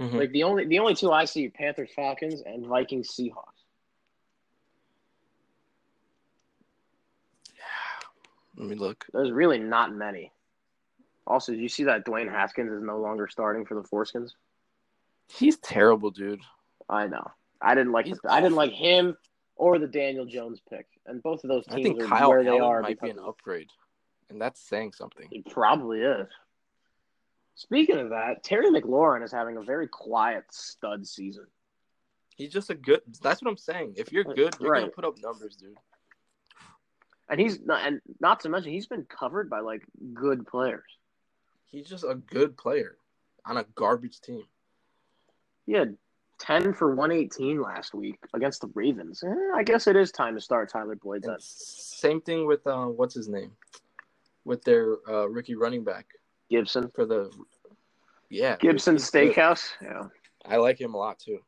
Mhm. 0.00 0.14
Like 0.14 0.30
the 0.32 0.42
only 0.42 0.66
the 0.66 0.78
only 0.78 0.94
two 0.94 1.10
I 1.10 1.24
see 1.24 1.46
are 1.46 1.50
Panthers 1.50 1.90
Falcons 1.94 2.42
and 2.42 2.66
Vikings 2.66 3.08
Seahawks. 3.08 3.52
Let 8.56 8.68
me 8.68 8.74
look. 8.76 9.06
There's 9.12 9.30
really 9.32 9.58
not 9.58 9.94
many. 9.94 10.32
Also, 11.26 11.52
did 11.52 11.60
you 11.60 11.68
see 11.68 11.84
that 11.84 12.06
Dwayne 12.06 12.30
Haskins 12.30 12.72
is 12.72 12.82
no 12.82 12.98
longer 12.98 13.28
starting 13.28 13.66
for 13.66 13.74
the 13.74 13.82
Foreskins? 13.82 14.30
He's 15.28 15.58
terrible, 15.58 16.10
dude. 16.10 16.40
I 16.88 17.06
know. 17.06 17.30
I 17.60 17.74
didn't 17.74 17.92
like 17.92 18.06
I 18.28 18.40
didn't 18.40 18.56
like 18.56 18.72
him 18.72 19.16
or 19.56 19.78
the 19.78 19.88
Daniel 19.88 20.24
Jones 20.26 20.60
pick, 20.70 20.86
and 21.06 21.22
both 21.22 21.42
of 21.42 21.48
those 21.48 21.64
I 21.68 21.76
teams 21.76 21.84
think 21.98 22.02
are 22.02 22.06
Kyle 22.06 22.30
where 22.30 22.44
they 22.44 22.50
Allen 22.50 22.62
are. 22.62 22.82
might 22.82 23.00
be 23.00 23.10
an 23.10 23.18
upgrade, 23.18 23.68
and 24.30 24.40
that's 24.40 24.60
saying 24.60 24.92
something. 24.92 25.26
He 25.30 25.42
probably 25.42 26.00
is. 26.02 26.28
Speaking 27.56 27.98
of 27.98 28.10
that, 28.10 28.44
Terry 28.44 28.68
McLaurin 28.70 29.24
is 29.24 29.32
having 29.32 29.56
a 29.56 29.62
very 29.62 29.88
quiet 29.88 30.44
stud 30.50 31.06
season. 31.06 31.46
He's 32.36 32.52
just 32.52 32.68
a 32.68 32.74
good. 32.74 33.00
That's 33.22 33.42
what 33.42 33.50
I'm 33.50 33.56
saying. 33.56 33.94
If 33.96 34.12
you're 34.12 34.24
good, 34.24 34.54
you're 34.60 34.74
gonna 34.74 34.88
put 34.88 35.06
up 35.06 35.14
numbers, 35.22 35.56
dude. 35.56 35.74
And 37.30 37.40
he's 37.40 37.58
not, 37.64 37.86
and 37.86 38.00
not 38.20 38.40
to 38.40 38.50
mention 38.50 38.72
he's 38.72 38.86
been 38.86 39.04
covered 39.04 39.48
by 39.48 39.60
like 39.60 39.82
good 40.12 40.46
players. 40.46 40.84
He's 41.66 41.88
just 41.88 42.04
a 42.04 42.14
good 42.14 42.58
player 42.58 42.98
on 43.46 43.56
a 43.56 43.64
garbage 43.74 44.20
team. 44.20 44.44
He 45.64 45.72
had 45.72 45.96
ten 46.38 46.74
for 46.74 46.94
one 46.94 47.10
eighteen 47.10 47.62
last 47.62 47.94
week 47.94 48.18
against 48.34 48.60
the 48.60 48.70
Ravens. 48.74 49.24
Eh, 49.26 49.34
I 49.54 49.62
guess 49.62 49.86
it 49.86 49.96
is 49.96 50.12
time 50.12 50.34
to 50.34 50.42
start 50.42 50.70
Tyler 50.70 50.94
Boyd 50.94 51.24
same 51.38 52.20
thing 52.20 52.46
with 52.46 52.66
uh, 52.66 52.84
what's 52.84 53.14
his 53.14 53.28
name, 53.28 53.52
with 54.44 54.62
their 54.64 54.96
uh, 55.08 55.26
rookie 55.26 55.54
running 55.54 55.84
back 55.84 56.06
Gibson, 56.50 56.90
for 56.94 57.06
the. 57.06 57.30
Yeah, 58.28 58.56
Gibson 58.56 58.96
he's 58.96 59.10
good. 59.10 59.34
Steakhouse. 59.34 59.70
Yeah, 59.82 60.02
I 60.44 60.56
like 60.56 60.80
him 60.80 60.94
a 60.94 60.96
lot 60.96 61.18
too. 61.18 61.38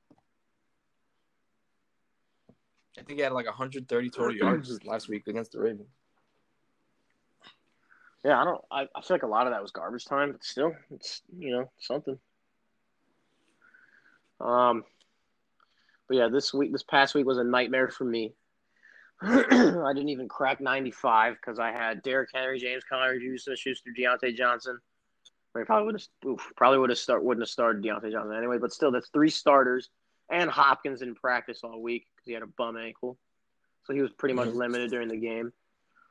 I 2.98 3.02
think 3.02 3.18
he 3.18 3.22
had 3.22 3.32
like 3.32 3.46
130 3.46 4.10
total 4.10 4.34
yards 4.34 4.84
last 4.84 5.08
week 5.08 5.26
against 5.26 5.52
the 5.52 5.60
Ravens. 5.60 5.88
yeah. 8.24 8.40
I 8.40 8.44
don't. 8.44 8.60
I, 8.70 8.82
I 8.94 9.02
feel 9.02 9.14
like 9.16 9.22
a 9.22 9.28
lot 9.28 9.46
of 9.46 9.52
that 9.52 9.62
was 9.62 9.70
garbage 9.70 10.04
time, 10.04 10.32
but 10.32 10.44
still, 10.44 10.72
it's 10.90 11.22
you 11.36 11.50
know 11.50 11.70
something. 11.78 12.18
Um, 14.40 14.84
but 16.08 16.16
yeah, 16.16 16.28
this 16.28 16.54
week, 16.54 16.72
this 16.72 16.82
past 16.82 17.14
week 17.14 17.26
was 17.26 17.38
a 17.38 17.44
nightmare 17.44 17.88
for 17.88 18.04
me. 18.04 18.34
I 19.20 19.92
didn't 19.94 20.10
even 20.10 20.28
crack 20.28 20.60
95 20.60 21.34
because 21.34 21.58
I 21.58 21.72
had 21.72 22.02
Derrick 22.02 22.30
Henry, 22.32 22.58
James 22.58 22.84
Conner, 22.88 23.18
Juice 23.18 23.48
Schuster, 23.56 23.90
Diontae 23.98 24.36
Johnson. 24.36 24.78
I 25.58 25.60
mean, 25.60 25.66
probably 25.66 25.86
would 25.86 26.00
have 26.40 26.56
probably 26.56 26.78
would 26.78 26.90
have 26.90 26.98
start 26.98 27.24
wouldn't 27.24 27.42
have 27.42 27.50
started 27.50 27.82
Diontae 27.82 28.12
Johnson 28.12 28.36
anyway. 28.36 28.58
But 28.58 28.72
still, 28.72 28.92
that's 28.92 29.08
three 29.08 29.30
starters 29.30 29.90
and 30.30 30.48
Hopkins 30.48 31.02
in 31.02 31.14
practice 31.14 31.60
all 31.64 31.80
week 31.82 32.06
because 32.14 32.26
he 32.26 32.32
had 32.32 32.42
a 32.42 32.46
bum 32.46 32.76
ankle, 32.76 33.18
so 33.84 33.92
he 33.92 34.00
was 34.02 34.12
pretty 34.12 34.34
much 34.34 34.48
Mhm. 34.48 34.54
limited 34.54 34.90
during 34.90 35.08
the 35.08 35.16
game. 35.16 35.52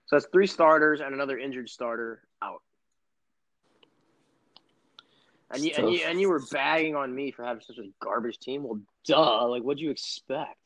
So 0.08 0.16
that's 0.16 0.28
three 0.32 0.48
starters 0.48 1.02
and 1.02 1.14
another 1.14 1.38
injured 1.38 1.70
starter 1.70 2.24
out. 2.42 2.62
And 5.50 5.64
you, 5.64 5.72
and 5.78 5.90
you 5.94 6.00
and 6.02 6.20
you 6.20 6.30
were 6.30 6.42
bagging 6.52 6.96
on 6.96 7.14
me 7.14 7.32
for 7.32 7.44
having 7.46 7.62
such 7.62 7.78
a 7.78 7.90
garbage 8.02 8.40
team. 8.40 8.64
Well, 8.64 8.82
duh. 9.06 9.48
Like, 9.48 9.64
what'd 9.64 9.80
you 9.80 9.92
expect? 9.92 10.58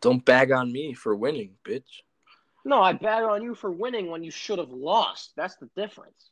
Don't 0.00 0.24
bag 0.24 0.50
on 0.50 0.72
me 0.72 0.94
for 0.94 1.14
winning, 1.14 1.58
bitch. 1.62 2.00
No, 2.64 2.80
I 2.80 2.94
bagged 2.94 3.26
on 3.26 3.42
you 3.42 3.54
for 3.54 3.70
winning 3.70 4.10
when 4.10 4.22
you 4.22 4.30
should 4.30 4.58
have 4.58 4.70
lost. 4.70 5.34
That's 5.36 5.56
the 5.56 5.68
difference. 5.76 6.30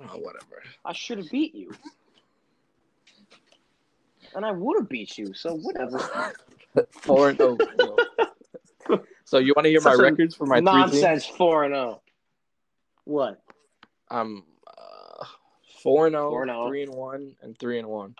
Oh, 0.00 0.18
whatever. 0.18 0.62
I 0.84 0.92
should 0.92 1.18
have 1.18 1.30
beat 1.30 1.54
you. 1.54 1.72
And 4.34 4.44
I 4.44 4.50
would 4.50 4.80
have 4.80 4.88
beat 4.88 5.16
you, 5.16 5.32
so 5.32 5.56
whatever. 5.56 5.98
Four 6.90 7.30
and 7.30 7.40
oh. 7.40 7.56
So 9.24 9.38
you 9.38 9.54
want 9.56 9.64
to 9.64 9.70
hear 9.70 9.80
my 9.80 9.92
Such 9.92 9.98
a 9.98 10.02
records 10.02 10.34
for 10.34 10.46
my? 10.46 10.60
Nonsense 10.60 11.26
4 11.26 11.64
and 11.64 11.74
0. 11.74 12.02
What? 13.04 13.42
I'm 14.10 14.44
uh, 14.66 15.24
four 15.82 16.06
and 16.06 16.16
oh, 16.16 16.30
4-0. 16.30 16.68
three 16.68 16.82
and 16.82 16.92
one, 16.92 17.36
and 17.42 17.58
three 17.58 17.78
and 17.78 17.88
one. 17.88 18.14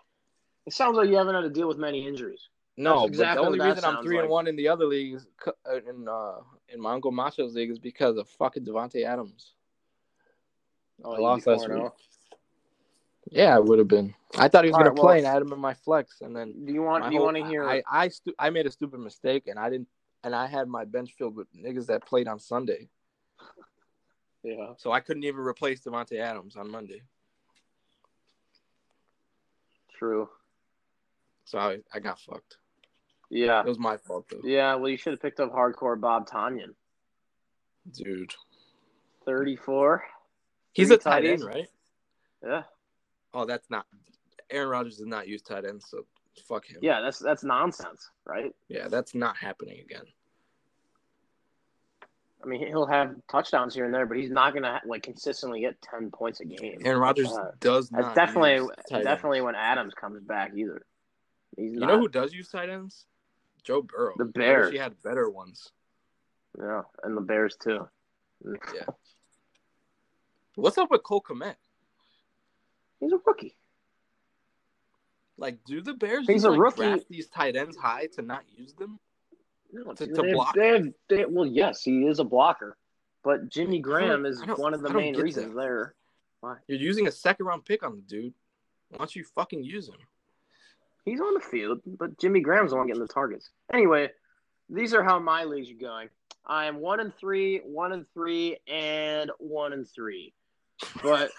It 0.67 0.73
sounds 0.73 0.97
like 0.97 1.09
you 1.09 1.17
haven't 1.17 1.35
had 1.35 1.43
to 1.43 1.51
deal 1.51 1.69
with 1.69 1.79
many 1.79 2.07
injuries. 2.07 2.49
No, 2.77 3.07
exactly 3.07 3.37
but 3.37 3.41
the 3.43 3.47
only 3.47 3.71
reason 3.71 3.85
I'm 3.85 4.03
three 4.05 4.17
like. 4.17 4.25
and 4.25 4.31
one 4.31 4.47
in 4.47 4.57
the 4.57 4.69
other 4.69 4.85
league 4.85 5.15
is 5.15 5.27
cu- 5.41 5.53
uh, 5.69 5.77
in 5.89 6.07
uh 6.09 6.41
in 6.69 6.81
my 6.81 6.93
uncle 6.93 7.11
Macho's 7.11 7.55
league 7.55 7.71
is 7.71 7.79
because 7.79 8.17
of 8.17 8.29
fucking 8.29 8.65
Davante 8.65 9.05
Adams. 9.05 9.55
Oh, 11.05 11.13
I 11.15 11.19
lost 11.19 11.47
last 11.47 11.69
week. 11.69 11.79
Oh. 11.79 11.95
Yeah, 13.31 13.57
I 13.57 13.59
would 13.59 13.79
have 13.79 13.89
been. 13.89 14.15
I 14.39 14.49
thought 14.49 14.65
he 14.65 14.71
was 14.71 14.75
All 14.75 14.81
gonna 14.81 14.91
right, 14.91 14.97
play, 14.97 15.07
well- 15.07 15.19
and 15.19 15.27
I 15.27 15.33
had 15.33 15.43
him 15.43 15.53
in 15.53 15.59
my 15.59 15.75
flex, 15.75 16.21
and 16.21 16.35
then 16.35 16.65
Do 16.65 16.73
you 16.73 16.83
want? 16.83 17.05
Do 17.05 17.11
you 17.11 17.19
whole- 17.19 17.27
want 17.27 17.37
to 17.39 17.45
hear? 17.47 17.69
I 17.69 17.83
I, 17.91 18.09
stu- 18.09 18.35
I 18.39 18.51
made 18.51 18.67
a 18.67 18.71
stupid 18.71 19.01
mistake, 19.01 19.47
and 19.49 19.59
I 19.59 19.69
didn't, 19.71 19.89
and 20.25 20.35
I 20.35 20.47
had 20.47 20.69
my 20.69 20.85
bench 20.85 21.13
filled 21.19 21.35
with 21.37 21.53
niggas 21.55 21.87
that 21.87 22.05
played 22.07 22.29
on 22.29 22.39
Sunday, 22.39 22.89
yeah. 24.43 24.75
so 24.77 24.93
I 24.93 25.01
couldn't 25.01 25.25
even 25.25 25.41
replace 25.41 25.81
Davante 25.81 26.19
Adams 26.21 26.57
on 26.57 26.71
Monday. 26.71 27.03
True. 29.99 30.29
So 31.45 31.59
I 31.59 31.79
I 31.93 32.01
got 32.01 32.19
fucked. 32.21 32.59
Yeah. 33.31 33.61
It 33.61 33.67
was 33.67 33.79
my 33.79 33.97
fault 33.97 34.27
though, 34.31 34.41
Yeah. 34.45 34.75
Well, 34.77 34.89
you 34.89 34.97
should 34.97 35.13
have 35.13 35.21
picked 35.23 35.41
up 35.41 35.53
hardcore 35.53 36.01
Bob 36.01 36.29
Tonyan. 36.29 36.75
dude. 37.93 38.35
Thirty-four. 39.25 40.05
He's 40.77 40.91
a 40.91 40.97
tight 40.99 41.23
tight 41.23 41.25
end, 41.25 41.45
right? 41.45 41.69
Yeah. 42.45 42.63
Oh, 43.35 43.45
that's 43.47 43.69
not. 43.71 43.87
Aaron 44.51 44.69
Rodgers 44.69 44.99
does 44.99 45.07
not 45.07 45.27
use 45.27 45.43
tight 45.43 45.65
ends, 45.65 45.87
so 45.89 46.07
fuck 46.47 46.67
him. 46.67 46.79
Yeah. 46.83 47.01
That's 47.01 47.19
that's 47.19 47.43
nonsense, 47.45 48.11
right? 48.25 48.55
Yeah, 48.69 48.89
that's 48.89 49.15
not 49.15 49.37
happening 49.37 49.81
again. 49.81 50.05
I 52.45 52.47
mean, 52.49 52.65
he'll 52.67 52.87
have 52.87 53.15
touchdowns 53.31 53.75
here 53.75 53.87
and 53.87 53.93
there, 53.95 54.07
but 54.07 54.19
he's 54.19 54.31
not 54.31 54.55
gonna 54.55 54.81
like 54.87 55.03
consistently 55.03 55.61
get 55.61 55.81
ten 55.83 56.11
points 56.11 56.41
a 56.41 56.45
game. 56.45 56.81
Aaron 56.85 57.01
Rodgers 57.01 57.33
Uh, 57.33 57.51
does 57.59 57.89
That's 57.89 58.03
not. 58.07 58.15
definitely 58.15 58.55
use 58.57 58.71
tight 58.89 59.03
definitely 59.03 59.39
ends. 59.39 59.47
when 59.47 59.55
Adams 59.57 59.95
comes 59.95 60.21
back 60.23 60.53
either. 60.55 60.83
He's 61.57 61.73
You 61.73 61.81
not. 61.81 61.87
know 61.89 61.99
who 61.99 62.09
does 62.09 62.33
use 62.33 62.49
tight 62.49 62.69
ends? 62.69 63.07
Joe 63.65 63.83
Burrow. 63.83 64.15
The 64.17 64.25
I 64.25 64.27
wish 64.27 64.33
Bears. 64.35 64.73
He 64.73 64.79
had 64.79 65.03
better 65.03 65.29
ones. 65.29 65.73
Yeah, 66.59 66.83
and 67.03 67.17
the 67.17 67.21
Bears 67.23 67.57
too. 67.57 67.89
Yeah. 68.45 68.85
What's 70.57 70.79
up 70.79 70.91
with 70.91 71.03
Cole 71.03 71.23
Kmet? 71.23 71.55
He's 72.99 73.13
a 73.13 73.19
rookie. 73.27 73.57
Like, 75.39 75.59
do 75.67 75.83
the 75.83 75.93
Bears 75.93 76.27
He's 76.27 76.37
just, 76.43 76.47
a 76.47 76.51
like, 76.51 76.61
rookie. 76.61 76.77
draft 76.83 77.05
these 77.11 77.29
tight 77.29 77.57
ends 77.57 77.77
high 77.77 78.07
to 78.15 78.23
not 78.23 78.43
use 78.57 78.73
them? 78.73 78.99
No, 79.71 79.93
To- 79.93 80.07
they 80.07 80.13
to 80.15 80.23
have- 80.23 80.33
block. 80.33 80.55
they 80.55 80.69
have- 80.69 80.95
they- 81.09 81.25
well, 81.27 81.45
yes, 81.45 81.83
he 81.83 82.07
is 82.07 82.21
a 82.21 82.25
blocker, 82.25 82.79
but 83.23 83.49
Jimmy 83.51 83.81
Graham 83.81 84.25
is 84.25 84.43
one 84.47 84.73
of 84.73 84.81
the 84.81 84.91
main 84.93 85.15
reasons 85.17 85.55
that. 85.55 85.61
there. 85.61 85.95
You're 86.69 86.79
using 86.79 87.07
a 87.07 87.13
second 87.13 87.45
round 87.47 87.65
pick 87.67 87.83
on 87.83 87.97
the 87.97 88.03
dude. 88.03 88.33
Why 88.91 88.99
don't 88.99 89.15
you 89.17 89.25
fucking 89.25 89.63
use 89.65 89.89
him? 89.89 89.97
He's 91.05 91.21
on 91.21 91.35
the 91.35 91.41
field, 91.41 91.83
but 91.85 92.17
Jimmy 92.19 92.41
Graham's 92.41 92.71
the 92.71 92.77
one 92.79 92.87
getting 92.87 93.03
the 93.03 93.09
targets. 93.09 93.51
Anyway, 93.73 94.11
these 94.71 94.95
are 94.95 95.03
how 95.03 95.19
my 95.19 95.45
leagues 95.45 95.71
are 95.71 95.75
going. 95.75 96.09
I 96.47 96.67
am 96.67 96.79
one 96.79 97.01
and 97.01 97.15
three, 97.17 97.59
one 97.59 97.93
and 97.93 98.09
three, 98.15 98.59
and 98.69 99.31
one 99.39 99.73
and 99.73 99.87
three. 99.89 100.33
But, 101.03 101.31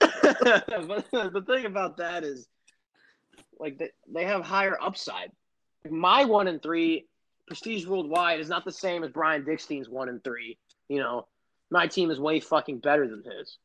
but 0.00 1.10
the 1.10 1.44
thing 1.46 1.66
about 1.66 1.96
that 1.98 2.24
is, 2.24 2.46
like 3.58 3.78
they, 3.78 3.90
they 4.12 4.24
have 4.24 4.44
higher 4.44 4.76
upside. 4.80 5.30
My 5.88 6.24
one 6.24 6.48
and 6.48 6.62
three, 6.62 7.06
prestige 7.46 7.86
worldwide, 7.86 8.40
is 8.40 8.48
not 8.48 8.64
the 8.64 8.72
same 8.72 9.04
as 9.04 9.10
Brian 9.10 9.44
Dickstein's 9.44 9.88
one 9.88 10.08
and 10.08 10.22
three. 10.22 10.58
You 10.88 10.98
know, 11.00 11.26
my 11.70 11.86
team 11.86 12.10
is 12.10 12.20
way 12.20 12.40
fucking 12.40 12.78
better 12.78 13.08
than 13.08 13.22
his. 13.24 13.58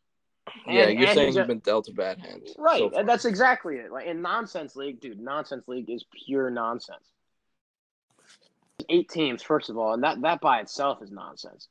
yeah, 0.67 0.83
And- 0.83 0.99
you're 0.99 1.07
and 1.09 1.15
saying 1.15 1.27
he's 1.27 1.35
you've 1.35 1.47
been 1.47 1.59
dealt 1.59 1.87
a 1.89 1.93
bad 1.93 2.19
hand. 2.19 2.47
Right, 2.57 2.91
so 2.91 2.97
and 2.97 3.07
that's 3.07 3.25
exactly 3.25 3.75
it. 3.77 3.91
Like 3.91 4.07
in 4.07 4.21
nonsense 4.21 4.75
league, 4.75 4.99
dude, 4.99 5.19
nonsense 5.19 5.67
league 5.67 5.89
is 5.89 6.05
pure 6.25 6.49
nonsense. 6.49 7.05
Eight 8.89 9.09
teams, 9.09 9.41
first 9.43 9.69
of 9.69 9.77
all, 9.77 9.93
and 9.93 10.03
that 10.03 10.21
that 10.21 10.39
by 10.39 10.59
itself 10.59 11.01
is 11.01 11.11
nonsense. 11.11 11.67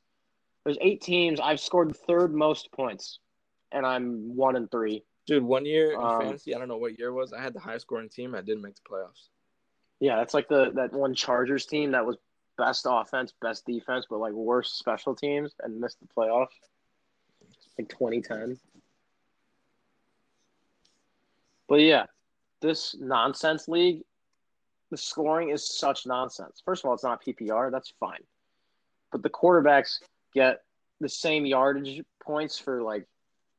There's 0.67 0.77
eight 0.81 0.99
teams. 0.99 1.39
I've 1.39 1.61
scored 1.61 1.95
third 1.95 2.35
most 2.35 2.73
points, 2.73 3.19
and 3.71 3.85
I'm 3.85 4.35
one 4.35 4.57
and 4.57 4.69
three. 4.69 5.01
Dude, 5.25 5.41
one 5.41 5.65
year 5.65 5.93
in 5.93 6.01
Um, 6.01 6.19
fantasy, 6.19 6.53
I 6.53 6.59
don't 6.59 6.67
know 6.67 6.75
what 6.75 6.99
year 6.99 7.07
it 7.07 7.13
was. 7.13 7.31
I 7.31 7.41
had 7.41 7.53
the 7.53 7.59
highest 7.61 7.83
scoring 7.83 8.09
team. 8.09 8.35
I 8.35 8.41
didn't 8.41 8.63
make 8.63 8.75
the 8.75 8.81
playoffs. 8.81 9.29
Yeah, 10.01 10.17
that's 10.17 10.33
like 10.33 10.49
the 10.49 10.71
that 10.71 10.91
one 10.91 11.15
Chargers 11.15 11.65
team 11.65 11.91
that 11.91 12.05
was 12.05 12.17
best 12.57 12.85
offense, 12.85 13.33
best 13.41 13.65
defense, 13.65 14.07
but 14.09 14.17
like 14.17 14.33
worst 14.33 14.77
special 14.77 15.15
teams 15.15 15.55
and 15.63 15.79
missed 15.79 16.01
the 16.01 16.07
playoffs. 16.07 16.47
Like 17.79 17.87
2010. 17.87 18.59
But 21.69 21.79
yeah, 21.79 22.07
this 22.59 22.93
nonsense 22.99 23.69
league, 23.69 24.03
the 24.89 24.97
scoring 24.97 25.47
is 25.47 25.65
such 25.65 26.05
nonsense. 26.05 26.61
First 26.65 26.83
of 26.83 26.89
all, 26.89 26.93
it's 26.93 27.05
not 27.05 27.23
PPR. 27.23 27.71
That's 27.71 27.93
fine. 28.01 28.25
But 29.13 29.23
the 29.23 29.29
quarterbacks 29.29 30.01
get 30.37 30.61
the 30.99 31.09
same 31.09 31.45
yardage 31.45 32.01
points 32.23 32.59
for 32.59 32.81
like 32.81 33.07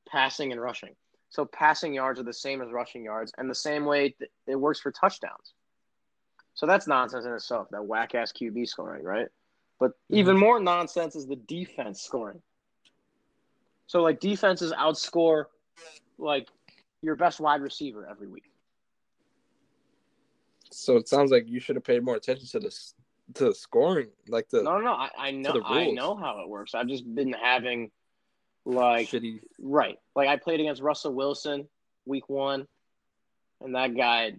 passing 0.08 0.52
and 0.52 0.60
rushing. 0.60 0.94
So 1.30 1.44
passing 1.44 1.92
yards 1.92 2.18
are 2.18 2.24
the 2.24 2.32
same 2.32 2.62
as 2.62 2.70
rushing 2.72 3.04
yards, 3.04 3.32
and 3.36 3.50
the 3.50 3.54
same 3.54 3.84
way 3.84 4.14
it 4.46 4.56
works 4.56 4.80
for 4.80 4.90
touchdowns. 4.90 5.52
So 6.54 6.66
that's 6.66 6.86
nonsense 6.86 7.26
in 7.26 7.32
itself, 7.32 7.68
that 7.70 7.84
whack 7.84 8.14
ass 8.14 8.32
QB 8.32 8.66
scoring, 8.66 9.04
right? 9.04 9.28
But 9.78 9.90
mm-hmm. 9.90 10.16
even 10.16 10.38
more 10.38 10.58
nonsense 10.58 11.14
is 11.16 11.26
the 11.26 11.36
defense 11.36 12.02
scoring. 12.02 12.40
So 13.86 14.02
like 14.02 14.20
defenses 14.20 14.72
outscore 14.72 15.44
like 16.18 16.48
your 17.02 17.16
best 17.16 17.40
wide 17.40 17.62
receiver 17.62 18.08
every 18.10 18.26
week. 18.26 18.50
So 20.70 20.96
it 20.96 21.08
sounds 21.08 21.30
like 21.30 21.48
you 21.48 21.60
should 21.60 21.76
have 21.76 21.84
paid 21.84 22.02
more 22.02 22.16
attention 22.16 22.46
to 22.48 22.60
this 22.60 22.94
to 23.34 23.54
scoring, 23.54 24.08
like 24.28 24.48
the 24.48 24.62
No, 24.62 24.78
no, 24.78 24.84
no. 24.84 24.92
I, 24.92 25.10
I 25.18 25.30
know 25.32 25.60
I 25.64 25.90
know 25.90 26.16
how 26.16 26.40
it 26.40 26.48
works. 26.48 26.74
I've 26.74 26.88
just 26.88 27.04
been 27.14 27.32
having 27.32 27.90
like 28.64 29.08
shitty. 29.08 29.40
right. 29.60 29.98
Like 30.16 30.28
I 30.28 30.36
played 30.36 30.60
against 30.60 30.82
Russell 30.82 31.12
Wilson 31.14 31.68
week 32.06 32.28
one, 32.28 32.66
and 33.60 33.74
that 33.74 33.96
guy 33.96 34.32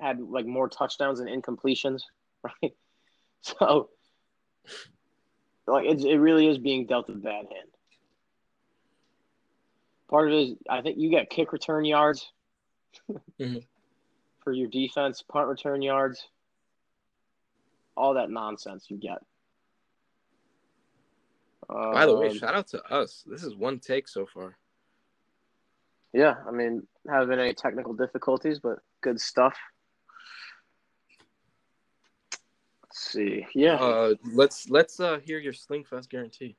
had 0.00 0.20
like 0.20 0.46
more 0.46 0.68
touchdowns 0.68 1.18
than 1.18 1.28
incompletions, 1.28 2.02
right? 2.42 2.72
So 3.42 3.90
like 5.66 5.86
it, 5.86 6.04
it 6.04 6.18
really 6.18 6.46
is 6.46 6.58
being 6.58 6.86
dealt 6.86 7.08
a 7.08 7.12
bad 7.12 7.46
hand. 7.52 7.68
Part 10.08 10.28
of 10.28 10.34
it 10.34 10.42
is 10.42 10.54
I 10.70 10.80
think 10.80 10.98
you 10.98 11.10
get 11.10 11.28
kick 11.30 11.52
return 11.52 11.84
yards 11.84 12.30
Mhm. 13.40 13.64
for 14.44 14.52
your 14.52 14.68
defense, 14.68 15.22
punt 15.22 15.46
return 15.48 15.82
yards, 15.82 16.26
all 17.98 18.14
that 18.14 18.30
nonsense 18.30 18.86
you 18.88 18.96
get. 18.96 19.18
By 21.68 22.06
the 22.06 22.16
way, 22.16 22.28
Um, 22.28 22.38
shout 22.38 22.54
out 22.54 22.68
to 22.68 22.82
us. 22.84 23.24
This 23.26 23.44
is 23.44 23.54
one 23.54 23.78
take 23.78 24.08
so 24.08 24.24
far. 24.24 24.56
Yeah, 26.14 26.36
I 26.46 26.50
mean, 26.50 26.86
haven't 27.06 27.28
been 27.28 27.38
any 27.38 27.52
technical 27.52 27.92
difficulties, 27.92 28.58
but 28.60 28.78
good 29.02 29.20
stuff. 29.20 29.54
Let's 32.84 33.00
see. 33.00 33.46
Yeah, 33.54 33.74
Uh, 33.76 34.14
let's 34.32 34.70
let's 34.70 34.98
uh 35.00 35.18
hear 35.18 35.38
your 35.38 35.52
Slingfest 35.52 36.08
guarantee. 36.08 36.56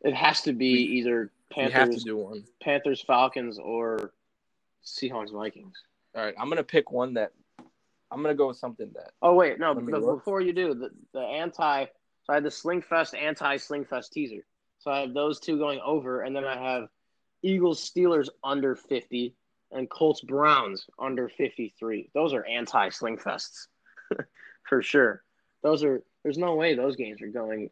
it 0.00 0.14
has 0.14 0.42
to 0.42 0.52
be 0.52 0.70
either 0.98 1.30
We 1.56 1.64
have 1.70 1.90
to 1.90 2.00
do 2.00 2.16
one. 2.16 2.44
Panthers, 2.62 3.02
Falcons, 3.02 3.58
or 3.58 4.12
Seahawks, 4.84 5.32
Vikings. 5.32 5.76
All 6.14 6.24
right, 6.24 6.34
I'm 6.38 6.48
gonna 6.48 6.64
pick 6.64 6.90
one 6.90 7.14
that 7.14 7.32
I'm 8.12 8.22
gonna 8.22 8.34
go 8.34 8.48
with 8.48 8.58
something 8.58 8.90
that 8.94 9.12
Oh 9.22 9.34
wait, 9.34 9.58
no. 9.58 9.72
Let 9.72 9.84
me 9.84 9.92
But 9.92 10.02
look. 10.02 10.18
before 10.18 10.40
you 10.40 10.52
do 10.52 10.74
the 10.74 10.90
the 11.12 11.20
anti, 11.20 11.84
so 12.24 12.32
I 12.32 12.34
had 12.34 12.44
the 12.44 12.50
Slingfest 12.50 13.18
anti 13.20 13.56
Slingfest 13.56 14.10
teaser. 14.10 14.44
So 14.78 14.90
I 14.90 15.00
have 15.00 15.14
those 15.14 15.40
two 15.40 15.58
going 15.58 15.80
over, 15.84 16.22
and 16.22 16.34
then 16.34 16.44
I 16.44 16.56
have 16.56 16.88
Eagles 17.42 17.88
Steelers 17.88 18.28
under 18.44 18.76
fifty 18.76 19.34
and 19.70 19.88
Colts 19.88 20.20
Browns 20.20 20.86
under 20.98 21.28
fifty 21.28 21.72
three. 21.78 22.10
Those 22.14 22.34
are 22.34 22.44
anti 22.44 22.88
Slingfests 22.90 23.68
for 24.68 24.82
sure. 24.82 25.22
Those 25.62 25.82
are. 25.84 26.02
There's 26.22 26.38
no 26.38 26.54
way 26.54 26.74
those 26.74 26.96
games 26.96 27.20
are 27.22 27.28
going 27.28 27.70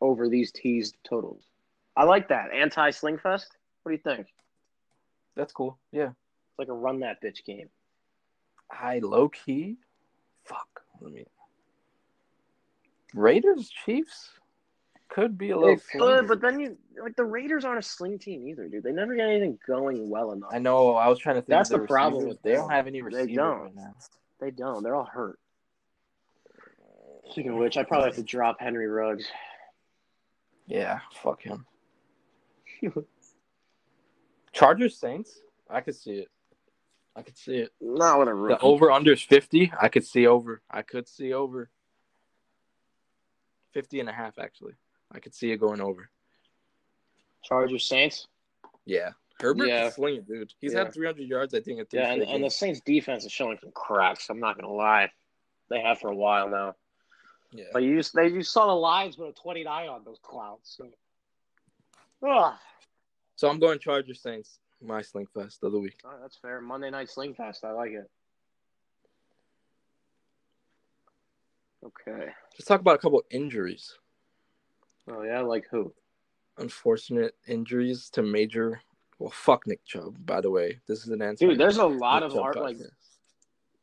over 0.00 0.28
these 0.28 0.50
teased 0.52 0.96
totals. 1.04 1.42
I 1.96 2.04
like 2.04 2.28
that 2.28 2.52
anti 2.52 2.90
Slingfest. 2.90 3.46
What 3.82 3.90
do 3.90 3.92
you 3.92 3.98
think? 3.98 4.28
That's 5.36 5.52
cool. 5.52 5.78
Yeah, 5.92 6.08
It's 6.10 6.58
like 6.58 6.68
a 6.68 6.72
run 6.74 7.00
that 7.00 7.22
bitch 7.22 7.44
game. 7.44 7.68
I 8.70 9.00
low 9.00 9.28
key. 9.28 9.76
Fuck. 10.44 10.82
Let 11.00 11.12
me. 11.12 11.24
Raiders 13.14 13.70
Chiefs 13.84 14.30
could 15.08 15.36
be 15.36 15.50
a 15.50 15.58
little. 15.58 15.74
It 15.74 15.82
could, 15.92 16.28
but 16.28 16.40
then 16.40 16.60
you 16.60 16.76
like 17.02 17.16
the 17.16 17.24
Raiders 17.24 17.64
aren't 17.64 17.80
a 17.80 17.82
sling 17.82 18.18
team 18.18 18.46
either, 18.46 18.68
dude. 18.68 18.84
They 18.84 18.92
never 18.92 19.14
get 19.14 19.28
anything 19.28 19.58
going 19.66 20.08
well 20.08 20.32
enough. 20.32 20.50
I 20.52 20.58
know. 20.58 20.94
I 20.94 21.08
was 21.08 21.18
trying 21.18 21.36
to 21.36 21.42
think. 21.42 21.48
That's 21.48 21.70
of 21.70 21.80
the 21.80 21.86
problem 21.86 22.28
with 22.28 22.40
They 22.42 22.52
don't 22.52 22.70
have 22.70 22.86
any 22.86 23.00
They 23.00 23.26
don't. 23.26 23.60
right 23.62 23.74
now. 23.74 23.94
They 24.40 24.50
don't. 24.50 24.82
They're 24.82 24.94
all 24.94 25.04
hurt. 25.04 25.38
Speaking 27.30 27.52
of 27.52 27.58
which, 27.58 27.76
I 27.76 27.84
probably 27.84 28.06
have 28.08 28.16
to 28.16 28.22
drop 28.22 28.60
Henry 28.60 28.88
Ruggs. 28.88 29.26
Yeah, 30.66 31.00
fuck 31.22 31.42
him. 31.42 31.66
Chargers 34.52 34.96
Saints. 34.96 35.40
I 35.68 35.80
could 35.80 35.94
see 35.94 36.12
it. 36.12 36.28
I 37.16 37.22
could 37.22 37.36
see 37.36 37.56
it. 37.56 37.72
Not 37.80 38.18
with 38.20 38.28
a 38.28 38.34
rookie. 38.34 38.54
The 38.54 38.60
over 38.60 38.90
under 38.90 39.12
is 39.12 39.22
50. 39.22 39.72
I 39.80 39.88
could 39.88 40.04
see 40.06 40.26
over. 40.26 40.62
I 40.70 40.82
could 40.82 41.08
see 41.08 41.32
over 41.32 41.70
50 43.72 44.00
and 44.00 44.08
a 44.08 44.12
half, 44.12 44.38
actually. 44.38 44.74
I 45.12 45.18
could 45.18 45.34
see 45.34 45.50
it 45.50 45.58
going 45.58 45.80
over. 45.80 46.08
Chargers 47.42 47.86
Saints. 47.88 48.28
Yeah. 48.84 49.10
Herbert 49.40 49.66
Yeah. 49.68 49.82
can 49.84 49.92
sling 49.92 50.16
it, 50.16 50.26
dude. 50.28 50.52
He's 50.60 50.72
Yeah. 50.72 50.80
had 50.84 50.92
300 50.94 51.26
yards, 51.26 51.54
I 51.54 51.60
think, 51.60 51.80
At 51.80 51.90
three 51.90 52.00
Yeah, 52.00 52.12
and, 52.12 52.22
and 52.22 52.44
the. 52.44 52.50
Saints 52.50 52.80
defense 52.80 53.24
is 53.24 53.32
showing 53.32 53.58
some 53.58 53.72
cracks. 53.72 54.28
I'm 54.28 54.38
not 54.40 54.56
gonna 54.60 54.72
lie. 54.72 55.10
They 55.68 55.80
have 55.80 55.98
for 55.98 56.08
a 56.10 56.14
while 56.16 56.48
now. 56.48 56.76
Yeah. 57.52 57.64
But 57.72 57.82
you 57.82 58.02
they 58.14 58.28
you 58.28 58.42
saw 58.42 58.66
the 58.66 58.74
lines 58.74 59.16
with 59.18 59.30
a 59.30 59.32
29 59.32 59.88
on 59.88 60.04
those 60.04 60.18
clouds. 60.22 60.76
So. 60.76 60.90
Ugh. 62.28 62.54
So 63.36 63.48
I'm 63.48 63.58
going 63.58 63.78
Chargers 63.78 64.20
Saints, 64.20 64.58
my 64.82 65.02
sling 65.02 65.26
fest 65.34 65.62
of 65.62 65.72
the 65.72 65.78
week. 65.78 66.00
Right, 66.04 66.16
that's 66.20 66.36
fair. 66.36 66.60
Monday 66.60 66.90
night 66.90 67.10
sling 67.10 67.34
fest. 67.34 67.64
I 67.64 67.72
like 67.72 67.92
it. 67.92 68.10
Okay. 71.84 72.26
Let's 72.54 72.66
talk 72.66 72.80
about 72.80 72.96
a 72.96 72.98
couple 72.98 73.22
injuries. 73.30 73.96
Oh 75.08 75.22
yeah, 75.22 75.40
like 75.40 75.66
who? 75.70 75.92
Unfortunate 76.58 77.34
injuries 77.46 78.10
to 78.10 78.22
major. 78.22 78.80
Well, 79.18 79.30
fuck 79.30 79.66
Nick 79.66 79.84
Chubb, 79.84 80.16
by 80.24 80.40
the 80.40 80.50
way. 80.50 80.78
This 80.86 81.04
is 81.04 81.08
an 81.08 81.22
answer. 81.22 81.46
Dude, 81.46 81.58
there's 81.58 81.78
a 81.78 81.86
lot 81.86 82.22
Nick 82.22 82.32
of 82.32 82.38
art 82.38 82.56
like 82.56 82.76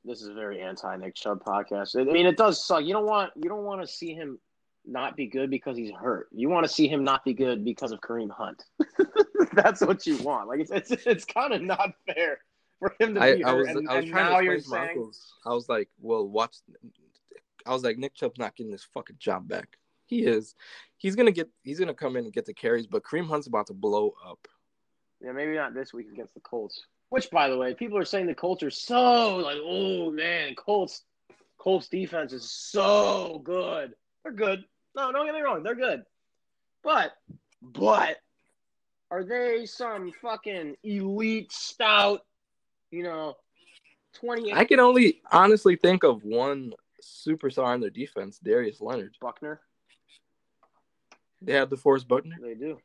this 0.04 0.22
is 0.22 0.30
a 0.30 0.34
very 0.34 0.62
anti 0.62 0.96
Nick 0.98 1.16
Chubb 1.16 1.44
podcast. 1.44 2.00
I 2.00 2.04
mean, 2.12 2.26
it 2.26 2.38
does 2.38 2.66
suck. 2.66 2.84
You 2.84 2.94
don't 2.94 3.06
want 3.06 3.32
you 3.36 3.50
don't 3.50 3.66
want 3.66 3.82
to 3.82 3.88
see 3.88 4.14
him 4.14 4.40
not 4.88 5.16
be 5.16 5.28
good 5.28 5.50
because 5.50 5.78
he's 5.78 5.92
hurt. 5.92 6.30
You 6.32 6.50
want 6.50 6.66
to 6.66 6.72
see 6.72 6.88
him 6.88 7.04
not 7.04 7.24
be 7.26 7.34
good 7.34 7.64
because 7.66 7.92
of 7.92 8.00
Kareem 8.02 8.30
Hunt. 8.32 8.64
That's 9.54 9.82
what 9.82 10.06
you 10.08 10.18
want. 10.18 10.48
Like 10.48 10.60
it's 10.62 10.72
it's, 10.72 10.92
it's 11.06 11.26
kind 11.26 11.54
of 11.54 11.62
not 11.62 11.94
fair 12.06 12.40
for 12.80 12.96
him 13.00 13.16
to 13.16 13.22
I, 13.22 13.36
be 13.36 13.44
I 13.44 13.52
hurt. 13.52 13.58
was 13.58 13.68
and, 13.68 13.90
I 13.90 13.96
was 13.96 14.04
and 14.04 14.12
trying 14.14 14.32
now 14.32 14.38
to 14.40 14.44
you're 14.46 14.54
explain 14.56 14.82
to 14.82 14.82
my 14.82 14.88
saying 14.88 14.98
uncles. 14.98 15.34
I 15.46 15.54
was 15.54 15.70
like, 15.70 15.90
well, 16.00 16.28
watch. 16.28 16.58
I 17.66 17.72
was 17.74 17.84
like, 17.84 17.98
Nick 17.98 18.16
Chubb's 18.16 18.40
not 18.40 18.56
getting 18.56 18.72
this 18.72 18.88
fucking 18.94 19.18
job 19.20 19.48
back. 19.48 19.78
He 20.06 20.26
is. 20.26 20.56
He's 20.98 21.16
gonna 21.16 21.32
get. 21.32 21.50
He's 21.64 21.80
gonna 21.80 21.94
come 21.94 22.16
in 22.16 22.24
and 22.24 22.34
get 22.34 22.46
the 22.46 22.54
carries, 22.54 22.88
but 22.88 23.04
Kareem 23.04 23.28
Hunt's 23.28 23.48
about 23.48 23.68
to 23.68 23.74
blow 23.74 24.14
up. 24.26 24.48
yeah, 25.22 25.32
maybe 25.34 25.56
not 25.56 25.74
this 25.74 25.94
week 25.94 26.08
against 26.12 26.34
the 26.34 26.40
Colts. 26.40 26.86
Which, 27.10 27.30
by 27.32 27.50
the 27.50 27.58
way, 27.58 27.74
people 27.74 27.98
are 27.98 28.06
saying 28.06 28.28
the 28.28 28.36
Colts 28.36 28.64
are 28.64 28.70
so 28.70 29.38
like, 29.38 29.58
oh 29.62 30.12
man, 30.12 30.56
Colts 30.56 31.04
Colts 31.58 31.88
defense 31.90 32.34
is 32.34 32.50
so 32.50 33.42
good. 33.44 33.94
They're 34.24 34.32
good. 34.34 34.64
No, 34.98 35.12
don't 35.12 35.28
get 35.28 35.36
me 35.36 35.42
wrong, 35.42 35.62
they're 35.62 35.76
good. 35.76 36.04
But 36.84 37.14
but 37.62 38.18
are 39.12 39.24
they 39.24 39.68
some 39.68 40.12
fucking 40.12 40.76
elite 40.84 41.52
stout, 41.52 42.26
you 42.90 43.04
know, 43.04 43.36
28 44.16 44.56
I 44.56 44.66
can 44.66 44.80
only 44.80 45.22
honestly 45.32 45.76
think 45.76 46.04
of 46.04 46.24
one 46.24 46.74
superstar 47.02 47.66
on 47.66 47.80
their 47.80 47.92
defense, 47.92 48.40
Darius 48.40 48.82
Leonard. 48.82 49.16
Buckner? 49.22 49.62
They 51.44 51.54
have 51.54 51.70
DeForest 51.70 52.08
Buckner. 52.08 52.36
They 52.42 52.56
do. 52.56 52.80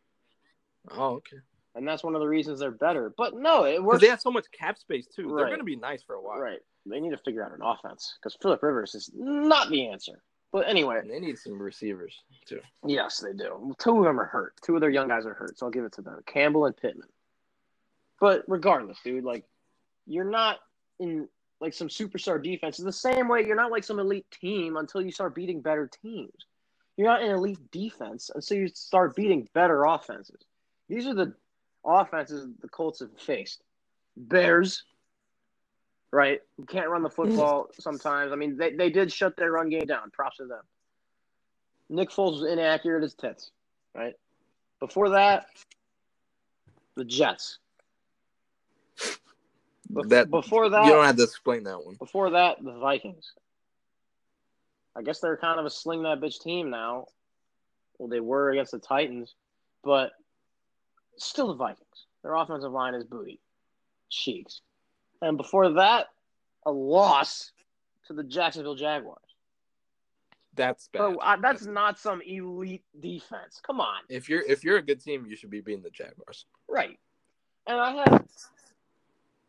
Oh, 0.91 1.15
okay. 1.15 1.39
And 1.75 1.89
that's 1.89 2.05
one 2.05 2.15
of 2.15 2.21
the 2.21 2.29
reasons 2.29 2.61
they're 2.61 2.71
better. 2.71 3.15
But 3.17 3.35
no, 3.35 3.65
it 3.65 3.83
works. 3.83 4.03
they 4.03 4.09
have 4.09 4.21
so 4.21 4.31
much 4.31 4.45
cap 4.53 4.79
space 4.79 5.07
too. 5.07 5.33
They're 5.35 5.49
gonna 5.49 5.65
be 5.65 5.77
nice 5.77 6.03
for 6.03 6.15
a 6.15 6.21
while. 6.21 6.39
Right. 6.39 6.61
They 6.85 7.01
need 7.01 7.13
to 7.13 7.19
figure 7.19 7.43
out 7.43 7.53
an 7.53 7.63
offense 7.63 8.19
because 8.21 8.37
Philip 8.43 8.63
Rivers 8.63 8.95
is 8.95 9.11
not 9.15 9.71
the 9.71 9.89
answer. 9.89 10.23
But 10.53 10.69
anyway, 10.69 11.01
they 11.09 11.19
need 11.19 11.39
some 11.39 11.61
receivers 11.61 12.23
too. 12.45 12.61
Yes, 12.87 13.21
they 13.21 13.33
do. 13.33 13.75
Two 13.79 13.99
of 13.99 14.05
them 14.05 14.21
are 14.21 14.27
hurt. 14.27 14.55
Two 14.63 14.75
of 14.75 14.83
their 14.83 14.91
young 14.91 15.09
guys 15.09 15.25
are 15.25 15.33
hurt, 15.33 15.59
so 15.59 15.67
I'll 15.67 15.73
give 15.73 15.85
it 15.85 15.93
to 15.93 16.03
them. 16.03 16.21
Campbell 16.27 16.67
and 16.67 16.77
Pittman. 16.77 17.09
But 18.21 18.45
regardless, 18.47 18.99
dude, 19.03 19.25
like 19.25 19.45
you're 20.07 20.31
not 20.31 20.59
in 21.01 21.29
like 21.61 21.73
some 21.73 21.89
superstar 21.89 22.43
defense. 22.43 22.81
In 22.81 22.85
the 22.85 22.93
same 22.93 23.29
way, 23.29 23.47
you're 23.47 23.57
not 23.57 23.71
like 23.71 23.85
some 23.85 23.99
elite 23.99 24.27
team 24.41 24.77
until 24.77 25.01
you 25.01 25.11
start 25.11 25.35
beating 25.35 25.63
better 25.63 25.89
teams. 26.03 26.47
You're 26.97 27.07
not 27.07 27.23
in 27.23 27.31
an 27.31 27.37
elite 27.37 27.71
defense, 27.71 28.31
until 28.35 28.59
you 28.59 28.69
start 28.69 29.17
beating 29.17 29.49
better 29.55 29.85
offenses. 29.85 30.43
These 30.89 31.07
are 31.07 31.15
the 31.15 31.35
offenses 31.85 32.47
the 32.61 32.69
Colts 32.69 33.01
have 33.01 33.19
faced. 33.19 33.63
Bears, 34.17 34.85
right? 36.13 36.41
You 36.59 36.65
can't 36.67 36.89
run 36.91 37.03
the 37.03 37.11
football 37.11 37.71
sometimes. 37.81 38.33
I 38.33 38.37
mean, 38.37 38.57
they, 38.57 38.75
they 38.75 38.91
did 38.91 39.11
shut 39.13 39.37
their 39.37 39.51
run 39.51 39.71
game 39.71 39.87
down. 39.87 40.11
Props 40.11 40.37
to 40.37 40.47
them. 40.47 40.63
Nick 41.89 42.11
Foles 42.11 42.41
was 42.41 42.51
inaccurate 42.51 43.03
as 43.03 43.15
tits, 43.15 43.51
right? 43.95 44.15
Before 44.79 45.11
that, 45.11 45.47
the 46.97 47.05
Jets. 47.05 47.59
Bef- 49.93 50.09
That 50.09 50.31
before 50.31 50.71
that, 50.71 50.85
you 50.87 50.93
don't 50.93 51.05
have 51.05 51.17
to 51.17 51.23
explain 51.25 51.65
that 51.65 51.85
one. 51.85 51.97
before 51.97 52.31
that, 52.31 52.63
the 52.63 52.73
Vikings. 52.79 53.33
I 54.97 55.03
guess 55.03 55.21
they're 55.21 55.37
kind 55.37 55.59
of 55.59 55.67
a 55.67 55.71
sling 55.71 56.03
that 56.05 56.21
bitch 56.21 56.41
team 56.41 56.71
now. 56.71 57.07
Well, 57.99 58.09
they 58.09 58.21
were 58.21 58.51
against 58.51 58.73
the 58.73 58.79
Titans, 58.79 59.35
but 59.83 60.13
still 61.19 61.49
the 61.49 61.55
Vikings. 61.55 62.07
Their 62.23 62.35
offensive 62.35 62.73
line 62.73 62.95
is 62.95 63.05
booty. 63.05 63.41
Cheeks. 64.11 64.61
And 65.23 65.39
before 65.39 65.71
that, 65.75 66.09
a 66.67 66.71
loss 66.71 67.53
to 68.07 68.13
the 68.13 68.25
Jacksonville 68.25 68.75
Jaguars. 68.75 69.19
That's 70.55 70.89
bad. 70.89 70.99
So 70.99 71.19
uh, 71.19 71.37
that's 71.41 71.65
not 71.65 71.99
some 71.99 72.21
elite 72.27 72.85
defense. 73.01 73.61
Come 73.67 73.81
on. 73.81 74.01
if 74.11 74.29
you're 74.29 74.43
if 74.43 74.65
you're 74.65 74.77
a 74.77 74.83
good 74.83 75.01
team, 75.01 75.25
you 75.27 75.35
should 75.35 75.49
be 75.49 75.61
beating 75.61 75.83
the 75.83 75.91
Jaguars. 75.91 76.45
Right. 76.69 76.99
And 77.67 77.81
I 77.81 77.93
have 77.93 78.27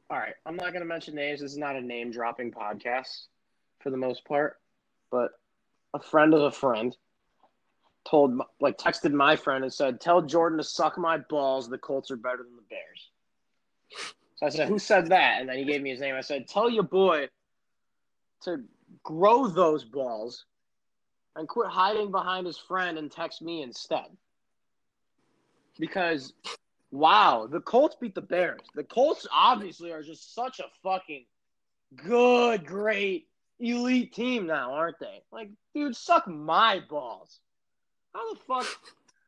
All 0.09 0.17
right. 0.17 0.35
I'm 0.45 0.55
not 0.55 0.71
going 0.71 0.81
to 0.81 0.85
mention 0.85 1.15
names. 1.15 1.41
This 1.41 1.51
is 1.51 1.57
not 1.57 1.75
a 1.75 1.81
name 1.81 2.11
dropping 2.11 2.51
podcast 2.51 3.27
for 3.79 3.89
the 3.89 3.97
most 3.97 4.23
part. 4.25 4.59
But 5.11 5.31
a 5.93 5.99
friend 5.99 6.33
of 6.33 6.41
a 6.41 6.51
friend 6.51 6.95
told, 8.07 8.39
like, 8.59 8.77
texted 8.77 9.11
my 9.11 9.35
friend 9.35 9.63
and 9.63 9.73
said, 9.73 9.99
Tell 9.99 10.21
Jordan 10.21 10.57
to 10.59 10.63
suck 10.63 10.97
my 10.97 11.17
balls. 11.17 11.69
The 11.69 11.77
Colts 11.77 12.11
are 12.11 12.17
better 12.17 12.43
than 12.43 12.55
the 12.55 12.63
Bears. 12.69 13.09
So 14.43 14.47
I 14.47 14.49
said, 14.49 14.67
Who 14.67 14.79
said 14.79 15.07
that? 15.07 15.39
And 15.39 15.47
then 15.47 15.57
he 15.57 15.63
gave 15.63 15.81
me 15.81 15.91
his 15.91 16.01
name. 16.01 16.15
I 16.15 16.21
said, 16.21 16.47
Tell 16.47 16.69
your 16.69 16.83
boy 16.83 17.29
to 18.41 18.61
grow 19.03 19.47
those 19.47 19.85
balls 19.85 20.45
and 21.35 21.47
quit 21.47 21.69
hiding 21.69 22.11
behind 22.11 22.45
his 22.45 22.57
friend 22.57 22.97
and 22.97 23.11
text 23.11 23.41
me 23.41 23.61
instead. 23.61 24.05
Because 25.79 26.33
Wow, 26.91 27.47
the 27.49 27.61
Colts 27.61 27.95
beat 27.99 28.13
the 28.13 28.21
Bears. 28.21 28.61
The 28.75 28.83
Colts 28.83 29.25
obviously 29.31 29.91
are 29.91 30.03
just 30.03 30.35
such 30.35 30.59
a 30.59 30.65
fucking 30.83 31.25
good, 31.95 32.65
great, 32.65 33.27
elite 33.59 34.13
team 34.13 34.45
now, 34.45 34.73
aren't 34.73 34.99
they? 34.99 35.23
Like, 35.31 35.49
dude, 35.73 35.95
suck 35.95 36.27
my 36.27 36.81
balls. 36.87 37.39
How 38.13 38.33
the 38.33 38.39
fuck 38.41 38.67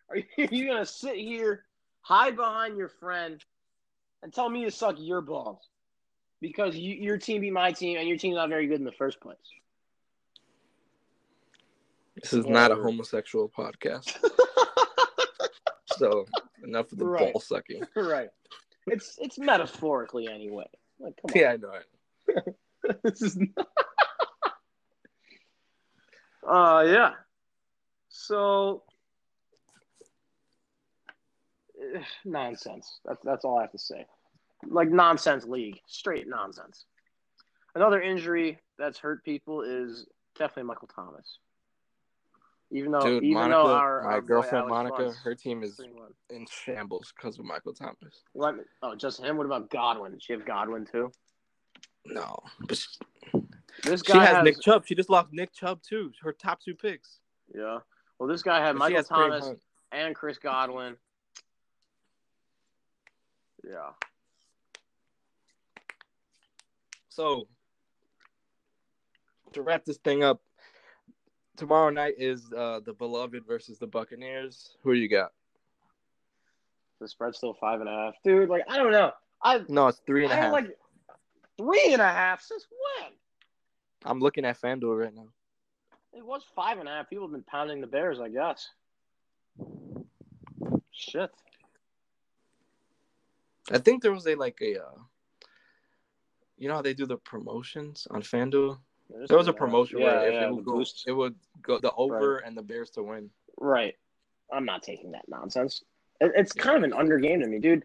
are 0.10 0.18
you, 0.18 0.26
you 0.52 0.68
gonna 0.68 0.86
sit 0.86 1.16
here, 1.16 1.64
hide 2.02 2.36
behind 2.36 2.78
your 2.78 2.90
friend, 2.90 3.44
and 4.26 4.34
tell 4.34 4.50
me 4.50 4.66
to 4.66 4.72
suck 4.72 4.96
your 4.98 5.22
balls? 5.22 5.70
Because 6.42 6.76
you, 6.76 6.96
your 6.96 7.18
team 7.18 7.42
beat 7.42 7.54
my 7.54 7.72
team, 7.72 8.00
and 8.00 8.08
your 8.08 8.18
team's 8.18 8.36
not 8.36 8.50
very 8.50 8.66
good 8.66 8.80
in 8.80 8.84
the 8.84 8.92
first 8.92 9.22
place. 9.22 9.38
This 12.16 12.34
is 12.34 12.48
not 12.48 12.72
a 12.72 12.76
homosexual 12.76 13.48
podcast. 13.48 14.18
so 15.98 16.26
enough 16.64 16.92
of 16.92 16.98
the 16.98 17.06
Right. 17.06 17.32
ball 17.34 17.40
sucking. 17.40 17.84
right. 17.96 18.30
It's 18.88 19.16
it's 19.20 19.38
metaphorically 19.38 20.28
anyway. 20.28 20.66
Like, 21.00 21.16
come 21.22 21.32
on. 21.36 21.40
Yeah, 21.40 21.52
I 21.52 21.58
know 21.58 21.72
it. 21.74 22.58
this 23.04 23.22
is 23.22 23.38
not... 23.38 23.68
uh 26.48 26.84
yeah 26.88 27.12
so 28.10 28.84
nonsense 32.26 33.00
that's 33.06 33.20
that's 33.24 33.44
all 33.44 33.58
i 33.58 33.62
have 33.62 33.72
to 33.72 33.80
say 33.80 34.06
like 34.68 34.90
nonsense 34.90 35.46
league 35.46 35.80
straight 35.88 36.28
nonsense 36.28 36.86
another 37.76 38.02
injury 38.02 38.60
that's 38.78 38.98
hurt 39.00 39.24
people 39.24 39.62
is 39.62 40.08
definitely 40.38 40.64
michael 40.64 40.90
thomas 40.94 41.40
even 42.72 42.92
though 42.92 43.00
Dude, 43.02 43.24
even 43.24 43.34
Monica, 43.36 43.54
though 43.54 43.74
our, 43.74 44.04
my 44.04 44.14
our 44.14 44.22
girlfriend 44.22 44.68
Monica, 44.68 45.14
her 45.24 45.36
team 45.36 45.64
is 45.64 45.80
in 46.32 46.46
shambles 46.50 47.14
because 47.16 47.38
of 47.38 47.46
Michael 47.46 47.74
Thomas. 47.74 48.24
Let 48.34 48.56
me- 48.56 48.64
oh 48.82 48.96
just 48.96 49.22
him 49.24 49.38
what 49.38 49.46
about 49.46 49.70
godwin 49.70 50.14
Does 50.14 50.24
she 50.24 50.34
have 50.34 50.46
godwin 50.46 50.86
too 50.86 51.12
No, 52.08 52.40
she, 52.74 52.86
this 53.84 54.02
she 54.02 54.14
guy 54.14 54.26
has 54.26 54.38
has 54.38 54.44
Nick 54.44 54.60
Chubb. 54.62 54.86
She 54.88 54.96
just 54.96 55.12
lost 55.12 55.30
Nick 55.32 55.54
Chubb 55.54 55.82
too. 55.88 56.12
Her 56.24 56.34
top 56.34 56.60
two 56.60 56.74
picks. 56.74 57.20
yeah 57.54 57.80
well 58.20 58.28
this 58.28 58.42
guy 58.42 58.60
had 58.60 58.74
But 58.74 58.80
michael 58.80 59.04
thomas 59.04 59.54
and 59.92 60.16
Chris 60.16 60.38
Godwin. 60.38 60.98
Yeah. 63.64 63.92
So 67.16 67.48
to 69.54 69.62
wrap 69.62 69.86
this 69.86 69.96
thing 70.00 70.22
up, 70.22 70.42
tomorrow 71.56 71.90
night 71.90 72.16
is 72.18 72.52
uh, 72.52 72.82
the 72.86 72.92
beloved 72.92 73.46
versus 73.48 73.80
the 73.80 73.88
Buccaneers. 73.88 74.76
Who 74.84 74.92
you 74.92 75.08
got? 75.08 75.32
The 77.00 77.08
spread's 77.08 77.38
still 77.38 77.54
five 77.54 77.80
and 77.80 77.88
a 77.88 77.92
half. 77.94 78.16
Dude, 78.26 78.50
like 78.50 78.64
I 78.68 78.76
don't 78.76 78.92
know. 78.92 79.12
I 79.42 79.62
No, 79.70 79.88
it's 79.88 80.02
three 80.06 80.26
and 80.26 80.34
a 80.34 80.36
I 80.36 80.40
half. 80.40 80.52
like 80.52 80.78
three 81.58 81.94
and 81.94 82.02
a 82.02 82.06
half 82.12 82.42
since 82.42 82.68
when? 83.00 83.12
I'm 84.04 84.20
looking 84.20 84.44
at 84.44 84.60
FanDuel 84.60 85.00
right 85.00 85.16
now. 85.16 85.28
It 86.12 86.26
was 86.26 86.44
five 86.54 86.80
and 86.80 86.90
a 86.90 86.92
half. 86.92 87.10
People 87.10 87.28
have 87.28 87.32
been 87.32 87.44
pounding 87.44 87.80
the 87.80 87.88
Bears, 87.88 88.20
I 88.20 88.28
guess. 88.28 88.68
Shit. 90.92 91.32
I 93.72 93.78
think 93.78 94.04
there 94.04 94.12
was 94.14 94.28
a 94.28 94.36
like 94.36 94.60
a, 94.62 94.82
uh, 94.84 94.98
you 96.58 96.68
know 96.68 96.76
how 96.76 96.82
they 96.82 96.94
do 96.94 97.06
the 97.06 97.18
promotions 97.18 98.08
on 98.12 98.22
FanDuel. 98.22 98.78
There's 99.10 99.30
There 99.30 99.38
was 99.38 99.48
a 99.48 99.52
uh, 99.52 99.54
promotion 99.54 100.00
yeah, 100.00 100.06
where 100.06 100.28
if 100.28 100.34
yeah, 100.34 100.48
it 100.48 100.54
would 100.54 100.66
go, 100.66 100.84
it 101.08 101.12
would 101.12 101.36
go 101.62 101.80
the 101.80 101.92
over 101.94 102.38
and 102.38 102.58
the 102.58 102.62
Bears 102.62 102.90
to 102.92 103.04
win. 103.04 103.30
Right. 103.58 103.96
I'm 104.52 104.66
not 104.66 104.84
taking 104.84 105.12
that 105.12 105.28
nonsense. 105.28 105.84
It's 106.22 106.54
kind 106.54 106.78
of 106.78 106.84
an 106.84 106.94
under 106.94 107.18
game 107.18 107.42
to 107.42 107.48
me, 107.48 107.60
dude. 107.60 107.84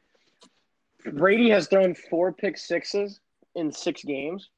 Brady 1.05 1.51
has 1.51 1.67
thrown 1.67 1.95
four 1.95 2.33
pick 2.33 2.59
sixes 2.59 3.21
in 3.55 3.73
six 3.73 4.05
games. 4.05 4.51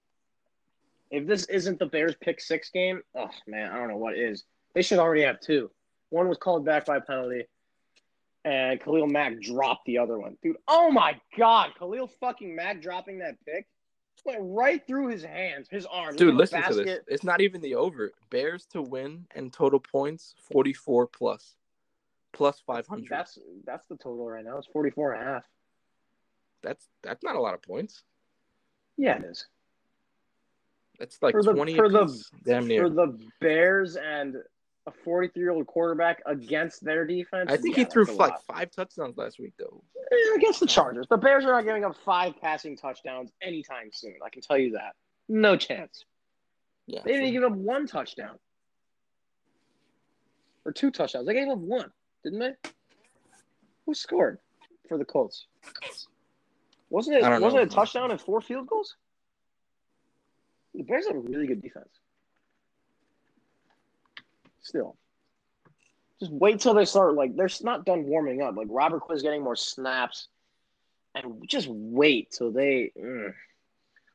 If 1.10 1.26
this 1.26 1.44
isn't 1.46 1.78
the 1.78 1.86
Bears 1.86 2.14
pick 2.20 2.40
six 2.40 2.70
game, 2.70 3.02
oh 3.14 3.30
man, 3.46 3.70
I 3.70 3.76
don't 3.76 3.88
know 3.88 3.96
what 3.96 4.16
is. 4.16 4.44
They 4.74 4.82
should 4.82 4.98
already 4.98 5.22
have 5.22 5.40
two. 5.40 5.70
One 6.10 6.28
was 6.28 6.38
called 6.38 6.64
back 6.64 6.86
by 6.86 7.00
penalty, 7.00 7.44
and 8.44 8.80
Khalil 8.80 9.06
Mack 9.06 9.40
dropped 9.40 9.86
the 9.86 9.98
other 9.98 10.18
one. 10.18 10.36
Dude, 10.42 10.56
oh 10.68 10.90
my 10.90 11.18
god, 11.38 11.70
Khalil 11.78 12.08
fucking 12.20 12.54
Mack 12.54 12.82
dropping 12.82 13.18
that 13.20 13.36
pick 13.46 13.66
went 14.24 14.38
right 14.42 14.86
through 14.86 15.08
his 15.08 15.22
hands, 15.24 15.68
his 15.70 15.86
arms. 15.86 16.16
Dude, 16.16 16.28
It 16.28 16.32
was 16.36 16.52
a 16.52 16.56
listen 16.56 16.72
to 16.78 16.84
this. 16.84 17.00
It's 17.08 17.24
not 17.24 17.40
even 17.40 17.60
the 17.60 17.74
over. 17.74 18.12
Bears 18.30 18.66
to 18.72 18.82
win 18.82 19.26
and 19.34 19.52
total 19.52 19.80
points 19.80 20.34
44 20.52 21.06
plus. 21.08 21.54
Plus 22.32 22.62
500. 22.66 23.06
That's 23.10 23.38
that's 23.64 23.86
the 23.88 23.96
total 23.96 24.26
right 24.28 24.44
now. 24.44 24.56
It's 24.58 24.66
44 24.68 25.12
and 25.14 25.22
a 25.22 25.32
half. 25.32 25.44
that's 26.62 26.88
that's 27.02 27.22
not 27.22 27.36
a 27.36 27.40
lot 27.40 27.54
of 27.54 27.62
points. 27.62 28.04
Yeah, 28.96 29.16
it 29.18 29.24
is. 29.24 29.46
That's 30.98 31.20
like 31.22 31.32
For 31.32 31.42
the- 31.42 31.52
20 31.52 31.74
for 31.74 31.88
the- 31.88 32.24
Damn 32.44 32.66
near. 32.68 32.84
for 32.84 32.90
the 32.90 33.18
Bears 33.40 33.96
and 33.96 34.36
a 34.86 34.90
43 34.90 35.40
year 35.40 35.50
old 35.52 35.66
quarterback 35.66 36.22
against 36.26 36.84
their 36.84 37.06
defense. 37.06 37.50
I 37.50 37.56
think 37.56 37.76
yeah, 37.76 37.84
he 37.84 37.90
threw 37.90 38.04
like 38.16 38.34
five 38.46 38.70
touchdowns 38.70 39.16
last 39.16 39.38
week 39.38 39.54
though. 39.58 39.82
Against 40.36 40.60
the 40.60 40.66
Chargers. 40.66 41.06
The 41.08 41.16
Bears 41.16 41.44
are 41.44 41.52
not 41.52 41.64
giving 41.64 41.84
up 41.84 41.96
five 42.04 42.34
passing 42.40 42.76
touchdowns 42.76 43.30
anytime 43.40 43.90
soon. 43.92 44.16
I 44.24 44.30
can 44.30 44.42
tell 44.42 44.58
you 44.58 44.72
that. 44.72 44.94
No 45.28 45.56
chance. 45.56 46.04
Yeah. 46.86 47.00
They 47.04 47.12
didn't 47.12 47.32
give 47.32 47.44
up 47.44 47.52
one 47.52 47.86
touchdown 47.86 48.38
or 50.64 50.72
two 50.72 50.90
touchdowns. 50.90 51.26
They 51.26 51.34
gave 51.34 51.48
up 51.48 51.58
one, 51.58 51.90
didn't 52.24 52.40
they? 52.40 52.54
Who 53.86 53.94
scored 53.94 54.38
for 54.88 54.98
the 54.98 55.04
Colts? 55.04 55.46
Wasn't 56.90 57.16
it? 57.16 57.22
Wasn't 57.22 57.54
know. 57.54 57.60
it 57.60 57.62
a 57.62 57.66
touchdown 57.66 58.10
and 58.10 58.20
four 58.20 58.40
field 58.40 58.66
goals? 58.66 58.96
The 60.74 60.82
Bears 60.82 61.06
have 61.06 61.16
a 61.16 61.20
really 61.20 61.46
good 61.46 61.62
defense. 61.62 61.88
Still, 64.72 64.96
just 66.18 66.32
wait 66.32 66.60
till 66.60 66.72
they 66.72 66.86
start. 66.86 67.14
Like 67.14 67.36
they're 67.36 67.50
not 67.60 67.84
done 67.84 68.04
warming 68.04 68.40
up. 68.40 68.56
Like 68.56 68.68
Robert 68.70 69.00
Quinn's 69.00 69.20
getting 69.20 69.42
more 69.42 69.54
snaps, 69.54 70.28
and 71.14 71.46
just 71.46 71.68
wait 71.68 72.30
till 72.30 72.52
they 72.52 72.90
mm, 72.98 73.34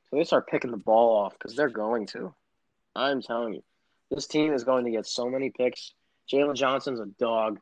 till 0.09 0.19
they 0.19 0.25
start 0.25 0.47
picking 0.47 0.71
the 0.71 0.77
ball 0.77 1.15
off 1.15 1.33
because 1.33 1.55
they're 1.55 1.69
going 1.69 2.07
to. 2.07 2.33
I'm 2.95 3.21
telling 3.21 3.53
you, 3.53 3.63
this 4.09 4.25
team 4.25 4.51
is 4.51 4.63
going 4.63 4.85
to 4.85 4.91
get 4.91 5.05
so 5.05 5.29
many 5.29 5.51
picks. 5.51 5.93
Jaylon 6.27 6.55
Johnson's 6.55 6.99
a 6.99 7.05
dog. 7.05 7.59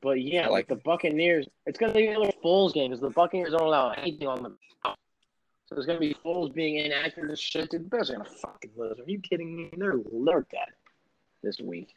But 0.00 0.20
yeah, 0.20 0.46
I 0.46 0.48
like 0.48 0.66
the 0.66 0.74
Buccaneers, 0.74 1.46
it's 1.66 1.78
going 1.78 1.92
to 1.92 1.96
be 1.96 2.08
another 2.08 2.32
Foles 2.42 2.72
game 2.72 2.90
because 2.90 3.00
the 3.00 3.10
Buccaneers 3.10 3.52
don't 3.52 3.62
allow 3.62 3.90
anything 3.90 4.26
on 4.26 4.42
them. 4.42 4.58
So 5.66 5.76
it's 5.76 5.86
going 5.86 5.98
to 5.98 6.06
be 6.06 6.14
Foles 6.24 6.52
being 6.52 6.76
inaccurate 6.76 7.30
as 7.30 7.40
shit. 7.40 7.70
Dude, 7.70 7.84
the 7.84 7.88
Bears 7.88 8.10
are 8.10 8.14
going 8.14 8.26
to 8.26 8.32
fucking 8.32 8.70
lose. 8.76 8.98
Are 8.98 9.10
you 9.10 9.20
kidding 9.20 9.56
me? 9.56 9.70
They're, 9.76 9.94
they're 10.12 10.46
dead. 10.50 10.68
this 11.42 11.58
week. 11.60 11.94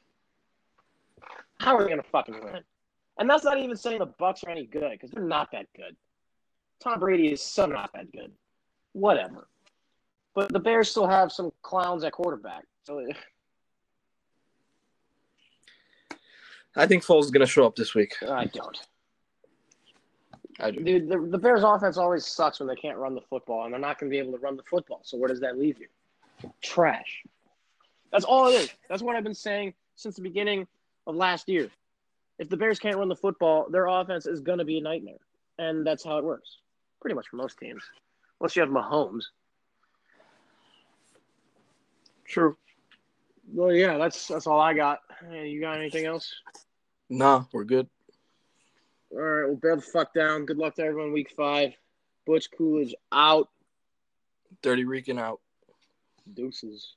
How 1.59 1.75
are 1.75 1.83
they 1.83 1.89
going 1.89 2.01
to 2.01 2.09
fucking 2.09 2.39
win? 2.43 2.61
And 3.19 3.29
that's 3.29 3.43
not 3.43 3.59
even 3.59 3.75
saying 3.75 3.99
the 3.99 4.05
Bucks 4.05 4.43
are 4.43 4.51
any 4.51 4.65
good 4.65 4.91
because 4.91 5.11
they're 5.11 5.23
not 5.23 5.51
that 5.51 5.65
good. 5.75 5.95
Tom 6.81 6.99
Brady 6.99 7.31
is 7.31 7.41
so 7.41 7.65
not 7.65 7.91
that 7.93 8.11
good. 8.11 8.31
Whatever. 8.93 9.47
But 10.35 10.53
the 10.53 10.59
Bears 10.59 10.89
still 10.89 11.07
have 11.07 11.31
some 11.31 11.51
clowns 11.63 12.03
at 12.03 12.13
quarterback. 12.13 12.63
So 12.85 13.01
I 16.75 16.85
think 16.85 17.03
Foles 17.03 17.23
is 17.23 17.31
going 17.31 17.45
to 17.45 17.51
show 17.51 17.65
up 17.65 17.75
this 17.75 17.95
week. 17.95 18.13
I 18.21 18.45
don't. 18.45 18.77
I 20.59 20.71
do. 20.71 20.83
Dude, 20.83 21.09
the, 21.09 21.19
the 21.19 21.37
Bears 21.37 21.63
offense 21.63 21.97
always 21.97 22.25
sucks 22.25 22.59
when 22.59 22.67
they 22.67 22.75
can't 22.75 22.97
run 22.97 23.13
the 23.15 23.21
football, 23.21 23.65
and 23.65 23.73
they're 23.73 23.79
not 23.79 23.99
going 23.99 24.09
to 24.09 24.13
be 24.13 24.19
able 24.19 24.33
to 24.33 24.39
run 24.39 24.57
the 24.57 24.63
football. 24.63 25.01
So 25.03 25.17
where 25.17 25.27
does 25.27 25.39
that 25.41 25.57
leave 25.57 25.77
you? 25.79 25.87
Trash. 26.61 27.23
That's 28.11 28.25
all 28.25 28.47
it 28.47 28.53
is. 28.53 28.69
That's 28.89 29.01
what 29.01 29.15
I've 29.15 29.23
been 29.23 29.33
saying 29.33 29.73
since 29.95 30.15
the 30.15 30.21
beginning 30.21 30.67
of 31.05 31.15
last 31.15 31.47
year. 31.47 31.69
If 32.39 32.49
the 32.49 32.57
Bears 32.57 32.79
can't 32.79 32.97
run 32.97 33.09
the 33.09 33.15
football, 33.15 33.67
their 33.69 33.87
offense 33.87 34.25
is 34.25 34.41
going 34.41 34.59
to 34.59 34.65
be 34.65 34.77
a 34.77 34.81
nightmare, 34.81 35.19
and 35.57 35.85
that's 35.85 36.03
how 36.03 36.17
it 36.17 36.23
works. 36.23 36.57
Pretty 37.01 37.15
much 37.15 37.27
for 37.27 37.35
most 37.37 37.57
teams, 37.57 37.83
unless 38.39 38.55
you 38.55 38.61
have 38.61 38.71
Mahomes. 38.71 39.23
True. 42.25 42.57
Well, 43.53 43.71
yeah, 43.71 43.97
that's 43.97 44.27
that's 44.27 44.45
all 44.47 44.59
I 44.59 44.73
got. 44.73 44.99
Hey, 45.29 45.47
you 45.47 45.61
got 45.61 45.77
anything 45.77 46.05
else? 46.05 46.33
Nah, 47.09 47.45
we're 47.53 47.63
good. 47.63 47.87
All 49.11 49.19
right, 49.19 49.47
well, 49.47 49.55
bear 49.55 49.75
the 49.75 49.81
fuck 49.81 50.13
down. 50.13 50.45
Good 50.45 50.57
luck 50.57 50.75
to 50.75 50.83
everyone 50.83 51.13
week 51.13 51.31
five. 51.35 51.73
Butch 52.25 52.49
Coolidge 52.55 52.93
out. 53.11 53.49
Dirty 54.61 54.83
Rican 54.83 55.17
out. 55.17 55.39
Deuces. 56.33 56.95